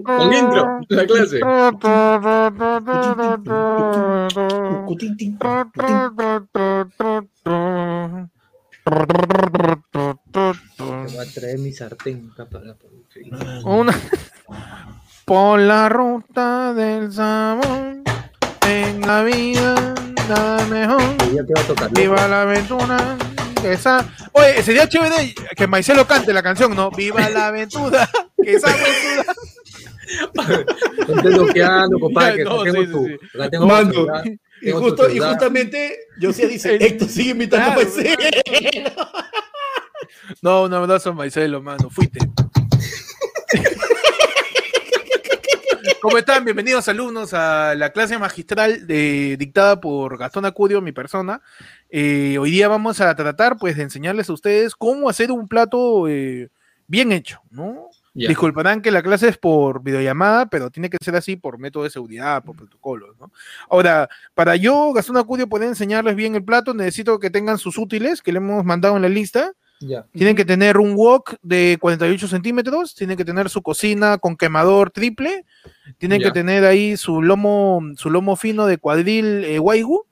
[0.04, 1.40] Con intro, la clase.
[10.78, 12.76] Voy a traer mi sartén para-
[13.66, 13.94] Una...
[15.26, 17.98] Por la ruta del sabor,
[18.68, 19.76] en la vida
[20.28, 21.02] nada mejor.
[21.92, 23.18] Viva la aventura.
[23.64, 24.08] Esa...
[24.32, 26.90] Oye, sería chévere que Maicelo cante la canción, ¿no?
[26.92, 28.10] Viva la aventura.
[28.42, 29.36] Que esa aventura.
[31.00, 33.28] Estoy bloqueando, compadre, que no, acá tengo sí, sí, sí.
[33.92, 34.24] celular,
[34.62, 38.18] Y, justo, y justamente, yo sí dice, Héctor sigue imitando Claro, a Maicelo.
[40.42, 41.90] No, un abrazo a Maicelo, mano.
[41.90, 42.20] Fuiste.
[46.02, 46.46] ¿Cómo están?
[46.46, 51.42] Bienvenidos alumnos a la clase magistral de- dictada por Gastón Acudio, mi persona.
[51.90, 56.08] Eh, hoy día vamos a tratar pues de enseñarles a ustedes cómo hacer un plato
[56.08, 56.50] eh,
[56.88, 57.89] bien hecho, ¿no?
[58.14, 58.28] Ya.
[58.28, 61.90] Disculparán que la clase es por videollamada, pero tiene que ser así por método de
[61.92, 63.32] seguridad, por protocolos, ¿no?
[63.70, 68.22] Ahora, para yo, Gastón Acudio, poder enseñarles bien el plato, necesito que tengan sus útiles
[68.22, 69.54] que le hemos mandado en la lista.
[69.82, 70.06] Ya.
[70.12, 74.92] Tienen que tener un wok de 48 centímetros, tienen que tener su cocina con quemador
[74.92, 75.46] triple,
[76.00, 76.28] tienen Ya.
[76.28, 80.06] que tener ahí su lomo, su lomo fino de cuadril eh, waigu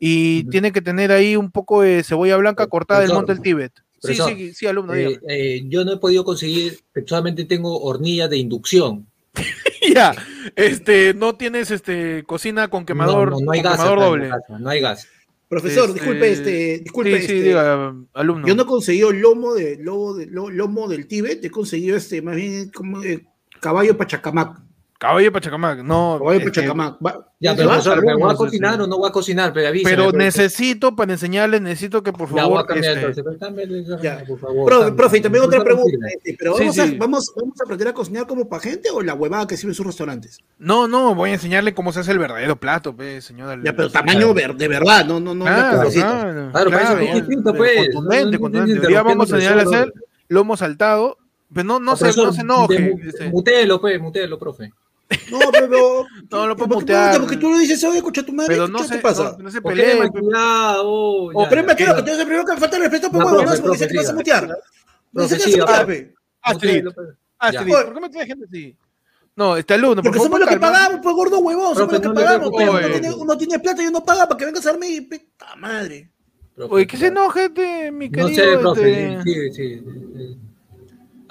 [0.00, 0.50] y Ujú.
[0.50, 3.72] tienen que tener ahí un poco de cebolla blanca cortada del monte del Tíbet.
[4.02, 8.28] Sí, profesor, sí, sí, alumno, Eh, eh, yo no he podido conseguir, solamente tengo hornillas
[8.28, 9.06] de inducción.
[9.94, 10.12] ya,
[10.56, 13.80] este, no tienes este cocina con quemador, no, no, no hay con gas.
[13.80, 14.28] quemador acá en doble.
[14.28, 15.08] la casa, no hay gas.
[15.48, 18.46] Profesor, Este, disculpe, este, disculpe, sí, sí, este, diga, alumno.
[18.48, 22.22] yo no he conseguido lomo de, lomo de, lo- lomo del Tíbet, he conseguido este,
[22.22, 23.22] más bien como eh,
[23.60, 24.58] caballo pachacamac.
[25.02, 26.16] Caballo de Pachacamac, no.
[26.20, 26.94] Caballo este, pachacamac.
[27.04, 27.74] Va- Ya, ¿se pero va?
[27.74, 29.52] profesor, ¿me voy a algunos, cocinar este, o no voy a cocinar?
[29.52, 32.66] Pero avísame, pero necesito, para enseñarles, necesito que por Ya voy a favor.
[32.66, 33.24] cambiar este, entonces.
[33.24, 34.24] pero cámbiale, Ya.
[34.24, 34.94] por favor.
[34.96, 35.90] Profe, y también otra pregunta.
[35.90, 36.08] sirve.
[36.14, 36.80] este, pero Sí, vamos, sí.
[36.80, 39.74] A, vamos, ¿vamos a aprender a cocinar como para gente o la huevada que sirven
[39.74, 40.38] sus restaurantes?
[40.58, 43.60] No, no, voy a enseñarle cómo se hace el verdadero plato, pues, señora.
[43.64, 45.44] Ya, pero tamaño ver- de verdad, no, no, no.
[45.46, 47.88] Claro, claro, Claro, para eso es distinto, pues.
[47.92, 48.86] Contundente, No, no, no contundente.
[48.86, 49.92] Hoy vamos a enseñarle a hacer
[50.28, 51.18] lomo saltado,
[51.52, 52.94] pero no, no, se, Profesor, no se enoje.
[53.08, 53.28] este.
[53.30, 54.72] Mutelo, pues, mutelo, profe.
[55.30, 56.06] No, pero.
[56.30, 57.20] No, lo puedo ¿por qué mutear.
[57.20, 59.34] Porque tú le dices, oye, escucha tu madre, Pero ¿qué no te se, pasa?
[59.38, 60.10] no, no se ¿Por qué peleen.
[60.84, 61.76] O espérame, ya.
[61.76, 63.52] quiero que te hace primero que me falta el respeto, pues, huevón, ¿no?
[63.62, 64.48] Porque se te vas a mutear.
[65.12, 66.02] No se te siga, mutear, profe.
[66.02, 66.14] pe.
[66.42, 66.86] Astrid.
[67.38, 67.72] Astrid.
[67.72, 68.76] ¿por qué me traes gente así?
[69.36, 72.00] No, este alumno, por Porque favor, somos los que pagamos, pues, gordo huevón, somos los
[72.02, 72.50] que no pagamos.
[72.50, 75.08] pues, Uno tiene, plata y uno paga para que vengas a dormir.
[75.08, 76.10] Puta madre.
[76.68, 77.48] Oye, que se enoje,
[77.92, 78.44] mi No querido.
[78.54, 79.14] sé, profe.
[79.14, 80.38] este, Sí, sí.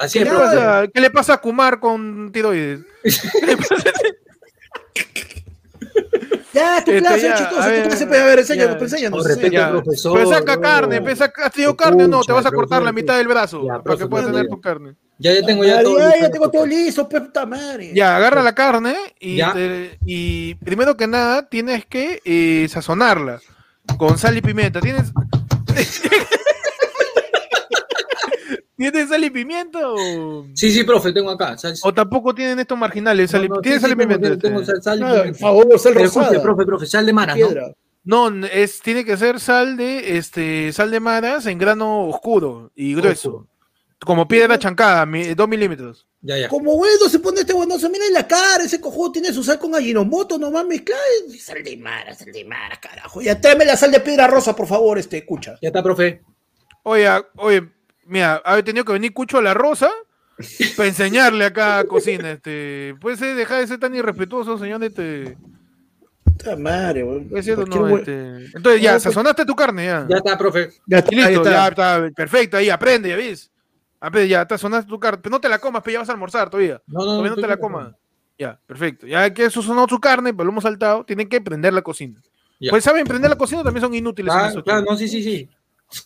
[0.01, 2.81] Así ¿Qué es, le, pasa, ¿Qué le pasa a Kumar con tiroides?
[3.03, 3.75] ¿Qué le pasa?
[6.53, 8.75] Ya, es tu Este, clase, ya, chistoso, a tu ver, clase, pues, a ver, enséñanos,
[8.77, 9.81] pues, enséñanos.
[9.83, 10.13] Profesor.
[10.17, 10.61] Pero saca no.
[10.61, 12.21] carne, pues, saca- ¿has tenido carne o no?
[12.23, 14.49] Te vas a cortar la mitad del brazo Ya, para que puedas ya, tener ya.
[14.49, 14.95] tu carne.
[15.17, 15.97] Ya, ya tengo ya todo.
[15.99, 17.91] ya, listo, ya tengo todo listo, pues, puta madre.
[17.93, 23.39] Ya, agarra la carne y, te- y primero que nada tienes que eh, sazonarla
[23.97, 24.81] con sal y pimienta.
[24.81, 25.13] ¿Tienes,
[28.89, 31.55] ¿Tienes sal y pimienta o, Sí, sí, profe, tengo acá.
[31.57, 33.29] Sal- o tampoco tienen estos marginales?
[33.29, 34.41] Sal y- No, no, ¿Tienes sí, sal y tengo- pimienta?
[34.41, 34.71] Tengo este?
[34.73, 35.31] sal, sal y Ah, pimienta.
[35.31, 36.41] por favor, sal Pero escuche, rosada.
[36.43, 37.47] profe, profe, sal de maras, ¿no?
[37.47, 37.75] Piedra.
[38.03, 42.95] No, es, tiene que ser sal de este sal de maras en grano oscuro y
[42.95, 43.29] grueso.
[43.29, 43.47] Oscuro.
[44.03, 46.07] Como piedra chancada, mi- dos milímetros.
[46.23, 46.49] Ya, ya.
[46.49, 49.59] Como bueno se pone este buenoso, mira en la cara, ese cojudo tiene su sal
[49.59, 49.75] con
[50.39, 50.99] nomás mezclada.
[51.31, 53.21] y Sal de mara, sal de mara, carajo.
[53.21, 55.55] Ya tráeme la sal de piedra rosa, por favor, este, escucha.
[55.61, 56.23] Ya está, profe.
[56.83, 57.69] Oye, oye,
[58.11, 59.89] mira, ha tenido que venir Cucho a la Rosa
[60.77, 62.31] para enseñarle acá a cocina.
[62.31, 64.83] Este, puede ser dejar de ser tan irrespetuoso, señor.
[64.83, 65.37] Este,
[66.23, 67.29] Puta madre, weón.
[67.29, 68.57] puede ser o Cualquier no, este.
[68.57, 70.05] Entonces ya, No, pues- sazonaste tu carne ya.
[70.09, 70.69] Ya está, profe.
[70.85, 71.51] Ya está, Y ahí listo, está.
[71.51, 73.51] ya está, perfecto, ahí aprende, ya ves.
[73.99, 76.49] Aprende, ya, sazonaste tu carne, pero no te la comas, pero ya vas a almorzar
[76.49, 76.81] todavía.
[76.87, 77.93] No, no, Todavía no estoy te la comas.
[78.39, 79.05] Ya, perfecto.
[79.05, 82.19] Ya que eso sonó su carne, pero lo hemos saltado, tienen que prender la cocina.
[82.59, 82.71] Ya.
[82.71, 84.33] Pues saben prender la cocina, también son inútiles.
[84.33, 84.83] en Claro, chicos.
[84.89, 85.49] no, sí, sí, sí.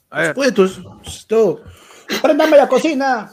[0.09, 1.61] A ver, Pues tú.
[2.21, 3.31] Préndame la cocina.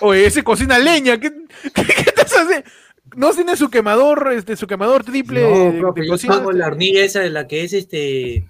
[0.00, 1.30] Oye, ese cocina leña, ¿qué,
[1.74, 2.68] qué, qué estás haciendo?
[3.16, 6.52] No tiene su quemador, este, su quemador triple de, No, profe, de yo cocina pago
[6.52, 8.46] la hornilla esa de la que es este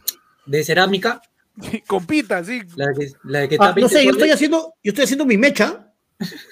[0.46, 1.20] de cerámica,
[1.86, 2.62] con pita, sí.
[2.76, 5.26] la que, la que Ah, está no sé, yo 20 estoy haciendo, yo estoy haciendo
[5.26, 5.88] mi mecha.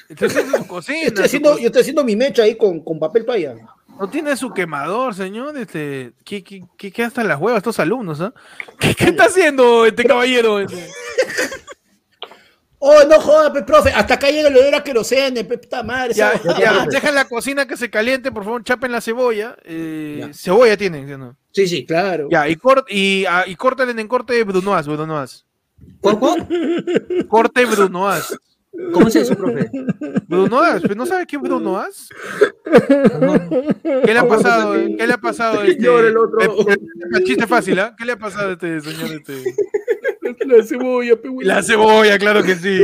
[0.08, 0.98] Entonces es su cocina.
[1.02, 3.54] Yo estoy su haciendo, co- yo estoy haciendo mi mecha ahí con, con papel paya.
[4.00, 5.56] No tiene su quemador, señor.
[5.58, 8.32] Este, ¿qué, qué, qué, qué hasta las huevas estos alumnos, ah?
[8.78, 10.58] ¿Qué, qué está haciendo este caballero?
[10.58, 10.88] Este?
[12.78, 13.90] Oh, no jodas, pe, profe.
[13.90, 16.14] Hasta acá llega el olor a querosene, pe, puta madre.
[16.14, 19.54] Ya, ya, deja la cocina que se caliente, por favor, chapen la cebolla.
[19.64, 21.36] Eh, cebolla tienen, ¿sí o no?
[21.52, 21.84] Sí, sí.
[21.84, 22.28] Claro.
[22.30, 25.44] Ya, y, cort, y, ah, y córtalen en corte brunoise, brunoise.
[26.00, 26.48] ¿Cuál, cuál?
[27.28, 28.34] Corte brunoise.
[28.92, 29.70] ¿Cómo es eso, profe?
[30.28, 32.08] Brunoise, ¿pero no sabe qué es brunoise?
[33.20, 33.34] No,
[34.04, 34.74] ¿Qué le ha pasado?
[34.74, 35.62] ¿Qué le ha pasado?
[35.62, 36.38] Este, Señor, el otro.
[37.24, 37.94] chiste fácil, ¿ah?
[37.96, 39.10] ¿Qué le ha pasado a este señor?
[39.12, 39.42] Este?
[40.46, 41.46] La cebolla, pe, güey.
[41.46, 42.78] La cebolla, claro que sí.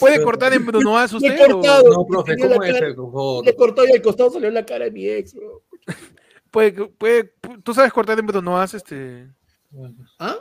[0.00, 1.44] ¿Puede cortar en brunoise Le he usted?
[1.44, 1.92] o- cortado.
[1.92, 3.42] no, profe, ¿cómo es eso?
[3.44, 5.62] Le cortó y al costado salió la cara de mi ex, bro.
[6.50, 8.76] Puede, puede, ¿Tú sabes cortar en brunoise?
[8.76, 9.28] Este?
[10.18, 10.36] ¿Ah?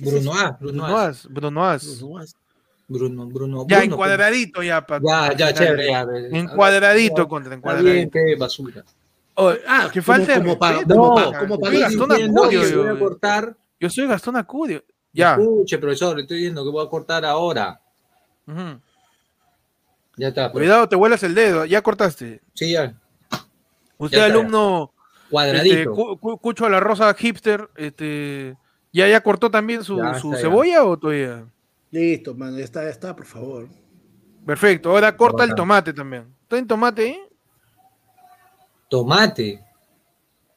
[0.00, 0.88] Bruno A, Bruno A.
[0.88, 2.36] Brunoise, brunoise.
[2.88, 3.66] Bruno, Bruno.
[3.68, 4.84] Ya, Bruno, encuadradito ya.
[4.86, 6.04] Pa, Ya, ya, chévere, ya.
[6.06, 6.30] ve.
[6.38, 8.10] Encuadradito contra Está bien, encuadradito.
[8.12, 8.84] qué basura.
[9.34, 12.98] Oh, Ah, que falta como No, como pa- estoy Gastón Acudio, que voy yo- a
[12.98, 13.56] cortar.
[13.78, 14.82] Yo soy Gastón Acudio.
[15.12, 15.32] Ya.
[15.34, 17.80] Escuche, profesor, le estoy diciendo que voy a cortar ahora.
[20.16, 20.50] Ya está.
[20.50, 20.64] profe.
[20.64, 21.64] Cuidado, te vuelas el dedo.
[21.64, 22.40] Ya cortaste.
[22.54, 22.94] Sí, ya.
[23.98, 25.92] Usted, Ya está, alumno este, Cuadradito.
[25.92, 28.56] cu- cu- Cucho a la Rosa hipster, este,
[28.92, 30.38] ¿ya, ya cortó también su, Ya su ya.
[30.38, 31.44] cebolla o todavía?
[31.90, 33.68] Listo, mano, ya está, ya está, por favor.
[34.44, 34.90] Perfecto.
[34.90, 36.34] Ahora corta el tomate también.
[36.42, 37.18] ¿Está en tomate ahí?
[38.88, 39.60] Tomate.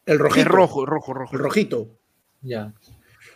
[0.05, 0.49] El rojito.
[0.49, 1.35] rojo, rojo, rojo.
[1.35, 1.87] El rojito.
[2.41, 2.73] Ya.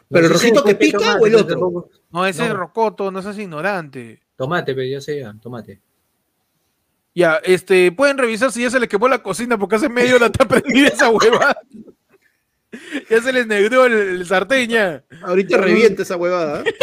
[0.10, 1.48] ¿Pero el No rojito que pica tomate, o el otro?
[1.50, 2.48] tampoco- No, ese No.
[2.48, 4.22] es rocoto, no seas ignorante.
[4.36, 5.82] Tomate, pero ya sé, ya, tomate.
[7.14, 10.26] Ya, este, pueden revisar si ya se les quemó la cocina porque hace media hora
[10.28, 11.58] está prendida esa hueva.
[13.10, 15.04] ya se les negrió el, el sartén ya.
[15.24, 16.64] Ahorita revienta esa huevada.
[16.66, 16.74] ¿eh?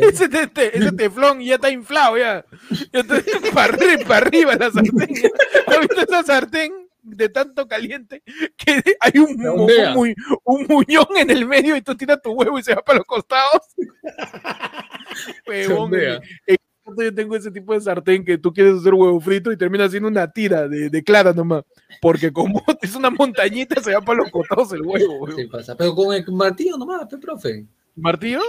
[0.00, 2.44] Ese, te- ese teflón ya está inflado ya.
[2.92, 3.16] Ya está
[3.54, 5.14] para arriba, para arriba la sartén.
[5.14, 5.28] ya.
[5.66, 6.72] ¿Has visto esa sartén
[7.02, 8.22] de tanto caliente
[8.56, 10.14] que hay un, un, mu-
[10.44, 13.06] un muñón en el medio y tú tiras tu huevo y se va para los
[13.06, 13.62] costados?
[15.46, 16.56] Huevón, en- en
[16.96, 20.08] yo tengo ese tipo de sartén que tú quieres hacer huevo frito y termina siendo
[20.08, 21.64] una tira de, de clara nomás.
[22.00, 25.30] Porque como es una montañita, se va para los costados el huevo.
[25.32, 25.76] Sí pasa.
[25.76, 27.66] Pero con el martillo nomás, profe.
[27.96, 28.40] ¿Martillo?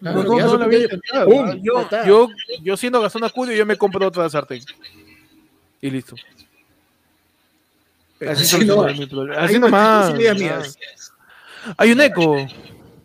[0.00, 2.28] No, Claro, no, no Yo, yo,
[2.62, 4.62] yo siendo Gastón Acudio, yo me compro otra sartén.
[5.80, 6.16] Y listo.
[8.26, 8.70] Así, Así.
[8.70, 10.14] Hay Así nomás.
[11.76, 12.36] Hay un eco.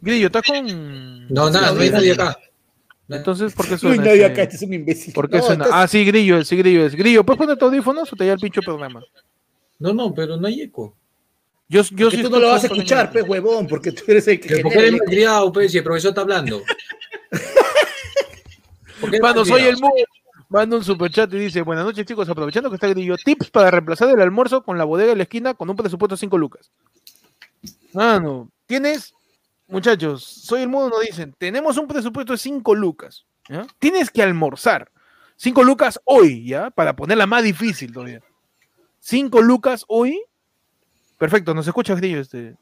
[0.01, 1.27] Grillo, ¿estás con...?
[1.27, 2.37] No, nada, no hay nadie acá.
[3.17, 5.13] Entonces, ¿por qué No hay suena nadie ese- acá, este es un imbécil.
[5.13, 5.65] ¿Por qué No, suena?
[5.65, 6.95] estás- Ah, sí, Grillo, es, sí, Grillo es.
[6.95, 9.01] Grillo, ¿puedes poner tu audífonos o te da el pincho programa?
[9.79, 10.95] No, no, pero no hay eco.
[11.67, 14.27] Yo, yo porque sí tú no lo vas a escuchar, pues, huevón, porque tú eres
[14.27, 16.61] el que ¿Por qué genera eres malcriado, pe, si el profesor está hablando?
[18.99, 19.89] ¿Por qué eres Mano, soy el Mu.
[20.49, 24.09] Manda un superchat y dice, buenas noches chicos, aprovechando que está Grillo, tips para reemplazar
[24.09, 26.71] el almuerzo con la bodega de la esquina con un presupuesto de 5 lucas.
[27.93, 29.13] Mano, tienes,
[29.69, 33.25] muchachos, soy el mundo, nos dicen, tenemos un presupuesto de 5 lucas.
[33.47, 33.65] ¿ya?
[33.79, 34.91] Tienes que almorzar.
[35.37, 36.69] 5 lucas hoy, ¿ya?
[36.69, 38.21] Para ponerla más difícil todavía.
[38.99, 40.21] 5 lucas hoy.
[41.17, 42.19] Perfecto, nos escucha Grillo.
[42.19, 42.55] Este.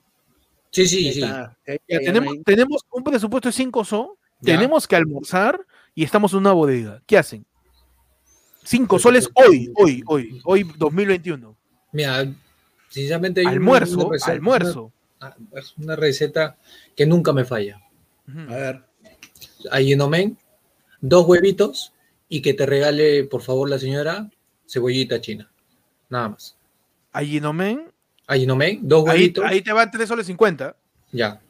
[0.72, 1.22] Sí, sí, sí.
[1.22, 1.56] Ya,
[1.88, 5.60] tenemos, tenemos un presupuesto de 5 so, tenemos que almorzar
[5.96, 7.02] y estamos en una bodega.
[7.08, 7.46] ¿Qué hacen?
[8.64, 11.56] 5 soles hoy, hoy, hoy, hoy 2021.
[11.94, 12.32] Mira,
[12.90, 14.92] sinceramente hay Almuerzo, una almuerzo.
[15.20, 16.58] Una- es una receta
[16.96, 17.82] que nunca me falla.
[18.28, 18.40] Ujú.
[18.52, 18.84] A ver.
[19.72, 20.38] Ayinomen,
[21.02, 21.94] dos huevitos
[22.30, 24.30] y que te regale, por favor, la señora
[24.68, 25.50] cebollita china.
[26.10, 26.56] Nada más.
[27.12, 27.90] Ayinomen,
[28.28, 29.46] Ayinomen, dos ahí, huevitos.
[29.46, 30.76] ahí te va 3 soles 50.
[31.12, 31.42] Ya.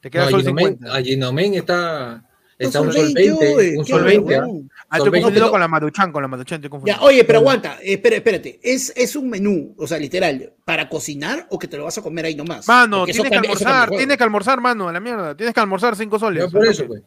[0.00, 0.94] Te queda No, sol Ayinomen, 50.
[0.94, 2.24] Ayinomen está.
[2.58, 4.34] Está un Sol sol 20, 20, oye, un sol 20.
[4.34, 4.40] ¿ah?
[4.40, 4.70] huevón.
[4.90, 5.22] Ah, estoy 20.
[5.24, 6.96] confundido No, con la Maruchan, con la Maruchan, estoy confundido.
[6.98, 8.58] Ya, oye, pero aguanta, espera, espérate.
[8.62, 12.02] ¿Es, ¿Es un menú, o sea, literal, para cocinar o que te lo vas a
[12.02, 12.66] comer ahí nomás?
[12.66, 15.36] Mano, Porque tienes que almorzar, tienes que almorzar, mano, a la mierda.
[15.36, 16.44] Tienes que almorzar cinco soles.
[16.44, 17.02] Ya, por eso, pues.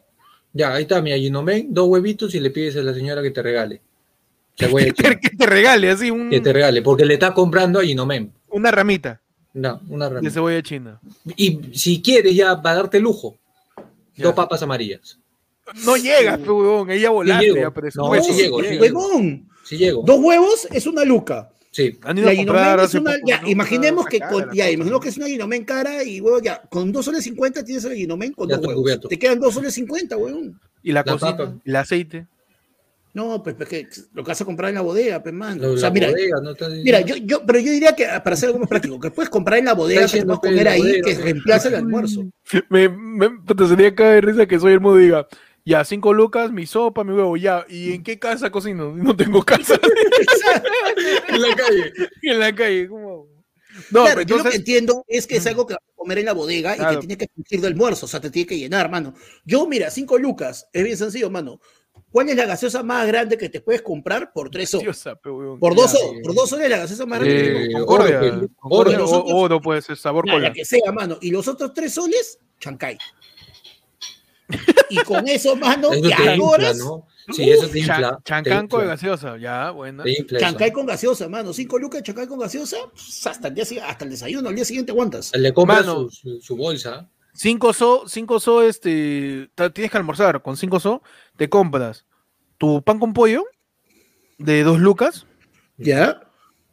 [0.52, 3.42] Ya, ahí está mi Ayinomen, dos huevitos y le pides a la señora que te
[3.42, 3.80] regale.
[4.54, 4.68] Que,
[5.38, 8.32] te regale así un- Que te regale, porque le está comprando Ayinomen.
[8.50, 9.20] una ramita
[9.54, 10.32] No, una de ramita.
[10.34, 11.00] cebolla china.
[11.36, 13.38] Y si quieres ya, va a darte lujo,
[14.14, 14.24] Ya.
[14.26, 15.18] dos papas amarillas.
[15.84, 16.88] No llegas, pe, huevón,
[17.74, 18.82] pero eso No, sí llego, sí llego.
[18.82, 20.02] Huevón, Si llego.
[20.06, 21.48] dos huevos es una luca.
[21.70, 21.98] Sí.
[22.02, 23.48] Han ido La a comprar hace una, poco, ya, ¿no?
[23.48, 25.00] imaginemos Está que cara con, la ya, cosa, imaginemos ¿no?
[25.00, 28.32] que es una guinomen cara y huevo, ya, con dos soles 50 tienes el guinomen
[28.34, 28.82] con Ya dos huevos.
[28.82, 29.08] cubierto.
[29.08, 30.60] Te quedan dos soles 50, huevón.
[30.82, 31.54] Y la, La papa.
[31.64, 32.26] el aceite.
[33.14, 35.62] No, pues, pues, que lo que vas a comprar en la bodega, pues, mano.
[35.62, 36.54] Lo- o sea, mira, bodega, ¿no?
[36.82, 39.58] Mira, yo, yo, pero yo diría que para hacer algo más práctico, que puedes comprar
[39.58, 41.20] en la bodega, que puedes comer pues, ahí, bodega, que pues.
[41.24, 42.24] reemplaza el almuerzo.
[42.70, 45.26] Me, me te sería caer de risa que soy el diga,
[45.64, 47.64] ya, cinco lucas, mi sopa, mi huevo, ya.
[47.68, 48.92] ¿Y en qué casa cocino?
[48.96, 49.78] No tengo casa
[51.28, 51.92] en la calle.
[52.22, 52.88] en la calle.
[52.88, 53.26] ¿cómo?
[53.90, 56.18] No, claro, pero yo lo que entiendo es que es algo que vas a comer
[56.18, 57.00] en la bodega y Claro.
[57.00, 59.14] que tiene que surgir de almuerzo, o sea, te tiene que llenar, mano.
[59.46, 61.58] Yo, mira, cinco lucas, es bien sencillo, mano.
[62.10, 65.02] ¿Cuál es la gaseosa más grande que te puedes comprar por tres soles?
[65.58, 65.98] Por dos sí.
[66.22, 67.72] por dos soles la gaseosa más grande que Eh.
[67.72, 69.60] Concordia, pues, Concordia, oro.
[69.62, 70.48] puede ser sabor cola.
[70.48, 71.16] la que sea, mano.
[71.22, 72.98] Y los otros tres soles, chancay.
[74.90, 77.06] Y con eso, mano, Eso y te infla, ahora ¿no?
[77.32, 78.78] Sí, eso te Cha- infla.
[78.80, 80.04] de gaseosa, ya, bueno.
[80.38, 81.52] chancay con gaseosa, mano.
[81.52, 84.92] Cinco lucas, chancay con gaseosa, pues, hasta el, día, hasta el desayuno, al día siguiente
[84.92, 85.32] aguantas.
[85.34, 86.10] Le compras Mano.
[86.10, 87.08] su, su- su bolsa.
[87.34, 90.42] Cinco so, cinco so, este, tienes que almorzar.
[90.42, 91.02] Con cinco so,
[91.36, 92.04] te compras
[92.58, 93.44] tu pan con pollo
[94.38, 95.26] de dos lucas,
[95.78, 96.20] ¿Ya?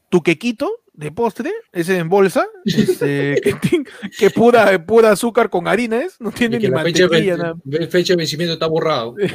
[0.09, 3.83] tu quequito de postre, ese en bolsa, este, que,
[4.17, 7.37] que pura, pura azúcar con harina es, no tiene Y que ni la fecha mantequilla,
[7.37, 7.55] nada.
[7.89, 9.15] fecha de vencimiento está borrado.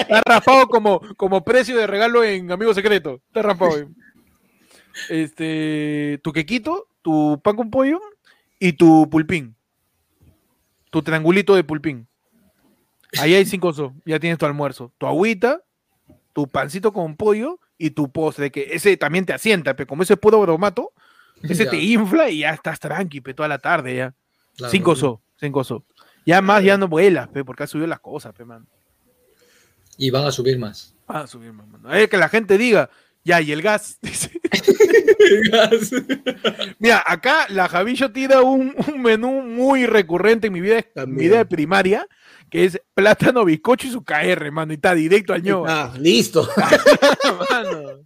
[0.00, 3.20] Está raspado como, como precio de regalo en Amigo Secreto.
[3.28, 3.88] Está raspado.
[5.08, 8.00] Este, tu quequito, tu pan con pollo
[8.58, 9.56] y tu pulpín.
[10.90, 12.06] Tu triangulito de pulpín.
[13.18, 13.94] Ahí hay cinco so.
[14.04, 14.92] Ya tienes tu almuerzo.
[14.98, 15.62] Tu agüita,
[16.32, 20.12] tu pancito con pollo y tu postre, que ese también te asienta, pero como ese
[20.12, 20.92] es puro bromato,
[21.42, 24.14] ese Ya, te infla y ya estás tranqui, pe, toda la tarde ya.
[24.56, 24.70] claro.
[24.70, 25.82] Cinco so, cinco so.
[26.26, 28.66] Ya más ya no vuelas, pe, porque has subido las cosas, pe, man.
[29.96, 30.94] Y van a subir más.
[31.06, 31.90] A subir más, mano.
[31.92, 32.90] Es que la gente diga,
[33.24, 33.98] ya, y el gas.
[34.02, 34.30] Dice.
[36.78, 41.22] Mira, acá la Javillo tira un, un menú muy recurrente en mi vida, en mi
[41.22, 42.06] vida de primaria,
[42.50, 45.64] que es plátano, bizcocho y su KR, mano, y está directo al ño.
[45.66, 46.48] Ah, listo.
[47.50, 48.00] mano.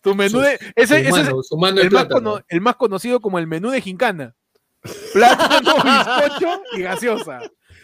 [0.00, 0.58] Tu menú de.
[0.76, 2.32] Ese, su ese es su mano el más, plátano.
[2.34, 4.34] cono- el más conocido como el menú de gincana.
[5.12, 7.40] Plátano, bizcocho y gaseosa.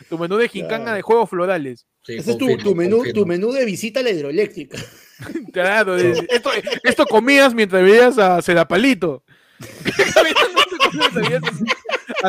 [0.08, 0.96] Tu menú de gincana Claro.
[0.96, 1.86] de juegos florales.
[2.02, 3.20] Sí, Ese es tu, tu menú, confirmo.
[3.22, 4.78] tu menú de visita a la hidroeléctrica.
[5.52, 6.50] Claro, de- esto,
[6.82, 9.22] esto comías mientras veías a Sedapalito.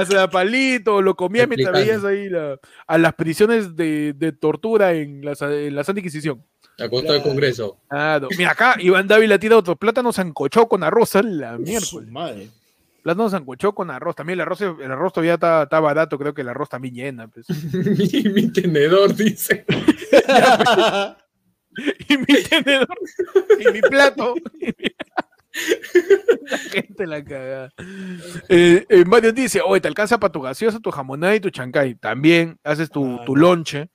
[0.02, 5.24] A Sedapalito, lo comías mientras veías ahí la- a las prisiones de, de tortura en
[5.24, 6.44] la, sa- en la Santa Inquisición.
[6.78, 7.14] A costa Claro.
[7.14, 7.78] del Congreso.
[7.88, 8.28] Claro.
[8.38, 12.12] Mira acá, Iván Dávila tira otro plátano sancochado con arroz, a la miércoles.
[12.12, 12.50] madre.
[13.02, 14.16] Plátano sancochado con arroz.
[14.16, 17.28] También el arroz, el arroz todavía está, está barato, creo que el arroz también llena.
[17.30, 17.46] pues.
[17.74, 19.64] mi, mi tenedor dice.
[22.10, 22.98] y mi tenedor
[23.60, 24.36] y mi plato.
[26.50, 27.74] la gente la caga.
[28.50, 31.96] Eh, eh, Mario dice, oye, te alcanza para tu gaseosa, tu jamonada y tu chancay.
[31.96, 33.90] También haces tu, tu lonche.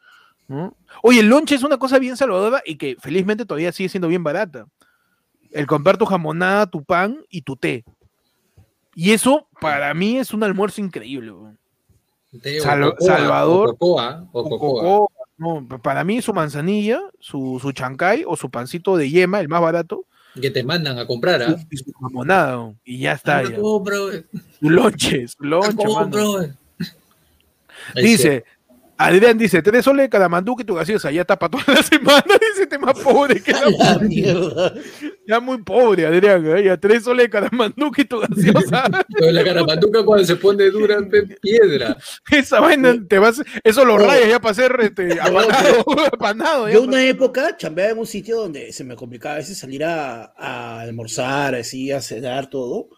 [0.49, 0.77] ¿no?
[1.03, 4.25] Oye, el lonche es una cosa bien salvadora y que felizmente todavía sigue siendo bien
[4.25, 4.67] barata.
[5.53, 7.85] El comprar tu jamonada, tu pan y tu té.
[8.95, 11.33] Y eso para mí es un almuerzo increíble.
[12.63, 13.69] Sal- cocoa, Salvador.
[13.71, 14.29] O cocoa.
[14.33, 14.83] O Con cocoa.
[14.83, 15.09] cocoa,
[15.39, 19.61] no, para mí su manzanilla, su, su chancay o su pancito de yema, el más
[19.63, 20.05] barato,
[20.41, 21.57] Que te mandan a comprar, ¿ah?
[22.85, 23.43] y ya está.
[23.43, 23.57] ya.
[23.57, 24.11] compro,
[24.61, 26.47] Su lonche, su lonche, compro.
[27.95, 28.45] Dice,
[29.07, 32.23] Adrián dice, tres soles de caramanduca y tu gaseosa, ya está para toda la semana,
[32.27, 34.75] dice, este más pobre que la mierda.
[35.27, 36.65] ya muy pobre, Adrián, ¿eh?
[36.65, 38.85] ya tres soles de caramanduca y tu gaseosa,
[39.19, 40.99] Pero la caramanduca cuando se pone dura
[41.41, 41.97] piedra.
[42.31, 44.07] esa vaina, te vas, eso lo No.
[44.07, 48.73] rayas ya para ser este, apanado, apanado, Yo una época chambeaba en un sitio donde
[48.73, 52.89] se me complicaba a veces salir a, a almorzar, así, a cenar, todo.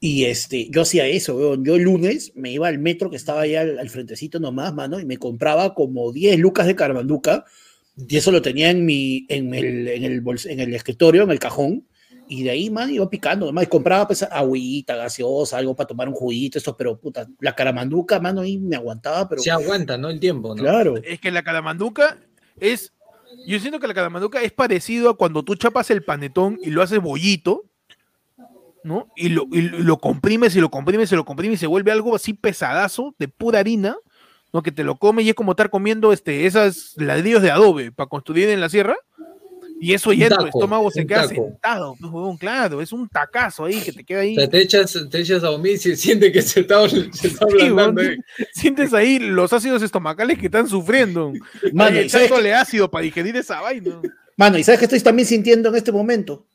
[0.00, 1.64] Y este, yo hacía eso, weón.
[1.64, 5.00] Yo el lunes me iba al metro que estaba allá al, al frentecito nomás, mano,
[5.00, 7.44] y me compraba como 10 lucas de caramanduca.
[8.08, 11.30] Y eso lo tenía en mi, en el, en el, bols- en el escritorio, en
[11.32, 11.84] el cajón.
[12.28, 13.46] Y de ahí, man, iba picando.
[13.46, 18.20] Además, compraba pues agüita, gaseosa, algo para tomar un juguito, eso, pero puta, la caramanduca,
[18.20, 19.42] mano, ahí me aguantaba, pero.
[19.42, 20.10] Se aguanta, ¿no?
[20.10, 20.62] El tiempo, ¿no?
[20.62, 20.96] Claro.
[20.98, 22.18] Es que la calamanduca
[22.60, 22.92] es.
[23.46, 26.82] Yo siento que la calamanduca es parecido a cuando tú chapas el panetón y lo
[26.82, 27.64] haces bollito,
[28.84, 29.08] ¿no?
[29.16, 32.14] Y lo, y lo comprimes y lo comprimes y lo comprimes y se vuelve algo
[32.14, 33.96] así pesadazo de pura harina,
[34.52, 34.62] ¿no?
[34.62, 38.08] Que te lo comes y es como estar comiendo este, esas ladrillos de adobe para
[38.08, 38.96] construir en la sierra.
[39.80, 41.34] Y eso ya en tu taco, estómago se queda taco.
[41.34, 44.36] sentado, pues, claro, es un tacazo ahí que te queda ahí.
[44.36, 47.46] O sea, te echas, te echas a y se siente que se está, se está
[47.48, 47.70] Sí,
[48.54, 51.32] sientes ahí los ácidos estomacales que están sufriendo.
[51.72, 54.00] Mano, ¿y sabes echándole ácido para digerir esa vaina.
[54.36, 56.46] Mano, ¿y sabes qué estoy también sintiendo en este momento?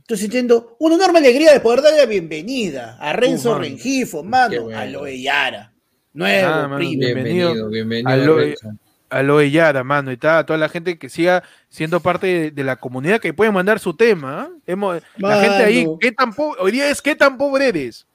[0.00, 3.62] Estoy sintiendo una enorme alegría de poder darle la bienvenida a Renzo mano.
[3.62, 4.78] Rengifo, mano, bueno.
[4.78, 5.72] a Loe Yara.
[6.12, 6.98] Nuevo, Ah, mano, primo.
[7.00, 7.68] bienvenido.
[7.68, 8.68] Bienvenido, Renzo.
[9.10, 12.76] Aloe Yara, mano, y ta- toda la gente que siga siendo parte de, de la
[12.76, 14.42] comunidad que puede mandar su tema.
[14.42, 14.48] ¿ah?
[14.66, 15.86] Hemos- la gente ahí.
[16.00, 18.06] ¿qué tan po- hoy día es qué tan pobre eres.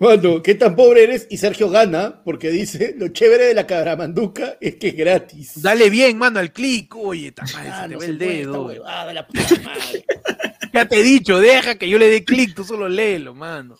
[0.00, 1.26] Mano, qué tan pobre eres.
[1.30, 5.62] Y Sergio gana porque dice: Lo chévere de la caramanduca es que es gratis.
[5.62, 6.94] Dale bien, mano, al clic.
[6.96, 8.64] Oye, ta madre, Ah, se te no ve se el puede dedo.
[8.66, 10.04] huevada, la puta madre.
[10.72, 13.76] Ya te he dicho, deja que yo le dé clic, tú solo léelo, mano.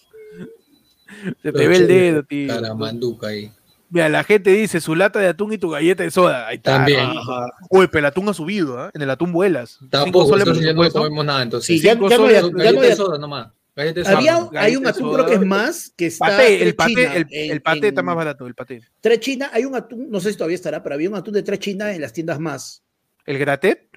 [1.43, 2.49] Se te ve el dedo, tío.
[2.49, 3.51] Caramanduca ahí.
[3.91, 6.49] Mira, la gente dice su lata de atún y tu galleta de soda.
[6.49, 6.77] Ahí está.
[6.79, 7.01] También.
[7.01, 7.47] Ajá.
[7.69, 8.91] Uy, pero el atún ha subido, ¿ah?
[8.95, 9.79] En el atún vuelas.
[9.91, 11.43] Tampoco, soles entonces ya no comemos nada.
[11.43, 12.17] Entonces, Sí, ya, no ya
[12.49, 13.49] Galleta de soda nomás.
[13.77, 14.61] Galleta de Había, soda.
[14.63, 15.15] hay un atún, soda.
[15.15, 16.27] creo que es más, que está.
[16.27, 18.81] Paté, el paté, China, el, en- el paté está más barato, el paté.
[19.03, 21.43] Tres China, hay un atún, no sé si todavía estará, pero había un atún de
[21.43, 22.83] tres China en las tiendas más.
[23.27, 23.89] El gratet,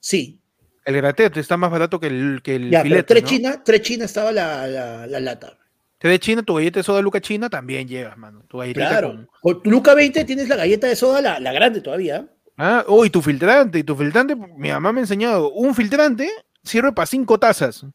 [0.00, 0.40] Sí,
[0.84, 3.28] el gratet está más barato que el, que el ya, pero filete, tres ¿no?
[3.28, 5.58] China, tres China estaba la, la, la lata.
[5.98, 8.42] Te de China, tu galleta de soda Luca China también llevas, mano.
[8.48, 9.08] Tu Claro.
[9.12, 12.26] con- Con tu Luca 20 tienes la galleta de soda, la, la grande todavía.
[12.58, 16.30] Ah, oh, y tu filtrante, y tu filtrante, mi mamá me ha enseñado, un filtrante
[16.62, 17.86] sirve para cinco tazas.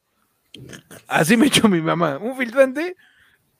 [1.07, 2.18] Así me echó mi mamá.
[2.18, 2.95] Un filtrante,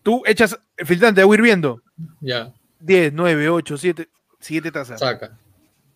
[0.04, 1.82] tú echas el filtrante de agua hirviendo.
[2.20, 5.00] Ya, 10, 9, 8, 7, 7 tazas.
[5.00, 5.38] saca.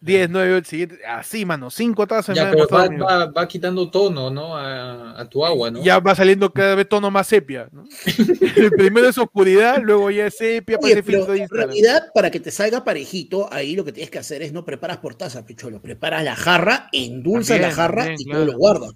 [0.03, 2.35] 10, 9, 8, 7, así, mano, 5 tazas.
[2.35, 4.57] Ya, pero va, va, va quitando tono, ¿no?
[4.57, 5.81] A, a tu agua, ¿no?
[5.81, 7.69] Ya va saliendo cada vez tono más sepia.
[7.71, 7.85] ¿no?
[8.77, 12.29] Primero es oscuridad, luego ya es sepia, Oye, parece pero filtro de en realidad, para
[12.31, 15.45] que te salga parejito, ahí lo que tienes que hacer es no preparas por taza,
[15.45, 15.81] picholo.
[15.81, 18.39] Preparas la jarra, endulzas la jarra también, y claro.
[18.41, 18.91] todo lo guardas.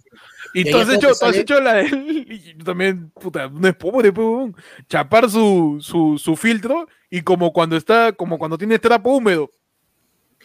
[0.54, 4.12] Y Y tú has, hecho, tú has hecho la yo también, puta, no es pobre,
[4.12, 4.52] pues,
[4.90, 9.50] chapar su, su, su filtro y como cuando está, como cuando tiene trapo húmedo,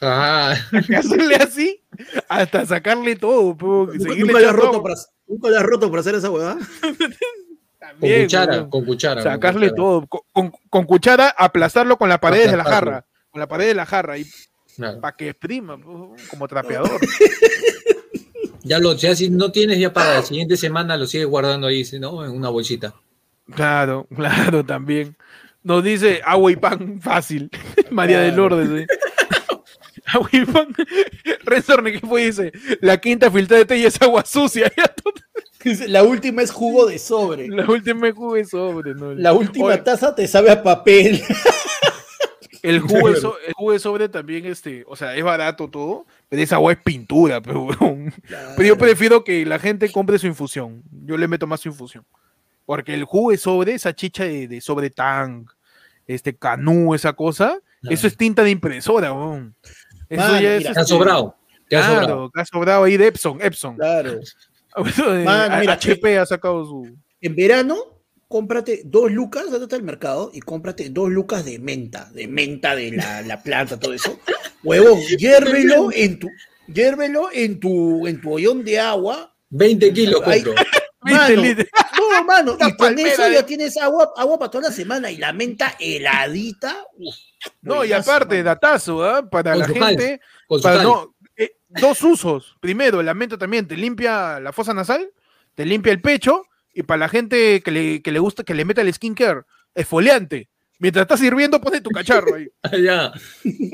[0.03, 0.55] Ah,
[0.99, 1.81] hacerle así
[2.29, 3.57] hasta sacarle todo,
[3.95, 4.95] y Nunca, roto para,
[5.29, 6.59] nunca roto para hacer esa huevada.
[6.81, 6.97] con
[7.79, 9.23] también, cuchara, con cuchara.
[9.23, 9.77] con Sacarle cuchara.
[9.77, 13.67] todo, con, con- con cuchara, aplastarlo con la pared de la jarra, con la pared
[13.69, 14.27] de la jarra, y
[14.75, 15.01] Claro.
[15.01, 16.99] para que exprima, huevón, como trapeador.
[18.65, 21.85] Ya lo, ya si no tienes, ya para la siguiente semana lo sigues guardando ahí,
[21.99, 22.25] ¿no?
[22.25, 22.95] En una bolsita.
[23.57, 25.17] Claro, claro, también.
[25.65, 27.51] Nos dice agua y pan fácil.
[27.91, 28.37] María del.
[28.37, 28.69] Lourdes.
[28.83, 28.87] ¿eh?
[30.33, 30.69] y pan.
[31.45, 34.71] Renzo Requifo dice: La quinta filtrada de té y es agua sucia.
[35.87, 37.47] La última es jugo de sobre.
[37.49, 38.95] La última es jugo de sobre.
[38.95, 39.15] ¿no?
[39.15, 41.23] La última Oye, taza te sabe a papel.
[42.63, 46.05] el, jugo de so- el jugo de sobre también, este, o sea, es barato todo,
[46.29, 47.41] pero esa agua es pintura.
[47.41, 47.69] Pero,
[48.57, 50.83] pero yo prefiero que la gente compre su infusión.
[51.05, 52.05] Yo le meto más su infusión.
[52.65, 55.47] Porque el jugo de sobre, esa chicha de, de sobre tang,
[56.07, 57.95] este canú, esa cosa, Claro.
[57.95, 59.13] eso es tinta de impresora.
[59.13, 59.57] huevón.
[60.13, 60.59] Eso Mano, ya es.
[60.59, 61.37] mira, Te ha este, sobrado.
[61.69, 62.07] Te ha sobrado.
[62.07, 63.39] Claro, ha sobrado ahí de Epson.
[63.41, 63.77] Epson.
[63.77, 64.21] Claro.
[64.75, 66.97] Eh, Mano, mira, HP ha sacado su.
[67.21, 67.77] En verano,
[68.27, 72.93] cómprate dos lucas, andate al mercado y cómprate dos lucas de menta, de menta de
[72.93, 74.19] la, la planta, todo eso.
[74.65, 76.31] Huevón, hiérvelo en tu,
[76.69, 79.35] hiérvelo en tu, en tu hoyón de agua.
[79.51, 80.55] 20 kilos compro.
[81.05, 81.43] ¿Viste, Mano,
[82.19, 85.19] no, mano, y con eso de- ya tienes agua, agua para toda la semana y
[85.19, 86.75] la menta heladita.
[86.97, 87.15] uf,
[87.61, 89.29] No, y aparte, datazo, ¿ah?
[89.29, 90.21] Para Con la gente.
[90.63, 92.57] Para no, eh, dos usos.
[92.61, 95.11] Primero, la menta también te limpia la fosa nasal,
[95.55, 96.45] te limpia el pecho,
[96.75, 99.43] y para la gente que le, que le gusta que le meta el skincare,
[99.75, 100.49] esfoliante.
[100.79, 102.49] Mientras estás sirviendo, pone tu cacharro ahí.
[102.63, 103.13] Ah, ya.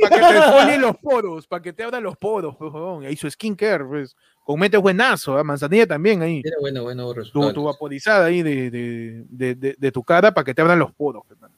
[0.02, 2.72] Para que te esfolie los poros, para que te abra los poros, pues,
[3.06, 4.14] ahí su skincare, pues.
[4.44, 5.44] Con mente buenazo, ¿ah?
[5.44, 6.40] manzanilla también ahí.
[6.42, 7.52] Tiene bueno, bueno Tu, resultado.
[7.52, 10.92] tu vaporizada ahí de, de, de- de- de tu cara para que te abran los
[10.94, 11.22] poros.
[11.38, 11.54] mano.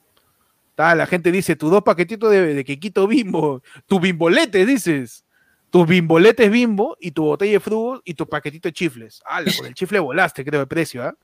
[0.80, 5.26] Ta, la gente dice, tus dos paquetitos de, de quequito bimbo, tus bimboletes, dices.
[5.68, 9.20] Tus bimboletes bimbo y tu botella de frugo y tu paquetito de chifles.
[9.26, 11.14] Ah, con el chifle volaste, creo, de precio, ¿ah?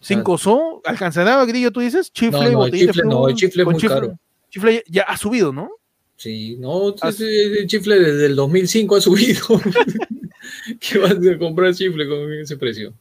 [0.00, 2.12] Cinco son, ¿alcanzará, Grillo, tú dices?
[2.12, 4.18] Chifle, No, no, el botellita de chifle no, el chifle es muy caro.
[4.50, 5.70] Chifle ya, ha subido, ¿no?
[6.16, 9.46] Sí, no, Ah, ese, el chifle desde el 2005 ha subido.
[10.80, 12.94] ¿Qué vas a comprar chifle con ese precio?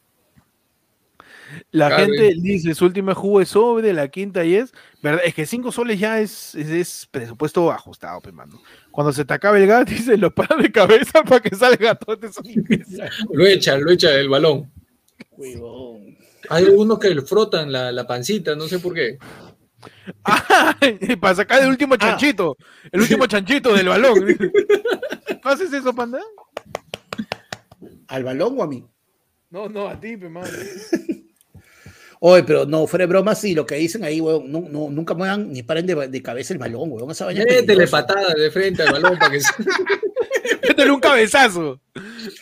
[1.75, 4.73] La Claro, gente dice, su última jugo es sobre, la quinta y es,
[5.03, 5.23] ¿verdad?
[5.25, 8.61] Es que 5 soles ya es, es, es presupuesto ajustado, pe, mano.
[8.91, 12.17] Cuando se te acabe el gas, dice, lo para de cabeza para que salga todo
[12.25, 12.41] eso.
[13.33, 14.71] Lo echa, lo echa del balón.
[16.49, 19.17] Hay algunos que le frotan la, la pancita, no sé por qué.
[20.23, 20.75] Ah,
[21.19, 22.57] para sacar el último chanchito,
[22.91, 24.25] el último chanchito del balón.
[25.43, 26.19] ¿No haces eso, panda?
[28.07, 28.83] ¿Al balón o a mí?
[29.51, 30.47] No, no, a ti, pe, mano.
[32.19, 35.13] Oye, pero no, fuera de broma, sí, lo que dicen ahí, weón, no, no, nunca
[35.13, 37.11] muevan ni paren de, de cabeza el balón, weón.
[37.11, 39.39] Esa vaina Métele patada de frente al balón para que.
[40.67, 41.79] Métele un cabezazo.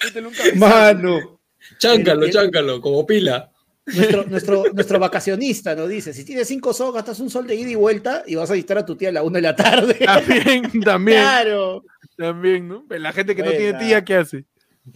[0.03, 0.57] Métele un cabezazo.
[0.59, 1.39] Mano.
[1.79, 3.49] Cháncalo, El- el- cháncalo, como pila.
[3.85, 7.69] Nuestro, nuestro, nuestro vacacionista nos dice, si tienes cinco sogas, gastas un sol de ida
[7.69, 9.95] y vuelta y vas a visitar a tu tía a la una de la tarde.
[10.05, 11.83] También, también, Claro.
[12.15, 12.85] también, ¿no?
[12.89, 14.45] La gente que no tiene tía, ¿qué hace?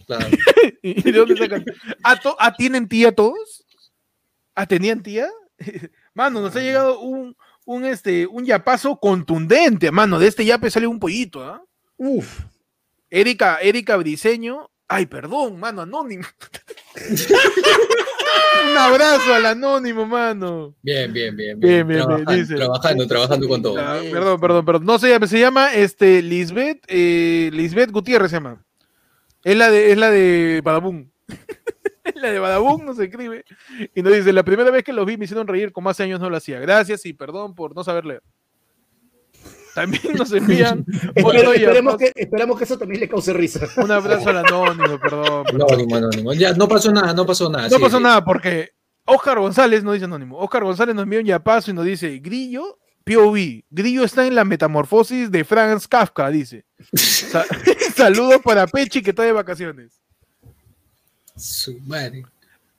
[0.06, 0.26] Claro.
[0.82, 1.64] ¿Y de dónde sacan?
[2.02, 3.66] ¿Ah, to- ah, tienen tía todos?
[4.58, 5.28] ¿Ah, tenían tía?
[6.14, 10.18] Mano, nos ha llegado un, un, este, un yapazo contundente, mano.
[10.18, 11.62] De este yape sale un pollito, ¿ah?
[11.96, 12.40] Uf.
[13.08, 14.68] Erika, Erika Briseño.
[14.88, 16.24] Ay, perdón, mano, anónimo.
[18.72, 20.74] un abrazo al anónimo, mano.
[20.82, 21.60] Bien, bien, bien.
[21.60, 22.54] Bien, bien, bien, trabajando, dice.
[22.56, 23.78] trabajando, trabajando con todo.
[23.78, 24.86] Ah, perdón, perdón, perdón.
[24.86, 28.64] No se llama, se llama este, Lisbeth, eh, Lisbeth Gutiérrez se llama.
[29.44, 31.12] Es la de, es la de Badabun.
[32.16, 33.44] la de Badabun, no se escribe.
[33.94, 36.20] Y nos dice, la primera vez que lo vi me hicieron reír, como hace años
[36.20, 36.58] no lo hacía.
[36.60, 38.22] Gracias y perdón por no saber leer.
[39.74, 40.84] También nos envían
[41.22, 43.68] otro Espero- esperemos, que, esperamos que eso también le cause risa.
[43.76, 45.44] un abrazo al anónimo, perdón.
[45.44, 45.66] perdón.
[45.70, 46.32] Anónimo, anónimo.
[46.32, 47.68] Ya, no pasó nada, no pasó nada.
[47.68, 48.02] No sí, pasó sí.
[48.02, 48.70] nada porque
[49.04, 50.36] Oscar González no dice anónimo.
[50.38, 53.62] Oscar González nos envía un yapazo y nos dice Grillo, POV.
[53.70, 56.64] Grillo está en la metamorfosis de Franz Kafka, dice.
[56.94, 57.44] Sa-
[57.94, 60.00] Saludos para Pechi que está de vacaciones.
[61.38, 62.24] Su madre.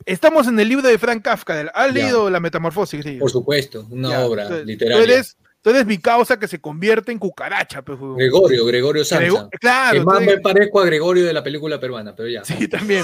[0.06, 1.72] Estamos en el libro de Frank Kafka.
[1.74, 3.06] ¿Has leído la metamorfosis?
[3.20, 5.06] Por supuesto, una Ya, obra tú- literaria.
[5.06, 8.00] Tú eres, tú eres mi causa que se convierte en cucaracha, pues.
[8.18, 9.50] Gregorio, Gregorio Samsa.
[9.60, 12.44] Claro, que más me parezco a Gregorio de la película peruana, pero ya.
[12.46, 13.04] Sí, también.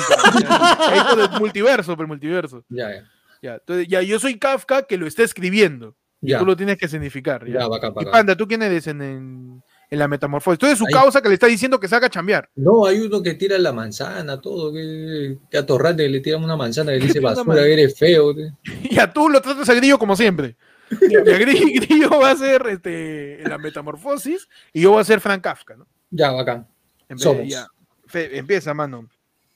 [0.90, 2.64] pero con el multiverso, pero el multiverso.
[2.70, 3.04] Ya, ya.
[3.42, 5.96] Ya, entonces, ya, yo soy Kafka que lo está escribiendo.
[6.22, 7.46] Y tú lo tienes que significar.
[7.46, 7.60] Ya.
[7.60, 8.06] ya, bacán, Y.
[8.06, 9.64] Panda, ¿tú quién eres en, en,
[9.96, 10.62] en la metamorfosis?
[10.64, 12.50] Eres su causa que le está diciendo que salga a chambear.
[12.56, 16.56] No, hay uno que tira la manzana, todo, que, que a Torrante le tiran una
[16.56, 18.36] manzana y le dice basura, eres feo.
[18.36, 18.52] que-
[18.92, 20.56] Y a tú lo tratas a Grillo como siempre.
[21.02, 25.06] Y a Grillo, Grillo va a ser este, en la metamorfosis y yo voy a
[25.06, 25.88] ser Frank Kafka, ¿no?
[26.12, 26.68] Ya, bacán.
[27.10, 27.48] En Somos.
[27.48, 27.66] ya.
[28.08, 29.08] Fe- empieza, mano.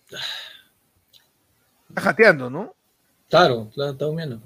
[1.90, 2.76] Está jateando, ¿no?
[3.30, 4.42] Claro, claro, está durmiendo.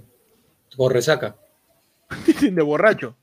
[0.75, 1.35] Con resaca.
[2.41, 3.15] De borracho.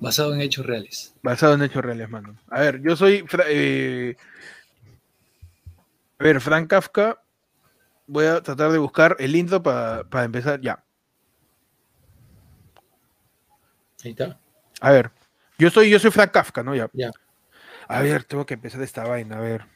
[0.00, 1.14] Basado en hechos reales.
[1.22, 2.34] Basado en hechos reales, mano.
[2.48, 3.24] A ver, yo soy.
[3.48, 4.16] Eh,
[6.18, 7.22] a ver, Frank Kafka.
[8.06, 10.60] Voy a tratar de buscar el intro para para empezar.
[10.62, 10.82] Ya.
[14.02, 14.40] Ahí está.
[14.80, 15.10] A ver.
[15.58, 16.74] Yo soy, yo soy Frank Kafka, ¿no?
[16.74, 16.88] Ya.
[16.94, 17.10] Ya.
[17.86, 19.36] A ver, tengo que empezar esta vaina.
[19.36, 19.66] A ver.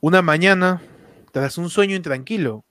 [0.00, 0.80] Una mañana,
[1.32, 2.64] tras un sueño intranquilo,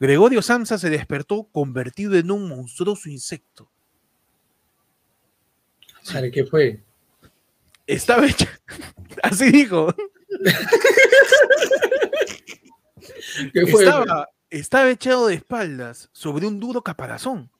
[0.00, 3.70] Gregorio Samsa se despertó convertido en un monstruoso insecto.
[6.32, 6.82] ¿Qué fue?
[7.86, 8.48] Estaba hecha.
[9.22, 9.94] Así dijo.
[13.52, 13.84] ¿Qué fue?
[13.84, 17.50] Estaba, estaba echado de espaldas sobre un duro caparazón.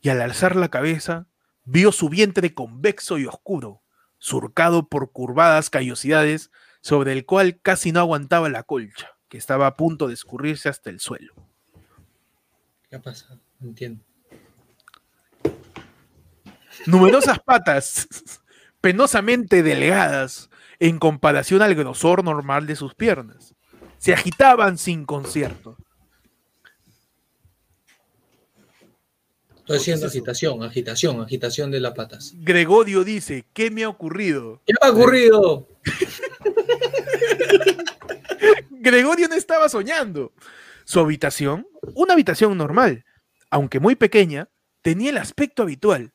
[0.00, 1.26] Y al alzar la cabeza,
[1.64, 3.82] vio su vientre convexo y oscuro,
[4.18, 9.76] surcado por curvadas callosidades, sobre el cual casi no aguantaba la colcha, que estaba a
[9.76, 11.34] punto de escurrirse hasta el suelo.
[12.88, 13.40] ¿Qué ha pasado?
[13.58, 14.04] No entiendo.
[16.84, 18.06] Numerosas patas,
[18.80, 23.54] penosamente delgadas en comparación al grosor normal de sus piernas,
[23.98, 25.76] se agitaban sin concierto.
[29.66, 32.34] Estoy haciendo agitación, agitación, agitación de las patas.
[32.36, 34.62] Gregorio dice, ¿qué me ha ocurrido?
[34.64, 35.66] ¿Qué me ha ocurrido?
[38.70, 40.32] Gregorio no estaba soñando.
[40.84, 43.04] Su habitación, una habitación normal,
[43.50, 44.48] aunque muy pequeña,
[44.82, 46.12] tenía el aspecto habitual.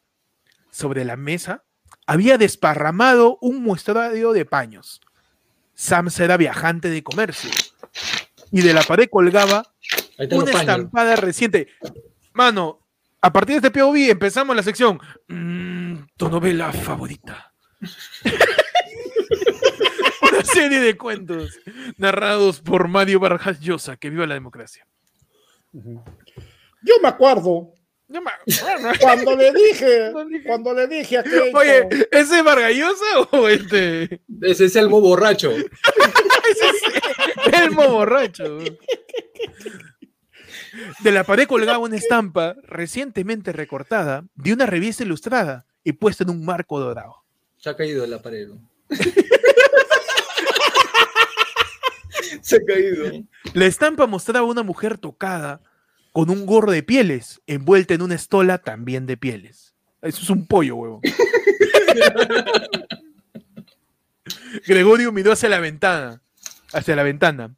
[0.72, 1.64] Sobre la mesa
[2.08, 5.02] había desparramado un muestrario de paños.
[5.74, 7.52] Samsa era viajante de comercio.
[8.52, 9.74] Y de la pared colgaba
[10.18, 11.70] una estampada reciente.
[12.34, 12.88] Mano,
[13.22, 15.00] a partir de este POV empezamos la sección.
[15.28, 17.54] mm, tu novela favorita.
[20.22, 21.60] una serie de cuentos
[21.98, 23.98] narrados por Mario Vargas Llosa.
[23.98, 24.88] Que viva la democracia.
[25.74, 27.74] Yo me acuerdo
[28.12, 28.22] No
[29.00, 30.12] cuando le dije,
[30.46, 34.22] cuando le dije a Keiko, Oye, ¿ese es Vargas Llosa o este?
[34.42, 35.52] Ese es el mo borracho.
[36.52, 38.58] Ese es Elmo borracho.
[41.00, 46.32] De la pared colgaba una estampa recientemente recortada de una revista ilustrada y puesta en
[46.32, 47.24] un marco dorado.
[47.58, 48.50] Se ha caído de la pared.
[48.50, 48.60] ¿no?
[52.42, 53.12] Se ha caído.
[53.54, 55.62] La estampa mostraba a una mujer tocada
[56.12, 59.74] con un gorro de pieles, envuelta en una estola también de pieles.
[60.02, 61.02] Eso es un pollo, huevo.
[64.68, 66.22] Gregorio miró hacia la ventana,
[66.74, 67.56] hacia la ventana.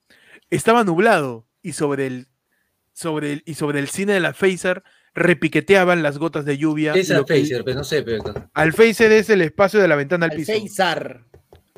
[0.50, 2.28] Estaba nublado y sobre el,
[2.94, 4.84] sobre el, y sobre el cine de la Phaser
[5.16, 6.94] repiqueteaban las gotas de lluvia.
[6.94, 7.64] ¿Qué es que- Phaser?
[7.64, 8.24] Pues no sé, pero
[8.54, 10.52] Al Phaser es el espacio de la ventana al Al piso.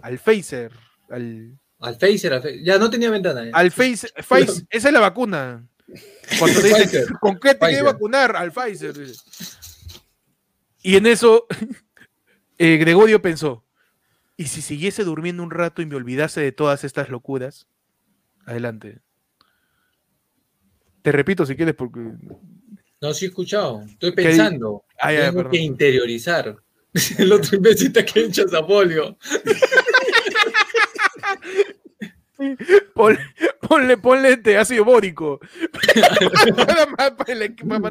[0.02, 0.72] Al Phaser.
[1.10, 2.64] Al, al Phaser, al Phaser.
[2.64, 3.46] Ya no tenía ventana.
[3.46, 3.52] ya.
[3.54, 4.12] al Phaser.
[4.18, 5.66] Pfizer- esa es la vacuna.
[6.40, 7.06] Cuando te dicen.
[7.20, 7.84] ¿con qué te Pfizer.
[7.84, 8.36] vacunar?
[8.36, 8.96] Al Pfizer.
[10.82, 11.48] Y en eso,
[12.58, 13.64] eh, Gregorio pensó,
[14.38, 17.68] ¿y si siguiese durmiendo un rato y me olvidase de todas estas locuras?
[18.46, 19.00] Adelante.
[21.02, 22.00] Te repito si quieres porque...
[23.02, 23.84] No, sí he escuchado.
[23.84, 24.86] Estoy pensando.
[25.00, 25.52] Ah, ya, Tengo perdón.
[25.52, 26.56] que interiorizar.
[27.18, 29.18] El otro imbécil está que echas a polio.
[32.94, 33.20] Ponle,
[33.62, 35.40] ponle, ponle este ácido bórico.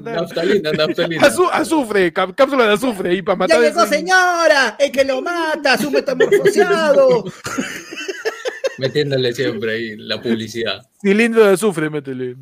[0.05, 1.23] Naftalina, naftalina.
[1.23, 3.61] Azu- azufre, cápsula de azufre y para ¡Ya matar.
[3.61, 4.77] llegó, ese- señora!
[4.79, 5.79] ¡El que lo mata!
[5.79, 7.25] ¡Su metamorfoseado!
[8.79, 10.83] Metiéndole siempre ahí la publicidad.
[11.01, 12.37] Cilindro de azufre, métele.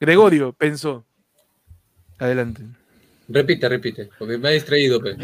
[0.00, 1.04] Gregorio pensó.
[2.18, 2.62] Adelante.
[3.28, 5.00] Repite, repite, porque me ha distraído.
[5.00, 5.16] Pe.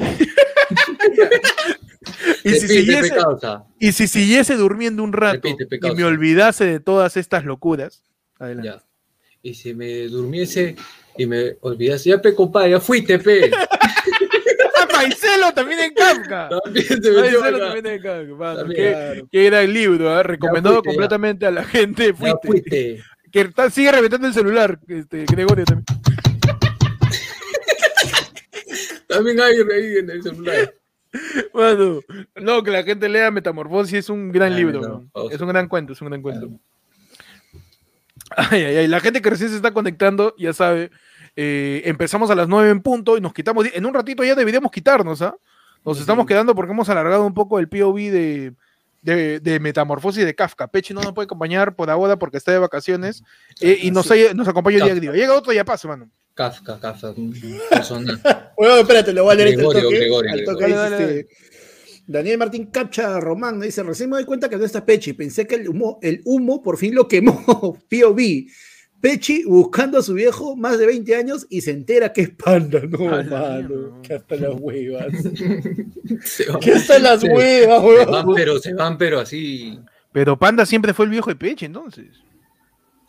[2.44, 3.64] Y si, siguiese, pe, causa.
[3.78, 8.02] y si siguiese durmiendo un rato Repite, y me olvidase de todas estas locuras.
[8.38, 8.68] Adelante.
[8.68, 8.82] Ya.
[9.42, 10.76] Y si me durmiese
[11.16, 13.50] y me olvidase, ya pe, compadre, ya fuiste, pe.
[14.76, 16.48] ¡Ah, Maicelo también en Kafka!
[16.64, 17.58] También se metió Maicelo acá.
[17.72, 18.34] también en Kafka.
[18.34, 18.56] mano.
[18.58, 19.28] También, Qué, claro.
[19.30, 20.22] qué gran libro, ¿ah?
[20.22, 20.92] recomendado fuiste, ya.
[20.94, 22.14] completamente a la gente.
[22.14, 23.02] Fuiste.
[23.30, 25.84] Que está- sigue reventando el celular, este, Gregorio también.
[29.08, 30.74] También hay ahí en el celular.
[31.54, 32.00] Mano,
[32.40, 35.04] no, que la gente lea Metamorfosis es un gran libro.
[35.30, 36.48] Es un gran cuento, es un gran cuento.
[38.36, 38.88] Ay, ay, ay.
[38.88, 40.90] La gente que recién se está conectando, ya sabe,
[41.36, 43.66] eh, empezamos a las 9 en punto y nos quitamos.
[43.72, 45.36] En un ratito ya deberíamos quitarnos, ¿ah?
[45.84, 48.54] Nos estamos quedando porque hemos alargado un poco el POV de,
[49.02, 50.68] de, de Metamorfosis de Kafka.
[50.68, 53.22] Pechi no nos puede acompañar por ahora porque está de vacaciones
[53.60, 56.08] eh, y nos, ha- nos acompaña el día Llega otro ya pasa, mano.
[56.34, 57.12] Kafka, Kafka.
[58.56, 59.96] Bueno, espérate, lo voy a leer este Gregorio, toque.
[59.98, 60.98] Gregorio, Al toque Gregorio.
[60.98, 61.28] este,
[62.06, 65.46] Daniel Martín Capcha Román me dice, recién me doy cuenta que no está Pechi, pensé
[65.46, 67.44] que el humo, el humo por fin lo quemó,
[67.90, 68.46] POV.
[69.02, 72.80] Pechi buscando a su viejo más de 20 años y se entera que es panda.
[72.88, 75.12] No, mano, que hasta las huevas.
[76.48, 79.78] Van, que hasta las huevas, se van, pero se van, pero así.
[80.12, 82.06] Pero Panda siempre fue el viejo de Pechi, entonces.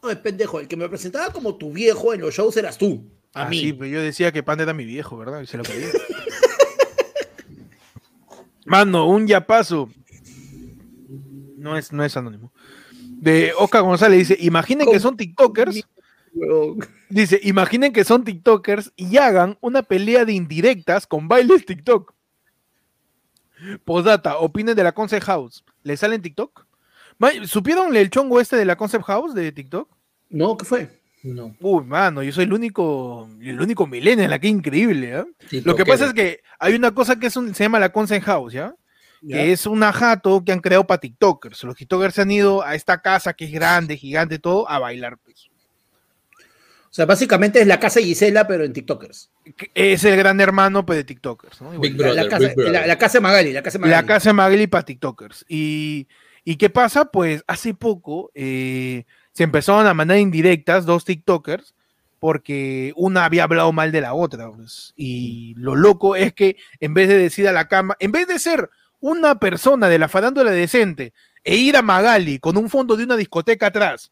[0.01, 3.05] No, es pendejo, el que me presentaba como tu viejo en los shows eras tú,
[3.33, 3.59] a Ah, mí.
[3.59, 5.41] sí, pero yo decía que Panda era mi viejo, ¿verdad?
[5.41, 5.89] Y se lo creía.
[8.65, 9.89] Mano, un yapazo.
[11.57, 12.51] No es, no es anónimo.
[13.23, 15.87] De Oscar González dice: Imaginen que son TikTokers.
[17.09, 22.13] Dice: Imaginen que son TikTokers y hagan una pelea de indirectas con bailes TikTok.
[23.85, 25.63] Postdata, opinen de la Concept House.
[25.83, 26.65] ¿Le sale en TikTok?
[27.45, 29.87] ¿Supieron el chongo este de la Concept House de TikTok?
[30.29, 30.89] No, ¿qué fue?
[31.23, 31.55] No.
[31.61, 35.25] Uy, mano, yo soy el único, el único millennial aquí increíble, ¿ah?
[35.63, 38.25] Lo que pasa es que hay una cosa que es un- se llama la Consent
[38.25, 38.75] House, ¿ya?
[39.25, 39.37] Ya.
[39.37, 41.63] Que es una jato que han creado para TikTokers.
[41.63, 45.17] Los TikTokers se han ido a esta casa que es grande, gigante, todo, a bailar.
[45.17, 45.47] Pues.
[46.93, 49.31] O sea, básicamente es la casa de Gisela, pero en TikTokers.
[49.73, 51.71] Es el gran hermano pues, de TikTokers, ¿no?
[51.79, 51.97] Big.
[51.97, 52.71] La, casa, Big Brother.
[52.73, 54.01] la, la casa de Magali, la casa de Magali.
[54.01, 55.45] La casa de Magali para TikTokers.
[55.47, 56.07] Y,
[56.43, 57.05] ¿Y qué pasa?
[57.05, 61.73] Pues hace poco eh, se empezaron a mandar indirectas dos TikTokers
[62.19, 64.51] porque una había hablado mal de la otra.
[64.51, 64.93] pues.
[64.95, 68.39] Y lo loco es que en vez de decir a la cama, en vez de
[68.39, 68.69] ser
[69.05, 71.11] una persona de la farándula decente
[71.43, 74.11] e ir a Magali con un fondo de una discoteca atrás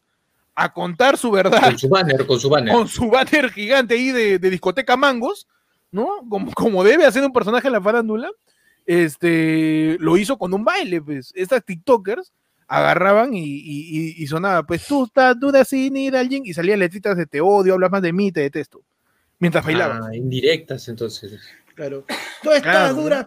[0.54, 2.74] a contar su verdad Con su banner, con su banner.
[2.74, 5.48] con su banner gigante ahí de, de discoteca Mangos,
[5.90, 6.08] ¿no?
[6.28, 8.28] Como, como debe hacer un personaje en la farándula,
[8.84, 11.32] este, lo hizo con un baile, pues.
[11.34, 12.30] Estas TikTokers
[12.68, 16.52] agarraban y, y, y- y sonaba, pues tú estás dura sin ir al gym", y
[16.52, 18.82] salían letritas de te odio, hablas más de mí, te detesto.
[19.38, 20.02] Mientras bailaban.
[20.04, 21.40] Ah, indirectas, entonces.
[21.74, 22.04] Claro.
[22.42, 23.26] Tú estás Claro, dura.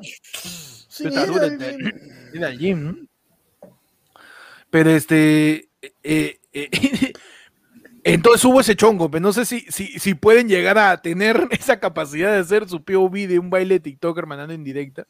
[4.70, 5.70] Pero este.
[6.04, 7.14] eh, eh,
[8.04, 11.80] entonces hubo ese chongo, pero no sé si, si, si pueden llegar a tener esa
[11.80, 15.08] capacidad de hacer su POV de un baile TikToker mandando en directa.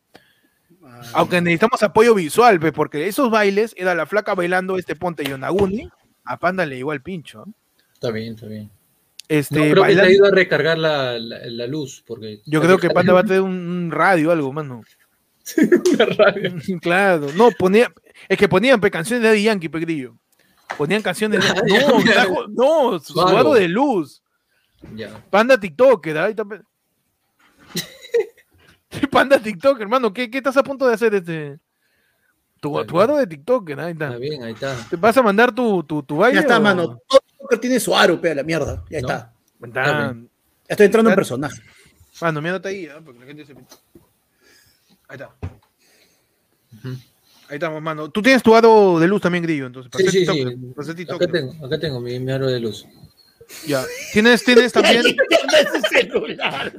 [1.13, 5.89] Aunque necesitamos apoyo visual, pues, porque esos bailes era la flaca bailando este ponte Yonaguni,
[6.23, 7.45] a Panda le llegó al pincho.
[7.93, 8.69] Está bien, está bien.
[9.27, 12.03] Este, No, creo que te ha ido a recargar la, la, la luz.
[12.05, 14.83] Porque Yo creo que Panda va a tener un, un radio o algo, mano.
[15.93, 16.53] Una radio.
[16.81, 17.91] claro, no, ponía,
[18.27, 20.15] es que ponían pe, canciones de Daddy Yankee, pe, grillo.
[20.77, 21.47] Ponían canciones de.
[21.69, 23.37] No, trajo- no, su Claro.
[23.37, 24.21] aro de luz.
[24.95, 25.09] Ya.
[25.29, 26.43] Panda TikToker, ahí está.
[26.45, 26.61] pe.
[29.11, 31.59] Panda TikToker, hermano, ¿qué, ¿qué estás a punto de hacer este?
[32.61, 34.17] Tu, tu aro de TikToker, ahí Está está.
[34.17, 34.75] bien, ahí está.
[34.89, 36.35] ¿Te vas a mandar tu, tu, tu baile?
[36.35, 36.99] Ya está, o- mano.
[37.07, 38.83] Todo TikToker tiene su aro, pe, la mierda.
[38.89, 39.07] Ya No.
[39.07, 39.33] está.
[39.61, 40.15] Está- Está
[40.69, 41.61] estoy entrando en personaje.
[42.21, 43.01] Mano, mírate ahí, ¿ah?
[43.03, 43.53] porque la gente se.
[45.07, 45.29] Ahí está.
[47.47, 48.09] Ahí estamos, mano.
[48.09, 49.91] Tú tienes tu aro de luz también, Grillo, entonces.
[49.91, 50.43] Para Sí, ser sí,
[50.95, 51.11] sí.
[51.11, 52.85] Acá tengo, acá tengo mi, mi aro de luz.
[53.67, 53.83] Ya.
[54.11, 55.03] ¿Tienes, tienes también.
[55.89, 56.73] Celular,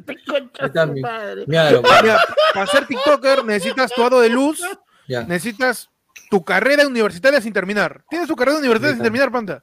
[0.61, 1.03] está mi-.
[1.47, 2.21] Mi aro, Mira,
[2.53, 4.61] para ser TikToker necesitas tu aro de luz,
[5.07, 5.23] ya.
[5.23, 5.89] necesitas
[6.29, 8.05] tu carrera universitaria sin terminar.
[8.11, 9.63] ¿Tienes tu carrera universitaria sin terminar, Panda?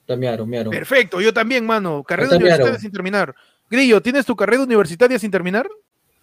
[0.00, 0.70] Está mi aro, mi aro.
[0.70, 2.02] Perfecto, yo también, mano.
[2.02, 3.34] Carrera universitaria sin terminar.
[3.70, 5.68] Grillo, ¿tienes tu carrera universitaria sin terminar?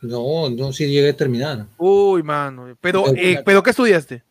[0.02, 1.66] No, no, sí llegué a terminar.
[1.78, 2.78] Uy, mano.
[2.82, 4.24] Pero, Pero- eh, ¿pero qué estudiaste?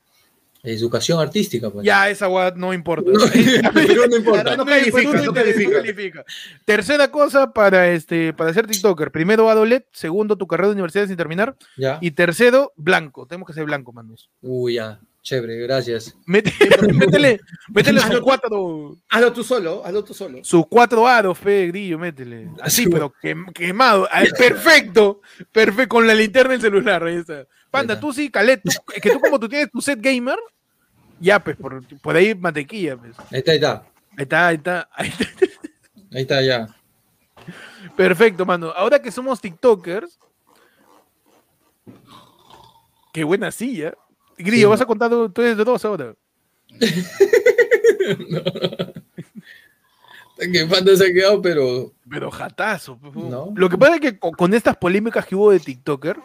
[0.63, 1.85] Educación artística, pues.
[1.87, 3.09] Ya, esa guad no importa.
[3.09, 3.21] No,
[3.75, 4.57] pero no importa.
[4.57, 6.25] No califica, no califica.
[6.65, 9.13] Tercera cosa para este para ser TikToker.
[9.13, 11.99] Primero Adolet, segundo tu carrera de universidad sin terminar Ya.
[12.01, 13.27] y tercero blanco.
[13.27, 14.29] Tenemos que ser blanco, manos.
[14.43, 14.99] Uy, ya.
[15.27, 16.17] Chévere, gracias.
[16.25, 16.53] Mete-
[16.95, 17.41] métele,
[17.75, 20.39] métele sus cuatro, Hazlo tú solo, hazlo tú solo.
[20.45, 22.49] sus cuatro aros, fe, grillo, métele.
[22.61, 24.09] Así, Su- pero quem- quemado.
[24.39, 25.21] Perfecto,
[25.51, 27.03] perfecto, con la linterna del celular.
[27.03, 27.45] Ahí está.
[27.73, 30.39] Panda, tú sí, Calet, tú- es que tú como tú tienes tu set gamer,
[31.19, 33.17] ya, pues, por, por ahí mantequilla, pues.
[33.33, 33.83] Ahí está, ahí está.
[34.17, 35.25] Ahí está, ahí está, ahí está.
[36.13, 36.69] Ahí está, ya.
[37.97, 38.69] Perfecto, mano.
[38.77, 40.21] Ahora que somos TikTokers.
[43.13, 43.93] Qué buena silla.
[44.39, 44.85] Grillo, Sí, vas ¿no?
[44.85, 46.15] a contar, tú eres de dos ahora.
[50.39, 51.93] Que Panda se ha quedado, pero.
[52.11, 52.99] Pero jatazo.
[52.99, 53.53] pues, No.
[53.57, 56.19] Lo que pasa es que con, estas polémicas que hubo de TikToker,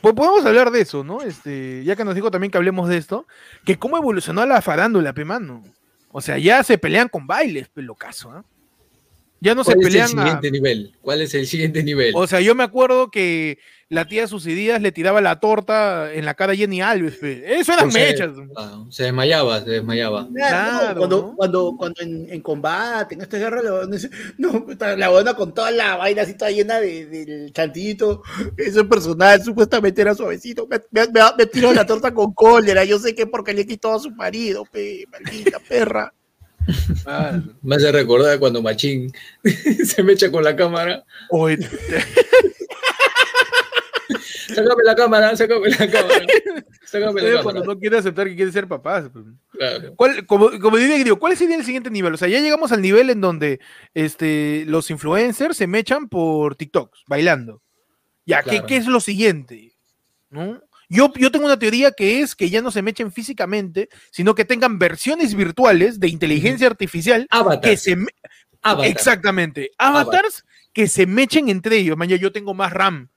[0.00, 1.22] pues podemos hablar de eso, ¿no?
[1.22, 3.24] Este, ya que nos dijo también que hablemos de esto,
[3.64, 5.62] que cómo evolucionó la farándula, pe mano.
[6.10, 8.44] O sea, ya se pelean con bailes, pelo caso, ¿ah?
[9.40, 10.96] Ya no se ¿Cuál es el pelean a- siguiente nivel?
[11.00, 12.12] ¿Cuál es el siguiente nivel?
[12.16, 13.58] O sea, yo me acuerdo que
[13.92, 17.16] la tía Sucedidas le tiraba la torta en la cara a Jenny Alves.
[17.16, 17.60] pe.
[17.60, 18.30] Eso eran mechas.
[18.56, 20.26] ah, se desmayaba, se desmayaba.
[20.34, 21.36] Claro, no, cuando, ¿no?
[21.36, 23.86] cuando, cuando en, en combate, en esta guerra, la
[24.38, 24.66] no,
[24.96, 28.22] la buena con toda la vaina así toda llena de, del chantillito,
[28.56, 32.98] ese personal supuestamente era suavecito, me, me, me, me tiró la torta con cólera, yo
[32.98, 36.14] sé que porque le quitó a su marido, pe, maldita perra.
[37.62, 39.12] Me hace recordar cuando Machín
[39.84, 41.04] se me echa con la cámara.
[41.30, 41.58] Oye,
[44.48, 46.26] Sácame la cámara, sácame la cámara.
[46.84, 47.74] Sácame la cuando cámara.
[47.74, 49.02] no quiere aceptar que quiere ser papá.
[49.12, 49.20] pe.
[49.50, 49.94] Claro.
[49.96, 52.14] ¿Cuál, como, como diría Grillo, ¿cuál sería el siguiente nivel?
[52.14, 53.60] O sea, ya llegamos al nivel en donde
[53.94, 57.62] este, los influencers se mechan por TikToks, bailando.
[58.26, 58.66] Ya, ¿qué, Claro.
[58.66, 59.72] qué es lo siguiente?
[60.30, 60.60] ¿No?
[60.88, 64.44] Yo, yo tengo una teoría que es que ya no se mechen físicamente, sino que
[64.44, 67.60] tengan versiones virtuales de inteligencia artificial Avatar.
[67.62, 67.96] que se,
[68.60, 68.86] Avatar.
[68.90, 69.70] Exactamente.
[69.78, 70.44] Avatars
[70.74, 71.96] que se mechen entre ellos.
[71.96, 73.08] Mañana yo tengo más RAM.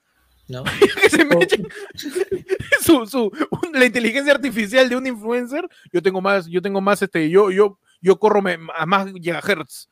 [0.48, 0.64] ¿No?
[1.02, 1.66] Que se mechen.
[2.80, 3.30] su, su-
[3.72, 5.66] la inteligencia artificial de un influencer.
[5.92, 9.88] Yo tengo más, yo tengo más, este, yo, yo, yo corro me- a más gigahertz.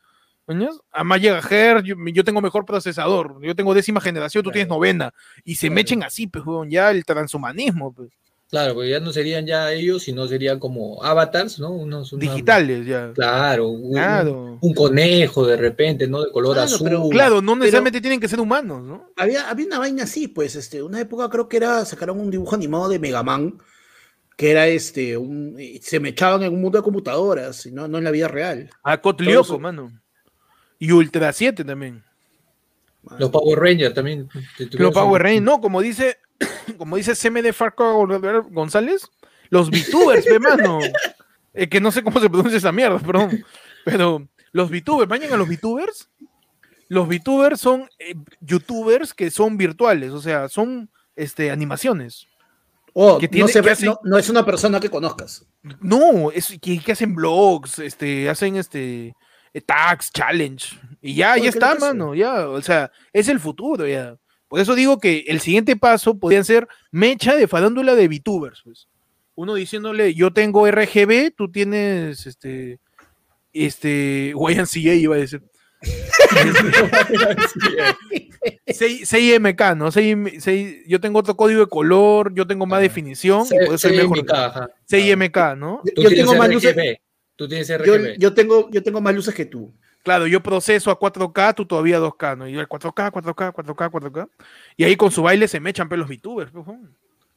[0.93, 3.39] A más gigahertz, yo, yo tengo mejor procesador.
[3.43, 5.13] Yo tengo décima generación, tú tienes novena.
[5.45, 5.75] Y se Claro.
[5.77, 8.11] mechen así, pues, ya el transhumanismo, pues,
[8.55, 11.71] Claro, porque ya no serían ya ellos, sino serían como avatars, ¿no?
[11.73, 13.13] Unos, digitales, ya.
[13.13, 14.59] Claro, un, Claro.
[14.61, 16.23] un conejo de repente, ¿no?
[16.23, 16.81] De color Claro, azul.
[16.85, 19.11] pero- Claro, no necesariamente tienen que ser humanos, ¿no?
[19.17, 22.55] Había, había una vaina así, pues, este, una época creo que era, sacaron un dibujo
[22.55, 23.59] animado de Megaman,
[24.37, 28.05] que era este, un, se me echaban en un mundo de computadoras, no, no en
[28.05, 28.71] la vida real.
[28.85, 30.01] A Cotlioco, mano.
[30.79, 32.05] Y Ultra 7 también.
[33.19, 34.29] Los Power Rangers también.
[34.71, 36.19] Los Power Rangers, no, como dice,
[36.79, 38.07] como dice CMD Farco
[38.51, 39.09] González,
[39.51, 40.81] los VTubers, ve mano.
[41.53, 43.45] Eh, que no sé cómo se pronuncia esa mierda, perdón.
[43.85, 46.09] Pero los VTubers, vayan a los VTubers.
[46.89, 52.27] Los VTubers son eh, YouTubers que son virtuales, o sea, son este, animaciones.
[52.93, 55.47] Oh, Que no, tiene- se que ve- no, no es una persona que conozcas.
[55.81, 59.15] No, es que, que hacen blogs, este, hacen este
[59.53, 60.79] eh, tags, challenge.
[61.01, 62.49] Y ya, ya está, mano, ya.
[62.49, 64.17] O sea, es el futuro, ya.
[64.55, 68.87] Por eso digo que el siguiente paso podrían ser mecha de farándula de VTubers, pues.
[69.35, 72.79] Uno diciéndole, yo tengo RGB, tú tienes este.
[73.53, 74.33] Este.
[74.37, 75.43] YNCA iba a decir.
[78.67, 79.91] 6, 6MK, ¿no?
[79.91, 83.75] 6, 6 yo tengo otro código de color, yo tengo más definición, Se- y por
[83.75, 84.19] eso soy se mejor.
[84.21, 84.71] encaja.
[84.89, 85.81] 6MK, ¿no?
[85.97, 86.97] Tú Yo tienes tengo más luces, RGB.
[87.35, 88.19] Tú tienes yo, RGB.
[88.19, 89.75] yo tengo, yo tengo más luces que tú.
[90.05, 92.47] Claro, yo proceso a 4K, tú todavía 2K, ¿no?
[92.47, 94.29] Y yo el 4K, 4K, 4K, 4K.
[94.77, 96.53] Y ahí con su baile se mechan pelos VTubers.
[96.53, 96.79] pues, ¿no?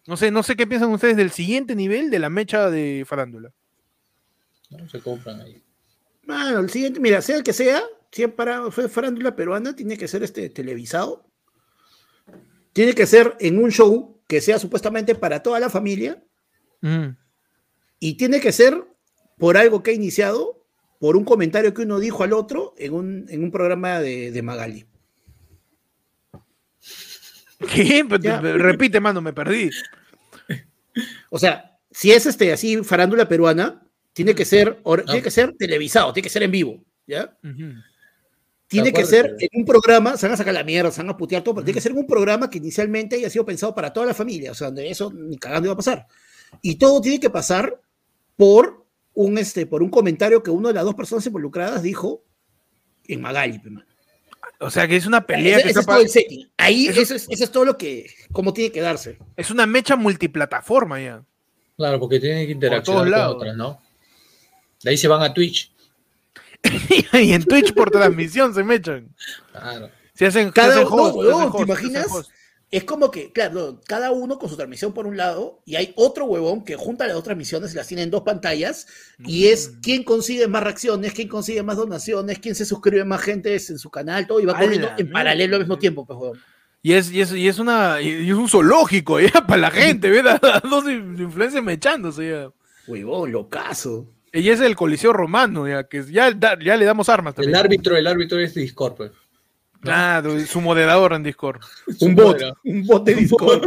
[0.06, 3.53] No sé, no sé qué piensan ustedes del siguiente nivel de la mecha de farándula.
[4.69, 4.89] ¿no?
[4.89, 5.64] Se compran ahí.
[6.26, 7.81] Mano, el siguiente, mira, sea el que sea,
[8.11, 11.26] si es para fue farándula peruana, tiene que ser este televisado.
[12.73, 16.22] Tiene que ser en un show que sea supuestamente para toda la familia.
[16.81, 17.11] Mm.
[18.02, 18.85] Y tiene que ser
[19.38, 20.56] por algo que ha iniciado,
[20.99, 24.41] por un comentario que uno dijo al otro en un, en un programa de, de
[24.41, 24.86] Magali.
[27.74, 28.06] ¿Qué?
[28.22, 28.41] Ya.
[28.41, 29.69] te- Repite, mano, me perdí.
[31.30, 35.56] O sea, si es este así farándula peruana, tiene que ser, or- tiene que ser
[35.57, 37.38] televisado, tiene que ser en vivo, ¿ya?
[38.68, 41.18] Tiene que ser en un programa, se van a sacar la mierda, se van a
[41.18, 43.94] putear todo, pero tiene que ser en un programa que inicialmente haya sido pensado para
[43.94, 46.06] toda la familia, o sea, donde eso ni cagando iba a pasar.
[46.61, 47.80] Y todo tiene que pasar
[48.36, 48.86] por
[49.19, 52.23] un, este, por un comentario que una de las dos personas involucradas dijo
[53.07, 53.60] en Magali.
[54.60, 56.52] O sea que es una pelea Ese, que ese está es todo el setting.
[56.57, 59.18] Ahí, Eso- eso, es, eso es todo lo que, como tiene que darse.
[59.35, 61.23] es una mecha multiplataforma ya.
[61.77, 63.35] Claro, porque tienen que todos interaccionar con lados.
[63.38, 63.81] otras, ¿no?
[64.84, 65.73] De ahí se van a Twitch.
[67.14, 69.15] y en Twitch por transmisión se mechan.
[69.52, 69.89] Claro.
[70.14, 72.07] Se hacen, Cada se hacen uno, host, ¿te imaginas?
[72.69, 76.26] Es como que, claro, cada uno con su transmisión por un lado, y hay otro
[76.26, 78.88] huevón que junta las dos transmisiones y las tiene en dos pantallas,
[79.19, 79.80] y es Mm.
[79.81, 83.89] quién consigue más reacciones, quién consigue más donaciones, quién se suscribe más gente en su
[83.89, 86.39] canal, todo, y va ¡A corriendo en paralelo al mismo tiempo, pues, huevón.
[86.84, 90.10] Y es, y es, y es una y es un zoológico ya para la gente,
[90.10, 90.39] ¿verdad?
[90.69, 92.52] Dos in- influencers mechándose ya.
[92.85, 94.07] Huevón, locazo.
[94.34, 97.56] Y es el Coliseo Romano, ya que ya, da- ya le damos armas El también.
[97.56, 99.11] árbitro, el árbitro es Discord, pues.
[99.81, 101.61] Claro, su moderador en Discord.
[102.01, 103.63] Un bot, un bot de Discord.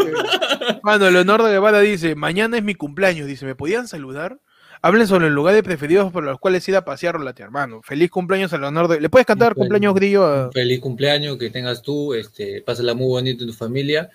[0.82, 4.38] Cuando Leonardo Guevara dice, mañana es mi cumpleaños, dice, ¿me podían saludar?
[4.82, 7.82] Hablen sobre el lugar de preferidos por los cuales ir a pasear o latear, hermano.
[7.82, 8.98] Feliz cumpleaños a Leonardo.
[8.98, 9.92] ¿Le puedes cantar Cumpleaños.
[9.92, 10.50] cumpleaños grillo a...
[10.52, 14.08] Feliz cumpleaños que tengas tú, este, pásala muy bonito en tu familia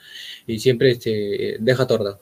[0.47, 2.17] y siempre este, deja torta.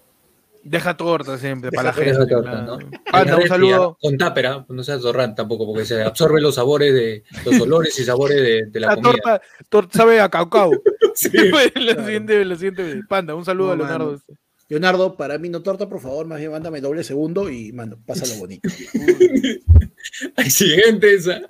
[0.66, 2.12] Deja torta siempre Deja para la gente.
[2.12, 2.78] Deja torta, claro.
[2.80, 2.90] ¿no?
[3.12, 3.98] Panda, un saludo.
[4.02, 8.04] Con tápera, no seas zorrán tampoco, porque se absorbe los sabores de los olores y
[8.06, 9.12] sabores de, de la, La comida.
[9.12, 10.72] torta, torta sabe a caucao.
[11.16, 11.30] Sí.
[11.76, 13.02] lo siente, lo siente.
[13.08, 14.06] Panda, un saludo No, a Leonardo.
[14.14, 14.22] mano.
[14.68, 18.34] Leonardo, para mí no torta, por favor, más bien mándame doble segundo y, mano, pásalo
[18.40, 18.68] bonito.
[20.38, 21.42] Exigente esa.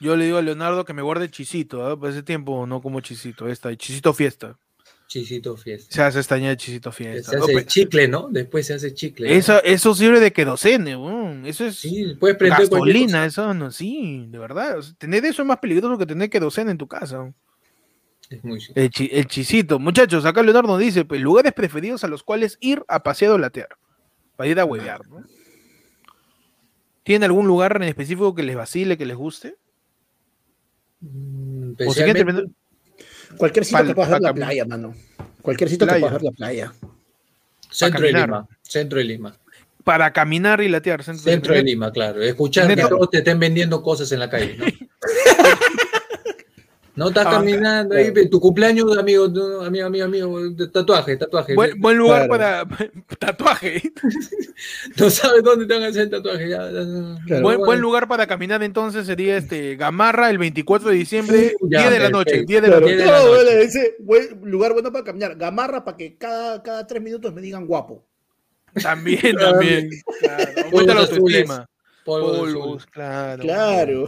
[0.00, 1.98] Yo le digo a Leonardo que me guarde chisito, ¿ah?
[1.98, 4.58] Por ese tiempo no como chisito, esta, chisito fiesta.
[5.12, 5.94] Chisito fiesta.
[5.94, 7.32] Se hace estaña de chisito fiesta.
[7.32, 8.28] Se hace chicle, ¿no?
[8.30, 9.28] Después se hace chicle.
[9.28, 9.34] ¿no?
[9.34, 11.44] Eso, eso sirve de querosene, weón.
[11.44, 14.78] Eso es Sí, puedes prender gasolina, eso no, sí, de verdad.
[14.78, 17.30] O sea, tener eso es más peligroso que tener querosene en tu casa.
[18.30, 19.78] Es muy El, chi- el chisito.
[19.78, 23.68] Muchachos, acá Leonardo dice, pues, lugares preferidos a los cuales ir a pasear o latear.
[24.36, 25.22] Para ir a huevear, ¿no?
[27.02, 29.56] ¿Tienen algún lugar en específico que les vacile, que les guste?
[31.00, 32.44] Mm, O especialmente-
[33.36, 34.94] Cualquier sitio Pal- que puedas ver la playa, mano.
[35.42, 36.00] Cualquier sitio que Playa.
[36.06, 36.72] puedas ver la playa.
[37.70, 38.12] Centro de.
[38.12, 38.48] Lima.
[38.62, 39.34] Centro de Lima.
[39.84, 41.02] para caminar y latear.
[41.02, 41.86] Centro, Centro de Lima.
[41.86, 42.22] Lima, claro.
[42.22, 44.64] Escuchar que todos te estén vendiendo cosas en la calle, ¿no?
[46.94, 49.24] No estás Ah, caminando ahí, tu cumpleaños, amigo,
[49.64, 50.38] amigo, amigo, amigo,
[50.70, 51.54] tatuaje, tatuaje.
[51.54, 52.66] Buen, buen lugar Claro.
[52.68, 52.88] para
[53.18, 53.82] tatuaje.
[54.98, 56.48] No sabes dónde te van a hacer el tatuaje.
[56.50, 57.24] Ya, ya, ya.
[57.26, 57.42] Claro.
[57.42, 61.90] Buen, buen lugar para caminar entonces sería este Gamarra el 24 de diciembre, ya, 10
[61.92, 62.30] de la noche.
[62.44, 62.48] perfecto.
[62.48, 63.10] 10 de la Claro, Diez noche.
[63.38, 65.36] de la no, ese buen lugar bueno para caminar.
[65.36, 68.04] Gamarra para que cada, cada tres minutos me digan guapo.
[68.82, 69.88] También, también.
[70.20, 70.44] Claro.
[70.66, 71.68] Aumenta la Polvos autoestima.
[72.04, 72.90] Polvos, azul.
[72.92, 73.42] claro.
[73.42, 74.06] Claro.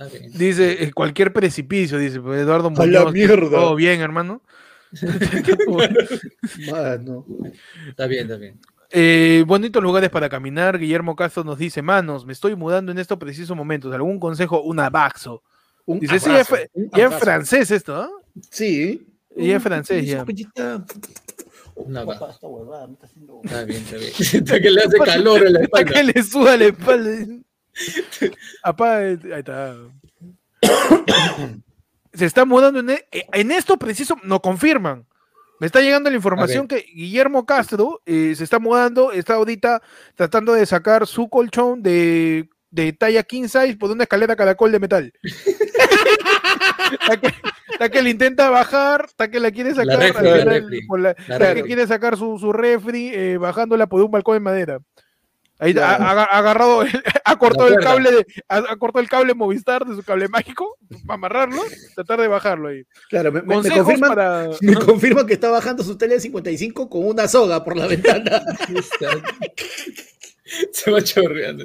[0.00, 0.32] Está bien.
[0.32, 3.12] Dice eh, cualquier precipicio, dice pues, Eduardo A la Muñoz.
[3.12, 3.50] mierda.
[3.50, 4.42] Todo bien, hermano.
[6.70, 7.26] Mano.
[7.88, 8.58] Está bien, está bien.
[8.90, 10.78] Eh, bonitos lugares para caminar.
[10.78, 13.92] Guillermo Castro nos dice, manos, me estoy mudando en estos precisos momentos.
[13.94, 14.62] ¿Algún consejo?
[14.62, 15.42] Un abaxo.
[15.86, 17.24] Un Dice, sí, ya, abrazo, un ya es abrazo.
[17.24, 18.10] francés esto, ¿ah?
[18.50, 19.06] Sí.
[19.36, 20.24] Ya es francés, ya.
[20.28, 20.84] Esta
[22.46, 24.12] huevada me está haciendo- Está bien, está bien.
[24.18, 26.12] Está que le hace calor en la Hasta que espalda.
[26.14, 27.10] le suda la espalda.
[28.62, 29.74] Apá, eh, ahí está.
[32.12, 35.06] Se está mudando en, e- en esto preciso, no confirman.
[35.60, 39.80] Me está llegando la información que Guillermo Castro eh, se está mudando, está ahorita
[40.14, 44.78] tratando de sacar su colchón de, de talla king size por una escalera caracol de
[44.80, 45.12] metal.
[46.92, 47.32] Está que,
[47.72, 51.62] está que le intenta bajar, está que la quiere sacar, la refri, la- la que
[51.66, 54.78] quiere sacar su, su refri eh, bajándola por un balcón de madera.
[55.60, 56.88] Ahí ha, ha- ha agarrado, el-
[57.24, 60.78] ha cortado el cable de, ha, ha cortado el cable Movistar de su cable mágico
[61.06, 61.62] para amarrarlo,
[61.94, 62.82] tratar de bajarlo ahí.
[63.10, 63.54] Claro, me, me-
[63.84, 67.76] confirman, para me confirman que está bajando su tele de 55 con una soga por
[67.76, 68.42] la ventana.
[70.72, 71.64] Se va chorreando.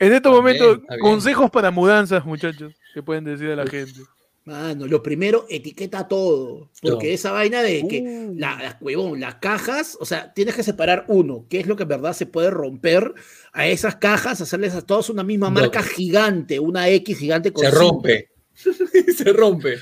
[0.00, 4.00] En estos momentos, consejos para mudanzas, muchachos, que pueden decir a la gente.
[4.46, 6.70] Mano, lo primero, etiqueta todo.
[6.80, 8.34] Porque esa vaina de que Uh.
[8.36, 11.82] la- las, huevón, las cajas, o sea, tienes que separar uno, qué es lo que
[11.82, 13.12] en verdad se puede romper
[13.52, 17.70] a esas cajas, hacerles a todos una misma marca gigante, una X gigante con Se
[17.70, 17.82] cinco.
[17.82, 18.30] rompe.
[19.16, 19.78] Se rompe.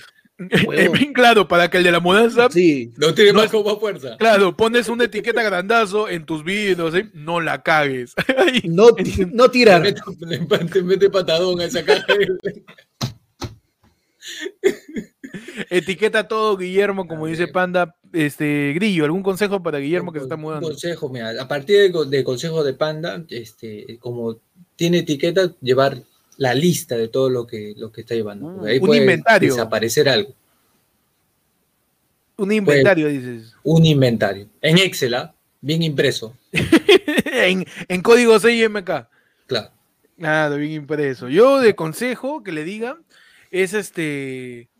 [0.50, 2.92] Es bien claro, para que el de la mudanza, Sí.
[2.96, 3.40] No tiene No.
[3.40, 4.16] más como fuerza.
[4.18, 7.10] claro, pones una etiqueta grandazo en tus vídeos, ¿eh?
[7.14, 8.14] no la cagues.
[8.64, 8.88] No,
[9.32, 9.82] no Te tirar.
[10.20, 12.04] mete, te mete patadón a esa caja.
[15.70, 17.48] Etiqueta todo, Guillermo, como dice.
[17.48, 17.94] Panda.
[18.12, 20.68] Este, Grillo, ¿algún consejo para Guillermo que se está Un mudando?
[20.68, 24.38] consejo, mira, a partir de, co- de consejo de Panda, este, como
[24.76, 25.98] tiene etiqueta, llevar
[26.38, 28.60] la lista de todo lo que, lo que está llevando.
[28.62, 29.50] Ah, ahí un puede inventario.
[29.52, 30.32] Desaparecer algo.
[32.36, 33.52] Un inventario, dices.
[33.64, 34.48] Un inventario.
[34.62, 35.34] En Excel, ¿ah?
[35.60, 36.34] bien impreso.
[36.52, 38.90] en, en código CIMK.
[39.48, 39.70] Claro.
[40.16, 41.28] Nada, bien impreso.
[41.28, 42.96] Yo de consejo que le diga
[43.50, 44.70] es este.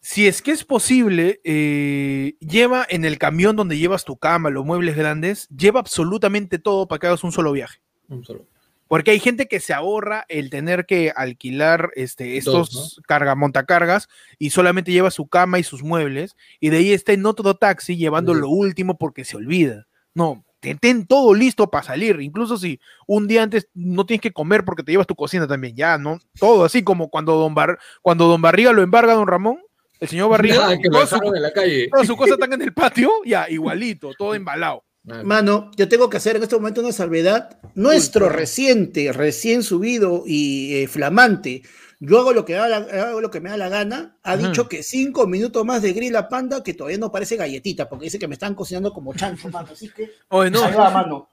[0.00, 4.64] Si es que es posible, eh, lleva en el camión donde llevas tu cama, los
[4.64, 7.80] muebles grandes, lleva absolutamente todo para que hagas un solo viaje.
[8.08, 8.46] Un solo.
[8.88, 14.08] Porque hay gente que se ahorra el tener que alquilar este, estos Dos, carga, montacargas
[14.36, 17.96] y solamente lleva su cama y sus muebles y de ahí está en otro taxi
[17.96, 19.86] llevando lo último porque se olvida.
[20.12, 22.20] No, ten, ten todo listo para salir.
[22.20, 25.74] Incluso si un día antes no tienes que comer porque te llevas tu cocina también,
[25.74, 26.18] ya, ¿no?
[26.38, 29.58] Todo así como cuando Don, Bar- cuando don Barriga lo embarga a Don Ramón,
[29.98, 31.88] el señor Barriga, Ah, que su, en la calle.
[31.90, 34.84] toda su cosa están en el patio, ya, igualito, todo embalado.
[35.24, 37.58] Mano, yo tengo que hacer en este momento una salvedad.
[37.74, 41.62] Nuestro reciente, recién subido y eh, flamante,
[42.00, 44.48] yo hago lo, que da la, hago lo que me da la gana, ha Ajá.
[44.48, 48.04] dicho que cinco minutos más de grill a panda que todavía no parece galletita, porque
[48.06, 49.68] dice que me están cocinando como chancho, mano.
[49.72, 51.28] Así que, Oye, no, mano.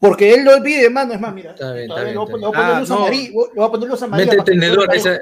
[0.00, 1.52] Porque él lo pide, mano, es más, mira.
[1.52, 2.94] Está bien, está le voy a bien, le voy Ah, no.
[2.96, 4.94] amarilla, le voy a poner luz amarilla Mete el tenedor.
[4.94, 5.18] Esa,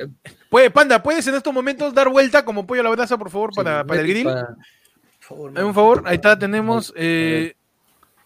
[0.51, 3.51] Puede, Panda, ¿puedes en estos momentos dar vuelta como pollo a la brasa, por favor,
[3.55, 4.24] para, sí, para el grill?
[4.24, 7.55] para- Por favor, un favor, ahí está, tenemos eh,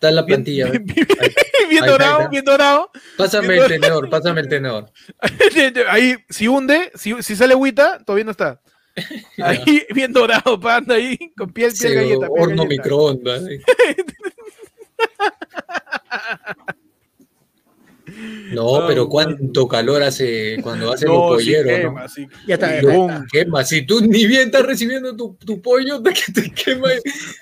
[0.00, 0.70] Está la plantilla.
[0.70, 2.90] bien, dorado, bien dorado.
[3.18, 4.90] Pásame el tenedor, pásame el tenedor.
[5.90, 8.62] Ahí, si hunde, si, si sale agüita, todavía no está.
[9.44, 12.28] Ahí, bien dorado, Panda, ahí, con piel, piel Ese galleta.
[12.28, 12.82] piel horno galleta.
[12.82, 13.42] microondas.
[13.42, 13.60] ¿eh?
[18.52, 22.08] No, pero cuánto calor hace cuando hace No, los sí polleros, quema, ¿no?
[22.08, 22.26] sí.
[22.46, 23.26] Ya está, ya está, ya está.
[23.30, 23.64] quema.
[23.64, 26.88] Si tú ni bien estás recibiendo tu, tu pollo, te, que te quema.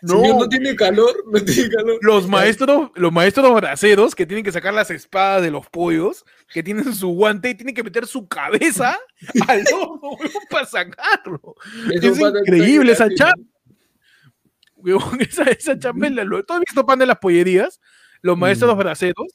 [0.02, 0.20] No.
[0.20, 1.98] Señor, no tiene calor, no tiene calor.
[2.02, 6.62] Los maestros, los maestros braceros que tienen que sacar las espadas de los pollos, que
[6.62, 8.98] tienen su guante y tienen que meter su cabeza
[9.48, 10.10] al horno
[10.50, 11.54] para sacarlo.
[11.92, 13.34] Eso Es increíble esa chapa.
[15.18, 15.72] Esa, esa
[16.24, 17.80] lo, ¿tú has visto pan de las pollerías?
[18.22, 18.78] Los maestros Mm.
[18.78, 19.26] braceros,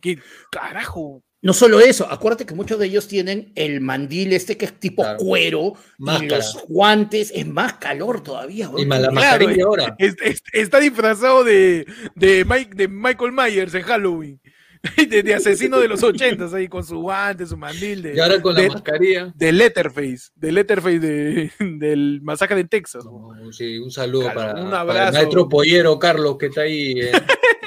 [0.00, 0.18] que
[0.50, 4.80] carajo, No solo eso, acuérdate que muchos de ellos tienen el mandil este que es
[4.80, 5.18] tipo Claro.
[5.18, 6.36] cuero y Máscara.
[6.38, 8.68] los guantes, es más calor todavía.
[8.76, 9.94] Y más la Claro, mascarilla ahora.
[10.00, 14.40] es- es- está disfrazado de, de, Mike, de Michael Myers en Halloween.
[15.10, 18.40] De, de asesino de los ochentas ahí con su guante, su mandil de, Y ahora
[18.40, 19.32] con la de, mascarilla.
[19.34, 23.04] de Letterface, de Letterface de, del masacre de Texas.
[23.04, 26.92] No, sí, un saludo Claro, para, un para el maestro pollero Carlos que está ahí.
[27.00, 27.10] eh,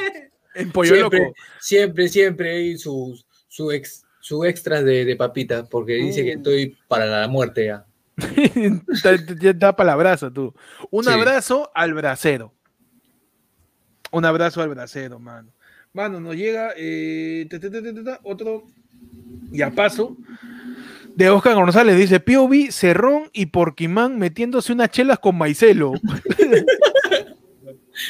[0.56, 1.34] En Pollo siempre, Loco.
[1.60, 6.40] siempre, siempre hay sus su ex, su extras de, de papitas porque dice que Mm.
[6.40, 7.86] estoy para la muerte ya.
[9.04, 10.54] Da- da, da palabrazo tú.
[10.90, 11.10] Un Sí.
[11.10, 12.54] abrazo al bracero.
[14.12, 15.50] Un abrazo al bracero, mano.
[15.94, 18.64] Mano, nos llega eh, ta, ta, ta, otro
[19.52, 20.16] y a paso
[21.16, 21.98] de Oscar González.
[21.98, 25.94] Dice POV, Cerrón y Porquimán metiéndose unas chelas con maicelo.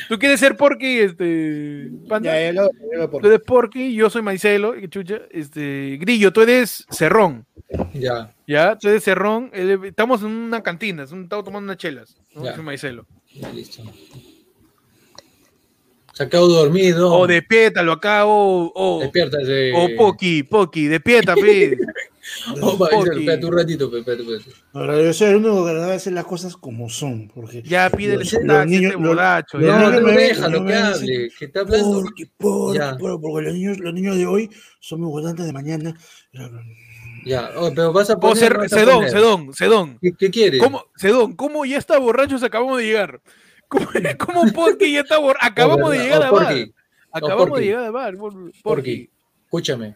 [0.09, 2.34] ¿Tú quieres ser Porky, este, Panda?
[2.34, 2.61] Ya, ya
[2.97, 7.45] lo por- Tú eres Porky, yo soy maicelo, chucha, este, Grillo, tú eres Cerrón.
[7.93, 12.15] Ya, Ya, tú eres Cerrón, estamos en una cantina, estamos tomando unas chelas.
[12.35, 12.45] ¿no?
[12.45, 13.05] Yo soy maicelo.
[13.34, 13.84] ya listo.
[16.13, 17.13] Se quedado dormido.
[17.13, 19.72] O despiértalo acá, o, o, Despiértase.
[19.73, 21.77] o Poki, Poki, despierta, pe.
[22.61, 23.10] Oh, va, Poki.
[23.19, 24.52] espérate un ratito, espérate, espérate.
[24.73, 28.19] Ahora, yo soy el único que debe hacer las cosas como son, porque Ya pídele
[28.19, 29.57] Los- su los niños- este borracho.
[29.57, 29.68] los.
[29.76, 32.02] No, no, me- déjalo no que hable, que está hablando.
[32.03, 32.98] porque, porque, Ya.
[32.98, 34.49] porque, los niños, los niños de hoy
[34.80, 35.95] son muy importantes de mañana.
[37.26, 38.52] Ya, oh, pero vas a O poner.
[38.53, 38.69] A poner.
[39.10, 39.99] Cedón, Cedón.
[40.02, 40.60] ¿Qué, qué quieres?
[40.61, 42.35] ¿Cómo, Cedón, ¿cómo ya está borracho?
[42.43, 43.22] Acabamos de llegar.
[43.68, 43.88] ¿Cómo,
[44.19, 45.45] cómo Porky ya está borracho?
[45.45, 46.03] Acabamos de verdad.
[46.15, 46.56] llegar Oh, a bar.
[47.14, 48.15] Acabamos de llegar a bar.
[48.18, 48.52] por-.
[48.64, 49.10] Porky,
[49.45, 49.95] escúchame,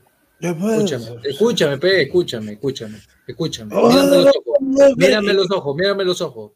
[0.50, 1.04] Escúchame.
[1.06, 2.98] escúchame, escúchame, pe, escúchame, escúchame,
[3.28, 3.76] escúchame.
[3.76, 4.56] Oh, Mírame los ojos,
[4.96, 6.52] mírame los ojos, mírame los ojos.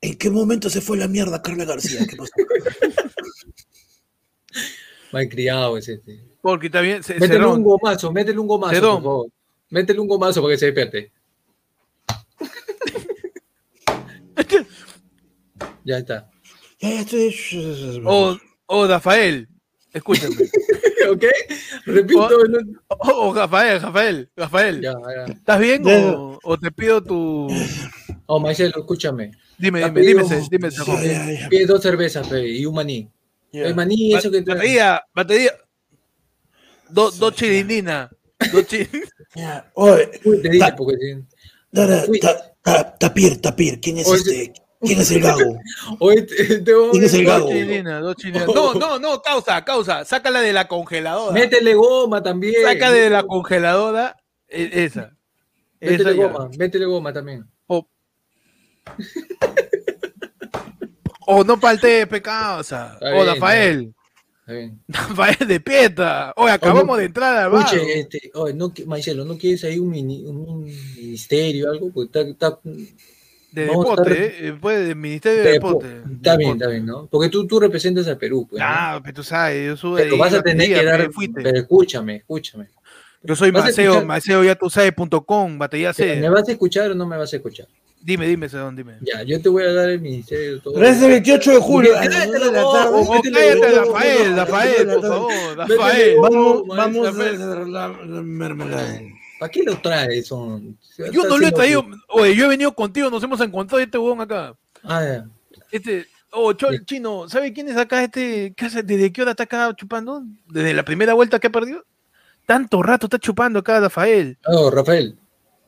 [0.00, 2.06] ¿En qué momento se fue la mierda Carla García?
[2.08, 2.30] ¿Qué pasó?
[5.12, 5.94] Malcriado ese.
[5.94, 6.24] este.
[6.42, 7.02] Porque bien.
[7.02, 9.26] se- Métele un gomazo, métele un gomazo, por favor.
[9.70, 11.12] Métele un gomazo para que se despierte.
[15.84, 16.30] ya está.
[16.80, 18.36] Ya, ya estoy- O,
[18.66, 19.48] o Rafael.
[19.92, 20.36] Escúchame.
[21.10, 21.24] ¿Ok?
[21.86, 22.20] Repito.
[22.26, 22.58] O- no-
[22.88, 24.80] O, o Rafael, Rafael, Rafael.
[24.82, 25.32] Ya, ya.
[25.32, 25.98] ¿Estás bien Ya.
[26.12, 27.48] o, o te pido tu.
[28.26, 29.32] Oh, Marcelo, escúchame.
[29.56, 31.48] Dime, dime, dime, pido- dime, ya.
[31.48, 33.08] Pide dos cervezas, pe, y un maní.
[33.52, 33.64] Ya.
[33.66, 34.56] El maní, eso que trae.
[34.56, 35.52] Batería, batería.
[36.90, 38.10] Do- Dos chilindinas.
[38.52, 38.88] Dos chi-
[39.34, 39.70] Ya.
[39.74, 41.24] Oye, Uy, Te dije porque sí.
[41.70, 42.18] Dara, Uy.
[42.20, 43.80] ta- ta- tapir, tapir.
[43.80, 44.18] ¿Quién es Oye.
[44.20, 44.52] este?
[44.80, 45.58] ¿Quién es el gago?
[45.98, 47.46] Oye, te, te voy a- ¿Quién es el dos gago?
[48.02, 48.46] dos chilinas.
[48.46, 50.04] No, no, no, causa, causa.
[50.04, 51.32] Sácala de la congeladora.
[51.32, 52.54] Métele goma también.
[52.62, 55.16] Saca de la congeladora e- esa.
[55.80, 56.26] Esa Métele ya.
[56.26, 57.44] goma, métele goma también.
[61.30, 62.96] O, no falte pecado, o sea.
[63.02, 63.94] O bien, Rafael.
[64.88, 66.32] Rafael de Pieta.
[66.36, 67.64] Oye, acabamos de entrar al bar.
[67.66, 71.90] Escuche, este, oye, no, Marcelo, ¿no quieres ahí un, mini, un ministerio algo?
[71.92, 72.60] Porque está, está,
[73.50, 75.86] De deporte, estar- eh, pues, del Ministerio de de- Deporte.
[76.16, 77.06] está bien, está bien, ¿no?
[77.10, 78.60] Porque tú, tú representas al Perú, pues.
[78.60, 78.66] ¿no?
[78.68, 81.08] Ah, pero tú sabes, yo soy Pero vas a la tener que dar.
[81.34, 82.66] Pero escúchame, escúchame.
[83.22, 86.16] Yo soy Maceo, Maceo ya tú sabes.com, batería C.
[86.16, 87.66] ¿Me vas a escuchar o no me vas a escuchar?
[88.00, 88.92] Dime, dime, Sedón, dime.
[89.00, 90.74] Ya, yo te voy a dar el ministerio de todo.
[90.74, 91.94] Pero es el 28 de julio.
[91.94, 92.60] Cállate la tarde.
[92.94, 96.16] Oh, cállate, Rafael, no, Rafael, por favor, Rafael.
[96.20, 99.00] Vamos, vamos a la mermelada.
[99.38, 100.26] ¿Para qué lo traes?
[100.26, 100.76] Son...
[101.12, 101.86] Yo no lo he traído.
[102.08, 104.54] Oye, yo he venido contigo, nos hemos encontrado este huevón acá.
[104.82, 105.26] Ah, ya.
[105.70, 108.54] Este, oh, Chol, chino, ¿sabe quién es acá este?
[108.84, 110.22] ¿Desde qué hora está acá chupando?
[110.48, 111.84] ¿Desde la primera vuelta que ha perdido?
[112.46, 114.38] Tanto rato está chupando acá Rafael.
[114.46, 115.16] Oh, Rafael,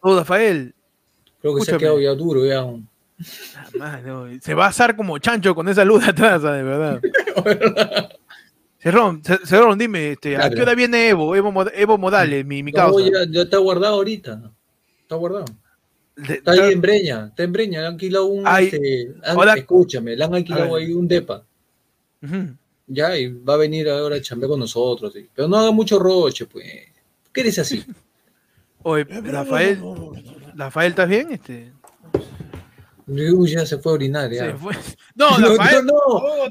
[0.01, 0.74] Oh, Rafael.
[1.40, 2.64] creo que se ha quedado ya duro, ya.
[3.80, 4.01] Ah,
[4.40, 7.01] se va a asar como chancho con esa luz de atrás, ah, de verdad.
[8.81, 11.36] Cerrón, Ce- Cerrón, dime, este, ¿a qué hora viene Evo?
[11.36, 13.05] Evo, Evo Modales, mi, mi No, causa.
[13.07, 14.51] ya, ya está guardado ahorita.
[15.02, 15.44] Está guardado.
[16.16, 19.59] De- Está ahí en Breña, está en Breña, le han alquilado un, Ay, este, han-
[19.59, 21.44] escúchame, le han alquilado ahí un depa,
[22.86, 25.28] ya, y va a venir ahora a chambear con nosotros, sí.
[25.35, 26.66] pero no haga mucho roche, pues,
[27.32, 27.85] ¿qué eres así?
[28.82, 29.78] Oye, Rafael,
[30.55, 31.32] Rafael, ¿estás bien?
[31.32, 31.73] Este,
[33.10, 34.56] Uy, ya se fue a orinar, se ya.
[34.56, 34.74] fue.
[35.14, 35.98] No, No, Rafael, no, no.
[36.06, 36.48] Oh,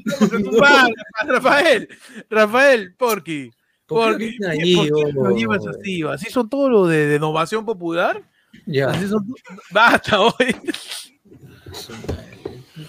[0.52, 0.90] un bar,
[1.26, 1.88] Rafael,
[2.28, 3.50] Rafael, Porky.
[3.86, 6.02] ¿Por qué ahí, ¿por qué lo llevas así?
[6.04, 8.22] ¿Así son todos los de, de innovación popular?
[8.66, 8.90] Ya.
[8.90, 9.26] Así son
[9.72, 10.32] Basta, hoy.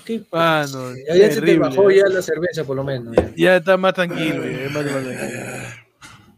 [0.05, 0.21] ¿Qué?
[0.31, 3.15] Mano, Ya, ya se te bajó ya la cerveza, por lo menos.
[3.15, 3.31] ya.
[3.35, 4.43] Ya está más tranquilo.
[4.45, 5.80] ya, más- más tranquilo.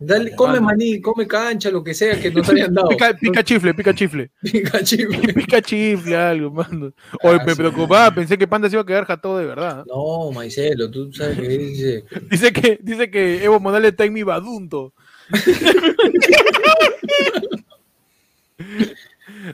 [0.05, 2.89] Dale, come maní, come cancha, lo que sea que nos hayan dado.
[2.89, 4.29] Pica, pica chifle, pica chifle.
[4.41, 5.33] Pica chifle.
[5.33, 6.91] Pica chifle, algo, mano.
[7.23, 7.57] Oye, Ah, me sí.
[7.57, 9.85] preocupaba, pensé que Panda se iba a quedar jatado de verdad.
[9.87, 12.03] No, Maicelo, tú sabes que dice.
[12.29, 14.93] Dice que, dice que Evo Morales está en mi badunto.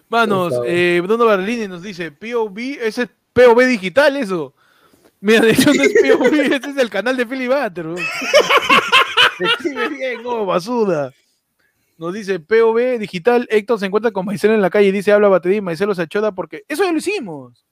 [0.10, 4.54] Manos, eh, Bruno Barlini nos dice, POV, ese es POV digital eso.
[5.22, 7.86] Mira, de hecho no es POV, ese es el canal de Philly Butter.
[9.60, 11.12] Escribe bien, oh, basura.
[11.98, 15.28] Nos dice POV digital, Héctor se encuentra con Maicelo en la calle y dice, habla
[15.28, 16.64] batería y Maicelo se achoda porque...
[16.68, 17.66] Eso ya lo hicimos.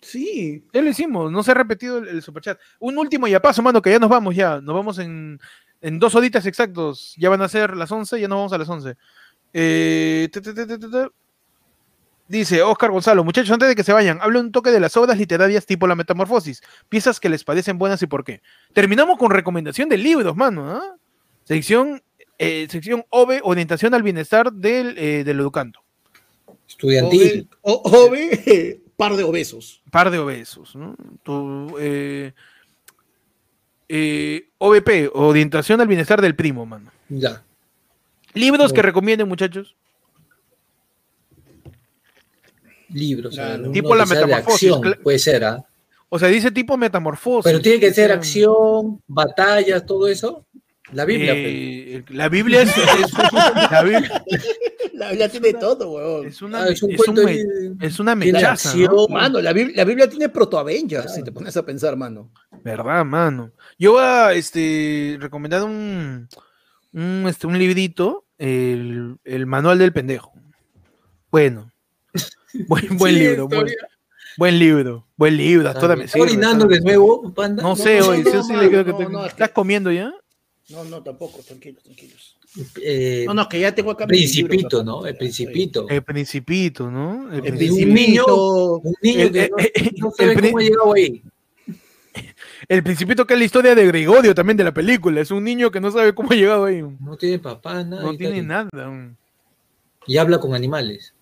[0.00, 0.64] Sí.
[0.72, 2.58] Ya lo hicimos, no se ha repetido el, el superchat.
[2.80, 4.60] Un último ya paso, mano, que ya nos vamos ya.
[4.60, 5.38] Nos vamos en,
[5.80, 7.14] en dos horitas exactos.
[7.16, 8.96] Ya van a ser las 11, ya nos vamos a las 11.
[9.52, 10.28] Eh.
[12.28, 15.16] Dice Oscar Gonzalo, muchachos, antes de que se vayan, habla un toque de las obras
[15.16, 18.40] literarias tipo La Metamorfosis, piezas que les parecen buenas y por qué.
[18.72, 20.68] Terminamos con recomendación de libros, mano.
[20.72, 20.96] ¿ah?
[21.44, 22.02] Sección,
[22.38, 25.80] eh, sección OVE, orientación al bienestar del, eh, del educando.
[26.68, 27.48] Estudiantil.
[27.62, 29.82] O- Ove, par de obesos.
[29.92, 30.96] par de obesos, ¿no?
[31.22, 32.32] Tu, eh,
[33.88, 36.90] eh, OBP, orientación al bienestar del primo, mano.
[37.08, 37.44] Ya.
[38.34, 39.76] Libros que recomienden, muchachos.
[42.90, 43.34] Libros.
[43.34, 43.70] Claro.
[43.72, 45.64] Tipo la metamorfosis, acción, puede ser, ¿ah?
[46.08, 47.44] O sea, dice tipo metamorfosis.
[47.44, 50.46] Pero tiene que ser acción, batallas, todo eso.
[50.92, 51.32] La Biblia.
[51.32, 51.44] pues.
[51.46, 53.12] eh, la Biblia es, es-
[53.70, 54.24] la Biblia
[54.94, 56.26] La Biblia tiene todo, weón.
[56.28, 57.42] es una, Ah, es un es cuento un ahí.
[57.76, 59.08] me- es una Tiene mechaza, ¿no?
[59.08, 61.14] Mano, la Biblia, la Biblia tiene proto-Avengers, Claro.
[61.16, 62.30] si te pones a pensar, mano.
[62.64, 63.50] ¿Verdad, mano?
[63.78, 66.28] Yo voy a este, recomendar un,
[66.92, 70.32] un, este, un librito, el, el manual del pendejo.
[71.30, 71.70] Bueno.
[72.66, 75.68] Buen, buen Sí, libro, buen, libro, buen libro.
[75.68, 77.62] hasta ahora me ¿Está orinando de nuevo, panda?
[77.62, 79.34] No sé, no, hoy, no, sí, sí mano, le creo que no, te- no, es
[79.34, 80.12] que- ¿Estás comiendo ya?
[80.68, 82.36] No, no, tampoco, tranquilos, tranquilos.
[82.82, 84.06] Eh, No, no, que ya tengo acá.
[84.06, 85.06] Principito, libros, ¿no?
[85.06, 85.86] El Principito.
[85.88, 87.28] El principito, ¿no?
[87.30, 87.86] El El principito.
[87.86, 88.76] Un niño- Principito.
[88.78, 91.22] Un niño el- que no, eh, eh, no sabe el pri- cómo ha llegado ahí.
[92.68, 95.20] El Principito que es la historia de Gregorio también de la película.
[95.20, 96.82] Es un niño que no sabe cómo ha llegado ahí.
[96.98, 98.02] No tiene papá, nada.
[98.02, 98.70] No tiene nada.
[100.06, 101.12] Y habla con animales.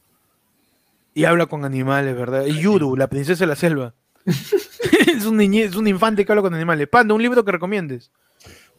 [1.15, 2.45] Y habla con animales, ¿verdad?
[2.47, 3.95] Y Yuru, la princesa de la selva.
[4.27, 6.89] es, un niñe- es un infante que habla con animales.
[6.89, 8.11] Panda, un libro que recomiendes.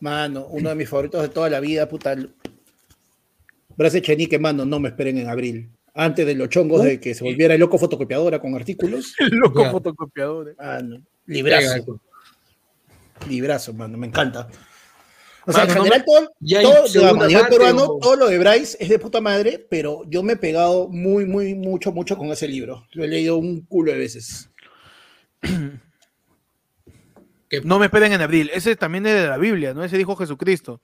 [0.01, 2.15] Mano, uno de mis favoritos de toda la vida, puta.
[3.77, 5.69] Brace Chenique, mano, no me esperen en abril.
[5.93, 9.15] Antes de los chongos de que se volviera el loco fotocopiadora con artículos.
[9.19, 9.71] El loco Ya.
[9.71, 10.49] fotocopiador.
[10.49, 10.55] eh.
[10.57, 12.01] Mano, librazo,
[13.29, 14.49] librazo, mano, me encanta.
[15.47, 18.37] O sea, Mano, en no general, todo, Ya todo parte, peruano, o- todo lo de
[18.39, 22.29] Bryce es de puta madre, pero yo me he pegado muy, muy, mucho, mucho con
[22.29, 22.85] ese libro.
[22.93, 24.49] Lo he leído un culo de veces.
[27.63, 28.49] No me esperen en abril.
[28.53, 29.83] Ese también es de la Biblia, ¿no?
[29.83, 30.81] Ese dijo Jesucristo.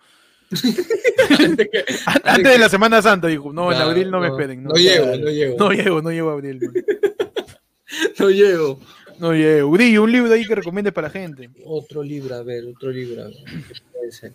[2.06, 4.64] An- Antes de la Semana Santa dijo, no, en abril no, me esperen.
[4.64, 5.58] No, No, llego, no llego.
[5.58, 6.60] no llego, no llego a abril.
[6.62, 6.74] man.
[8.20, 8.80] No llego.
[9.20, 9.68] No llego.
[9.70, 11.50] Uri, un libro ahí que recomiendes para la gente.
[11.66, 13.24] Otro libro, a ver, otro libro.
[13.24, 14.34] a ver, ¿qué puede ser?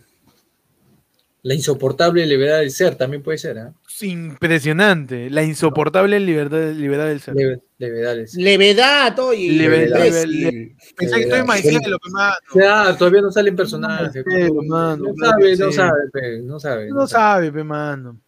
[1.47, 3.73] La insoportable levedad del ser también puede ser, ¿ah?
[3.89, 5.31] Es impresionante.
[5.31, 7.35] La insoportable libertad, libertad del ser.
[7.36, 8.43] Leve- levedad del ser.
[8.43, 9.52] Levedad, oye.
[9.52, 10.40] Levedad, imbécil.
[10.40, 11.44] leve- Pensé que estoy Levedad.
[11.47, 12.35] maicielo, hermano.
[12.55, 14.24] Ya, todavía no salen personajes.
[14.66, 16.89] Mano, no claro sabe, que no sabe, pe, no sabe.
[16.89, 18.20] No sabe, pe, mano.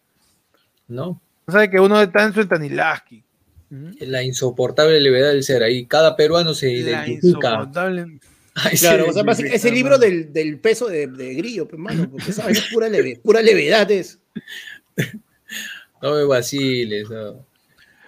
[0.87, 1.21] ¿no?
[1.45, 3.21] No sabe que uno está en su Stanilaski.
[3.99, 5.61] La insoportable levedad del ser.
[5.63, 7.27] Ahí cada peruano se La identifica.
[7.27, 8.19] insoportable.
[8.79, 12.57] Claro, o sea, ese libro del, del peso de, de grillo, pues, mano, porque sabes,
[12.57, 14.19] es pura, leve- pura levedad es.
[16.01, 17.09] No me vaciles.
[17.09, 17.45] no.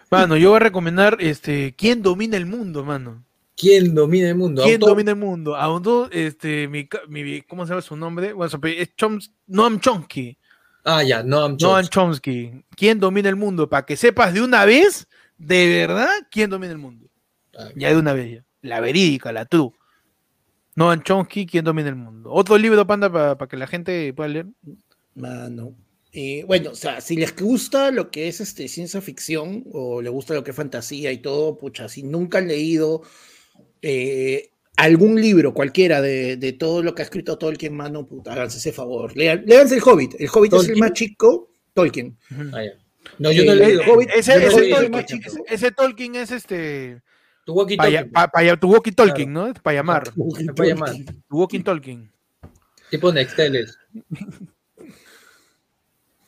[0.09, 3.23] Mano, yo voy a recomendar este, ¿Quién domina el mundo, mano?
[3.55, 4.63] ¿Quién domina el mundo?
[4.63, 5.55] ¿Quién Autor- domina el mundo?
[5.55, 8.33] Autor, este, mi, mi- ¿cómo se llama su nombre?
[8.33, 10.37] Bueno, es Choms- Noam Chomsky.
[10.83, 11.89] Ah, ya, Noam Noam Chomsky.
[12.51, 12.63] Chomsky.
[12.75, 13.69] ¿Quién domina el mundo?
[13.69, 15.07] Para que sepas de una vez,
[15.37, 17.07] de verdad, quién domina el mundo.
[17.57, 18.45] Ah, Ya de una vez, ya.
[18.61, 19.71] La verídica, la true.
[20.81, 22.31] Noam Chomsky, ¿quién domina el mundo?
[22.31, 24.47] Otro libro, Panda, para que la gente pueda leer.
[25.13, 25.75] Mano.
[26.11, 30.11] Eh, bueno, o sea, si les gusta lo que es este, ciencia ficción o les
[30.11, 33.03] gusta lo que es fantasía y todo, pucha, si nunca han leído
[33.83, 38.57] eh, algún libro, cualquiera de, de todo lo que ha escrito Tolkien, mano, puta, háganse
[38.57, 39.15] ese favor.
[39.15, 40.15] Lean, léanse El Hobbit.
[40.19, 40.79] El Hobbit es el ¿Tolkien?
[40.79, 42.17] más chico, Tolkien.
[42.53, 42.71] ah, ya.
[43.19, 43.81] No, yo no he Eh, leído.
[43.83, 45.27] el Hobbit- Ese, yo no ese leí Tolkien, más chico.
[45.27, 47.01] ese- ese Tolkien es este.
[47.45, 49.53] Tu walkie Pa, talkie, pa- pa- tu walkie Tolkien, ¿no?
[49.63, 50.11] Para llamar.
[50.55, 50.91] puede llamar.
[51.29, 52.11] Tu walkie Tolkien.
[52.89, 53.77] Tipo Nexteles.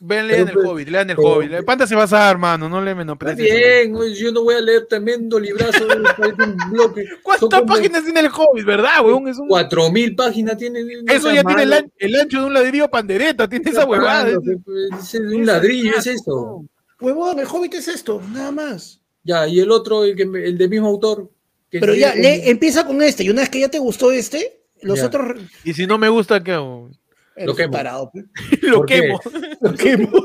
[0.06, 1.64] Ven, lean el Hobbit, lean el pero- Hobbit.
[1.64, 3.54] Panda se va a dar, hermano, no le Está menosprecies.
[3.54, 5.94] bien, yo no voy a leer tremendo librazo de
[6.44, 7.06] un bloque.
[7.06, 9.26] Son ¿Cuántas páginas tiene el Hobbit, verdad, weón?
[9.28, 10.80] Es un- Cuatro mil páginas tiene.
[11.06, 14.28] Eso ya tiene el, an- el ancho de un ladrillo pandereta, tiene esa huevada.
[14.28, 16.64] Es un ladrillo, es eso.
[17.00, 19.00] Huevón, el Hobbit es esto, nada más.
[19.24, 21.30] Ya, y el otro, el, que, el del mismo autor.
[21.70, 24.60] que Pero ya, lee- empieza con este, y una vez que ya te gustó este,
[24.82, 25.06] los Ya.
[25.06, 25.40] otros...
[25.64, 26.90] Y si no me gusta, ¿qué hago?
[27.36, 28.10] eres quemo.
[28.12, 28.24] pe.
[28.62, 29.20] Lo quemo.
[29.60, 30.12] Lo quemo.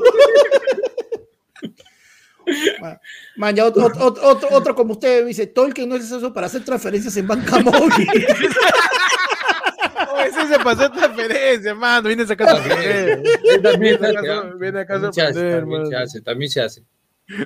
[3.36, 6.64] Man, ya otro, otro, otro, otro como usted dice, Tolkien no es eso para hacer
[6.64, 8.08] transferencias en banca móvil.
[10.12, 12.08] Oh, ese se pasó transferencia, hermano.
[12.08, 15.22] Viene a sacar Viene acá, a sorprender,
[15.62, 16.02] también se mano.
[16.02, 16.82] hace, también se hace.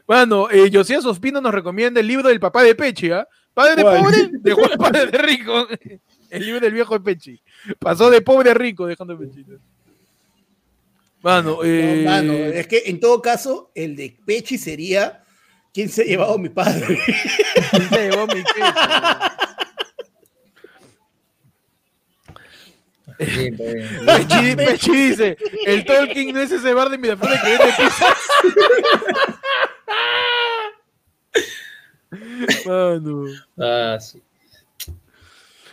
[0.06, 3.28] Mano, eh, Josías Ospino nos recomienda el libro del papá de Pechi, ¿ah?
[3.52, 4.00] Padre de ¿Cuál?
[4.02, 5.68] pobre, dejó al padre de rico.
[6.30, 7.40] El libro del viejo de Pechi.
[7.78, 9.52] Pasó de pobre a rico dejando Pechito.
[11.22, 15.24] Mano, eh, No, mano, es que en todo caso, el de Pechi sería
[15.74, 16.98] ¿Quién se ha llevado a mi padre?
[17.90, 18.60] se llevó mi Pechi.
[24.06, 25.36] Pechi, Pechi dice,
[25.66, 28.18] el Tolkien no es ese bar de Miraflores que vende pizzas.
[32.66, 33.26] Mano.
[33.58, 34.22] Ah, sí.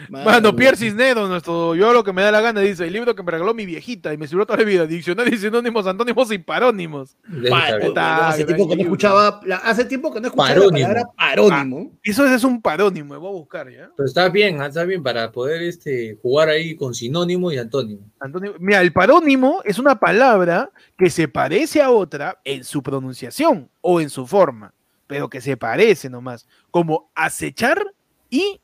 [0.09, 3.23] Mano, Pierre Cisneros, nuestro yo lo que me da la gana, dice, el libro que
[3.23, 6.37] me regaló mi viejita y me sirvió toda la vida, diccionario de sinónimos, antónimos y
[6.39, 7.15] parónimos.
[7.51, 10.77] Hace tiempo que no escuchaba, la- hace tiempo que no escuchaba Parónimo.
[10.87, 11.91] la palabra parónimo.
[12.03, 13.89] Eso es un parónimo, me voy a buscar, ¿ya?
[13.95, 18.01] Pero está bien, ah, está bien para poder este, jugar ahí con sinónimo y antónimo.
[18.19, 23.69] Antonio, mira, el parónimo es una palabra que se parece a otra en su pronunciación
[23.81, 24.73] o en su forma,
[25.07, 27.83] pero que se parece nomás, como acechar
[28.29, 28.61] y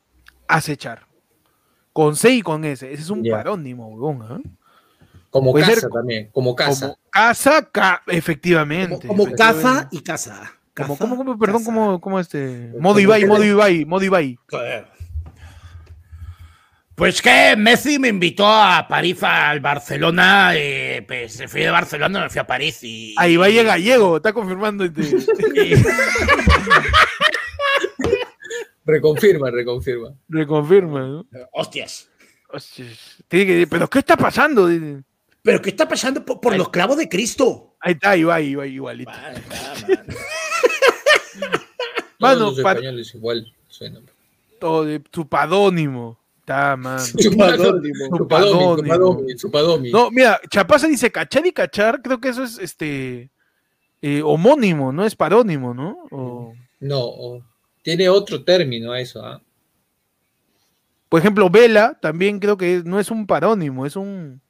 [0.48, 1.07] acechar.
[1.98, 2.94] Con C y con S.
[2.94, 4.40] Ese es un parónimo, huevón, ¿ah?
[5.32, 6.86] Como Puede casa ser también, como casa.
[6.90, 9.08] Como casa, ca- Como, efectivamente.
[9.08, 9.96] como caza efectivamente.
[9.98, 10.54] y casa.
[10.76, 11.66] Como, Caza, como, como, perdón, casa.
[11.66, 12.72] como, como este.
[12.80, 14.38] Modo Ibai, modo Ibai, modo Ibai.
[16.94, 22.30] Pues que Messi me invitó a París, al Barcelona, eh, pues fui de Barcelona, me
[22.30, 23.16] fui a París y...
[23.18, 25.02] A Ibai es gallego, está confirmando este.
[28.88, 30.14] Reconfirma, reconfirma.
[30.30, 31.26] Reconfirma, ¿no?
[31.52, 32.10] Hostias.
[33.28, 34.70] Tiene que pero ¿qué está pasando?
[35.42, 37.76] ¿Pero qué está pasando por, los clavos de Cristo?
[37.82, 39.12] Ahí está, ahí va, ahí va, igualito.
[39.12, 40.06] Man, está, man.
[42.20, 44.04] Mano, Todos los para- españoles igual suenan.
[44.60, 46.18] Todo de su padónimo.
[46.40, 47.00] Está, man.
[47.18, 48.18] Chupadónimo.
[48.18, 49.92] Chupadomi, chupadomi, chupadomi.
[49.92, 53.30] No, mira, Chapaza dice cachar y cachar, creo que eso es este
[54.02, 56.08] eh, homónimo, no es parónimo, ¿no?
[56.10, 57.44] O, No, o-
[57.88, 59.42] tiene otro término a eso, ¿ah?
[61.08, 64.42] por ejemplo, Vela también creo que no es un parónimo, es un.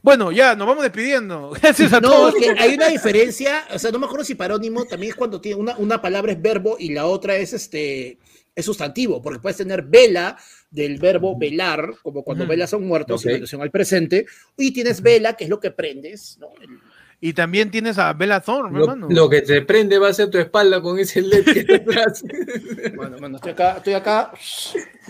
[0.00, 1.50] Bueno, ya, nos vamos despidiendo.
[1.62, 2.34] Gracias a No, todos.
[2.36, 5.38] es que hay una diferencia, o sea, no me acuerdo si parónimo también es cuando
[5.38, 8.18] tiene una, una palabra es verbo y la otra es este
[8.54, 10.38] es sustantivo, porque puedes tener vela
[10.70, 13.24] del verbo velar, como cuando velas a un muerto, Ok.
[13.26, 14.24] en relación al presente,
[14.56, 16.48] y tienes vela, que es lo que prendes, ¿no?
[16.62, 16.78] El-
[17.24, 19.06] Y también tienes a Bella Thorne, Lo, hermano.
[19.08, 22.24] lo que te prende va a ser tu espalda con ese LED que está atrás.
[22.96, 24.32] Bueno, mano, estoy acá, estoy acá,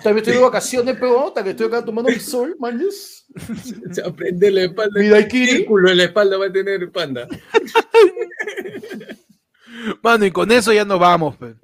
[0.03, 3.25] también estoy de vacaciones, pero hasta que estoy acá tomando el sol, manes.
[3.93, 5.01] Se va a prender la espalda.
[5.01, 5.47] Mi daiquiri.
[5.47, 7.27] ¿Qué círculo en la espalda va a tener panda?
[10.03, 11.37] Mano, y con eso ya nos vamos.
[11.39, 11.57] pues.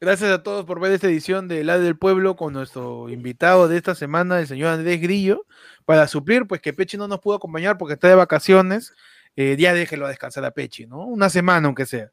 [0.00, 3.76] Gracias a todos por ver esta edición de La del Pueblo con nuestro invitado de
[3.76, 5.44] esta semana, el señor Andrés Grillo,
[5.84, 8.94] para suplir, pues que Pechi no nos pudo acompañar porque está de vacaciones.
[9.42, 11.06] Eh, ya déjelo descansar a Pechi, ¿no?
[11.06, 12.10] Una semana, aunque sea.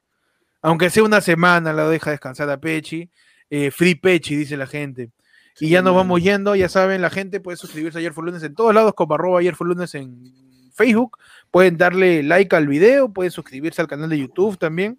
[0.61, 3.09] Aunque sea una semana, la deja descansar a Pechi.
[3.49, 5.11] Eh, free Pechi, dice la gente.
[5.59, 8.43] Y ya nos vamos yendo, ya saben, la gente puede suscribirse a Ayer fue lunes
[8.43, 10.31] en todos lados, como arroba Ayer fue lunes en
[10.73, 11.17] Facebook.
[11.51, 14.97] Pueden darle like al video, pueden suscribirse al canal de YouTube también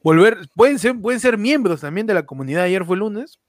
[0.00, 3.40] volver, pueden ser, pueden ser miembros también de la comunidad Ayer fue lunes.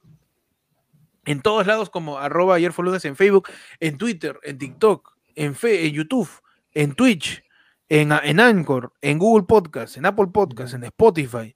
[1.26, 3.49] En todos lados como arroba ayer fue lunes en Facebook,
[3.80, 6.27] en Twitter, en TikTok, en, Fe- en YouTube,
[6.76, 7.41] en Twitch,
[7.89, 11.56] en, en Anchor, en Google Podcast, en Apple Podcast, en Spotify,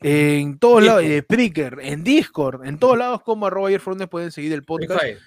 [0.00, 4.52] en todos lados, en Spreaker, en Discord, en todos lados como arroba ayer pueden seguir
[4.52, 5.00] el Free podcast.
[5.00, 5.18] Fire.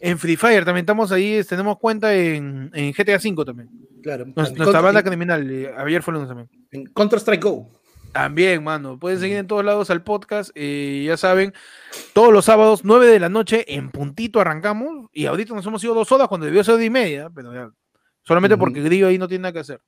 [0.00, 3.68] En Free Fire también estamos ahí, tenemos cuenta en, en GTA V también.
[4.02, 4.24] Claro.
[4.26, 6.48] Nos- en nuestra Contra- banda criminal, eh, ayer también.
[6.70, 7.70] En Counter-Strike Go.
[8.12, 8.98] También, mano.
[8.98, 10.50] Pueden seguir en todos lados al podcast.
[10.54, 11.52] eh, ya saben,
[12.12, 15.08] todos los sábados, 9 de la noche, en puntito arrancamos.
[15.12, 17.70] Y ahorita nos hemos ido dos horas cuando debió ser de y media, pero ya.
[18.22, 19.80] Solamente porque Grillo ahí no tiene nada que hacer.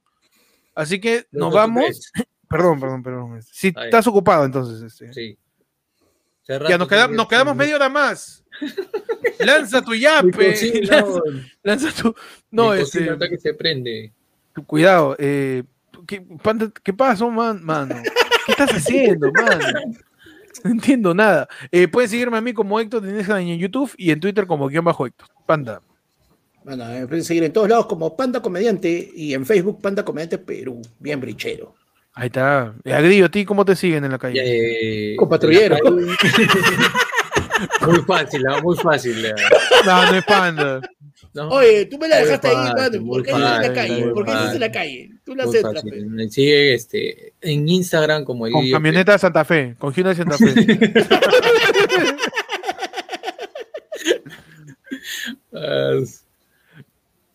[0.75, 2.11] Así que nos vamos.
[2.49, 3.43] Perdón, perdón, perdón.
[3.43, 4.83] Si estás ocupado, entonces.
[4.83, 5.39] este, Sí.
[6.69, 8.45] Ya nos, queda- que- nos quedamos media hora más.
[9.39, 10.31] Lanza tu yape.
[10.33, 11.21] cocina, Lanza,
[11.63, 12.15] lanza tu.
[12.51, 13.17] No, este.
[13.31, 14.13] que se prende.
[14.67, 15.17] Cuidado.
[15.19, 15.63] Eh,
[16.07, 16.27] ¿qué,
[16.83, 17.95] ¿Qué pasó, man, mano?
[18.45, 19.65] ¿Qué estás haciendo, mano?
[20.65, 21.49] No entiendo nada.
[21.71, 24.85] Eh, pueden seguirme a mí como Héctor y en YouTube y en Twitter como guion
[24.85, 25.29] bajo Héctor.
[25.47, 25.81] Panda.
[26.65, 30.39] Bueno, me pueden seguir en todos lados como Panda Comediante y en Facebook Panda Comediante
[30.39, 30.81] Perú.
[30.99, 31.75] Bien brichero.
[32.15, 32.75] Ahí está.
[32.85, 34.41] Eh, Agrillo, ¿a ti cómo te siguen en la calle?
[34.45, 35.77] Eh, Con patrullero.
[35.83, 35.97] calle.
[37.87, 39.27] muy fácil, ah, muy fácil.
[39.27, 39.35] ah.
[39.87, 40.81] No, no es panda.
[41.35, 41.49] ¿no?
[41.49, 43.07] Oye, tú me la Muy dejaste ahí, mano.
[43.07, 44.07] ¿Por qué dices en la calle?
[44.09, 45.11] ¿Por qué dices en la calle?
[45.25, 46.07] Tú la Muy centras, fácil.
[46.07, 49.75] Me sigue este, en Instagram como Con camioneta de Santa Fe.
[49.79, 50.53] Con Hyundai Santa Fe.
[55.55, 55.99] Ah,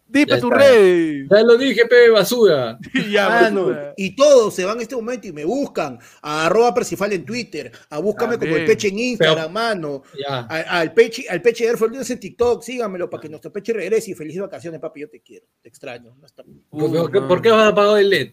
[0.09, 0.57] Dipe Ya tu está.
[0.59, 1.25] red.
[1.29, 2.77] Ya lo dije, pe, basura.
[3.11, 3.93] ya, Mano, basura.
[3.97, 7.71] y todos se van en este momento y me buscan a arroba Percifal en Twitter,
[7.89, 8.65] a búscame como el.
[8.65, 10.39] Peche en Instagram, Pero- mano, Ya.
[10.49, 13.73] a- al Peche, al Peche de Air Force en TikTok, síganmelo para que nuestro Peche
[13.73, 16.15] regrese y felices vacaciones, papi, yo te quiero, te extraño.
[16.19, 17.27] No está- ¿Por, Uh, por qué, no.
[17.27, 18.31] por qué vas a apagar el LED?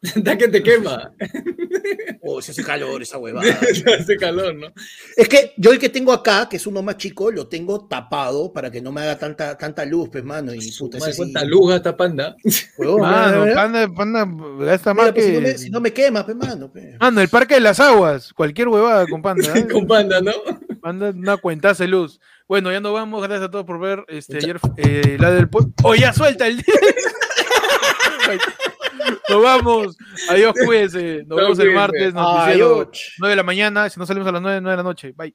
[0.02, 1.12] Está que te quema.
[2.22, 3.46] Oh, se hace calor esa huevada.
[3.98, 4.68] Hace calor, ¿no?
[5.16, 8.52] es que yo el que tengo acá, que es uno más chico, lo tengo tapado
[8.52, 11.22] para que no me haga tanta, tanta luz, pues, mano, y puta, ese Más sí,
[11.22, 12.36] cuánta luz gasta panda.
[12.76, 14.28] huevón, Mano, mira, panda, panda,
[14.64, 15.46] gasta mira, más pues, si, no que.
[15.46, 16.70] me, si no me quema, pues, mano.
[16.70, 16.98] pues.
[17.00, 18.32] Mano, el Parque de las Aguas.
[18.34, 19.52] Cualquier huevada con panda.
[19.58, 19.66] ¿eh?
[19.66, 20.32] Con panda, ¿no?
[20.82, 22.20] Manda una cuentaza de luz.
[22.46, 23.20] Bueno, ya nos vamos.
[23.22, 24.04] Gracias a todos por ver.
[24.08, 25.72] Este, Mucha- ayer, eh, la del pueblo.
[25.82, 26.62] ¡Oh, ya suelta el
[29.28, 29.96] Nos vamos.
[30.28, 31.24] Adiós, cuídense.
[31.26, 32.14] Nos vemos el martes.
[32.14, 33.14] Noticiero Adiós.
[33.18, 33.88] 9 de la mañana.
[33.88, 35.12] Si no salimos a las 9, 9 de la noche.
[35.16, 35.34] Bye.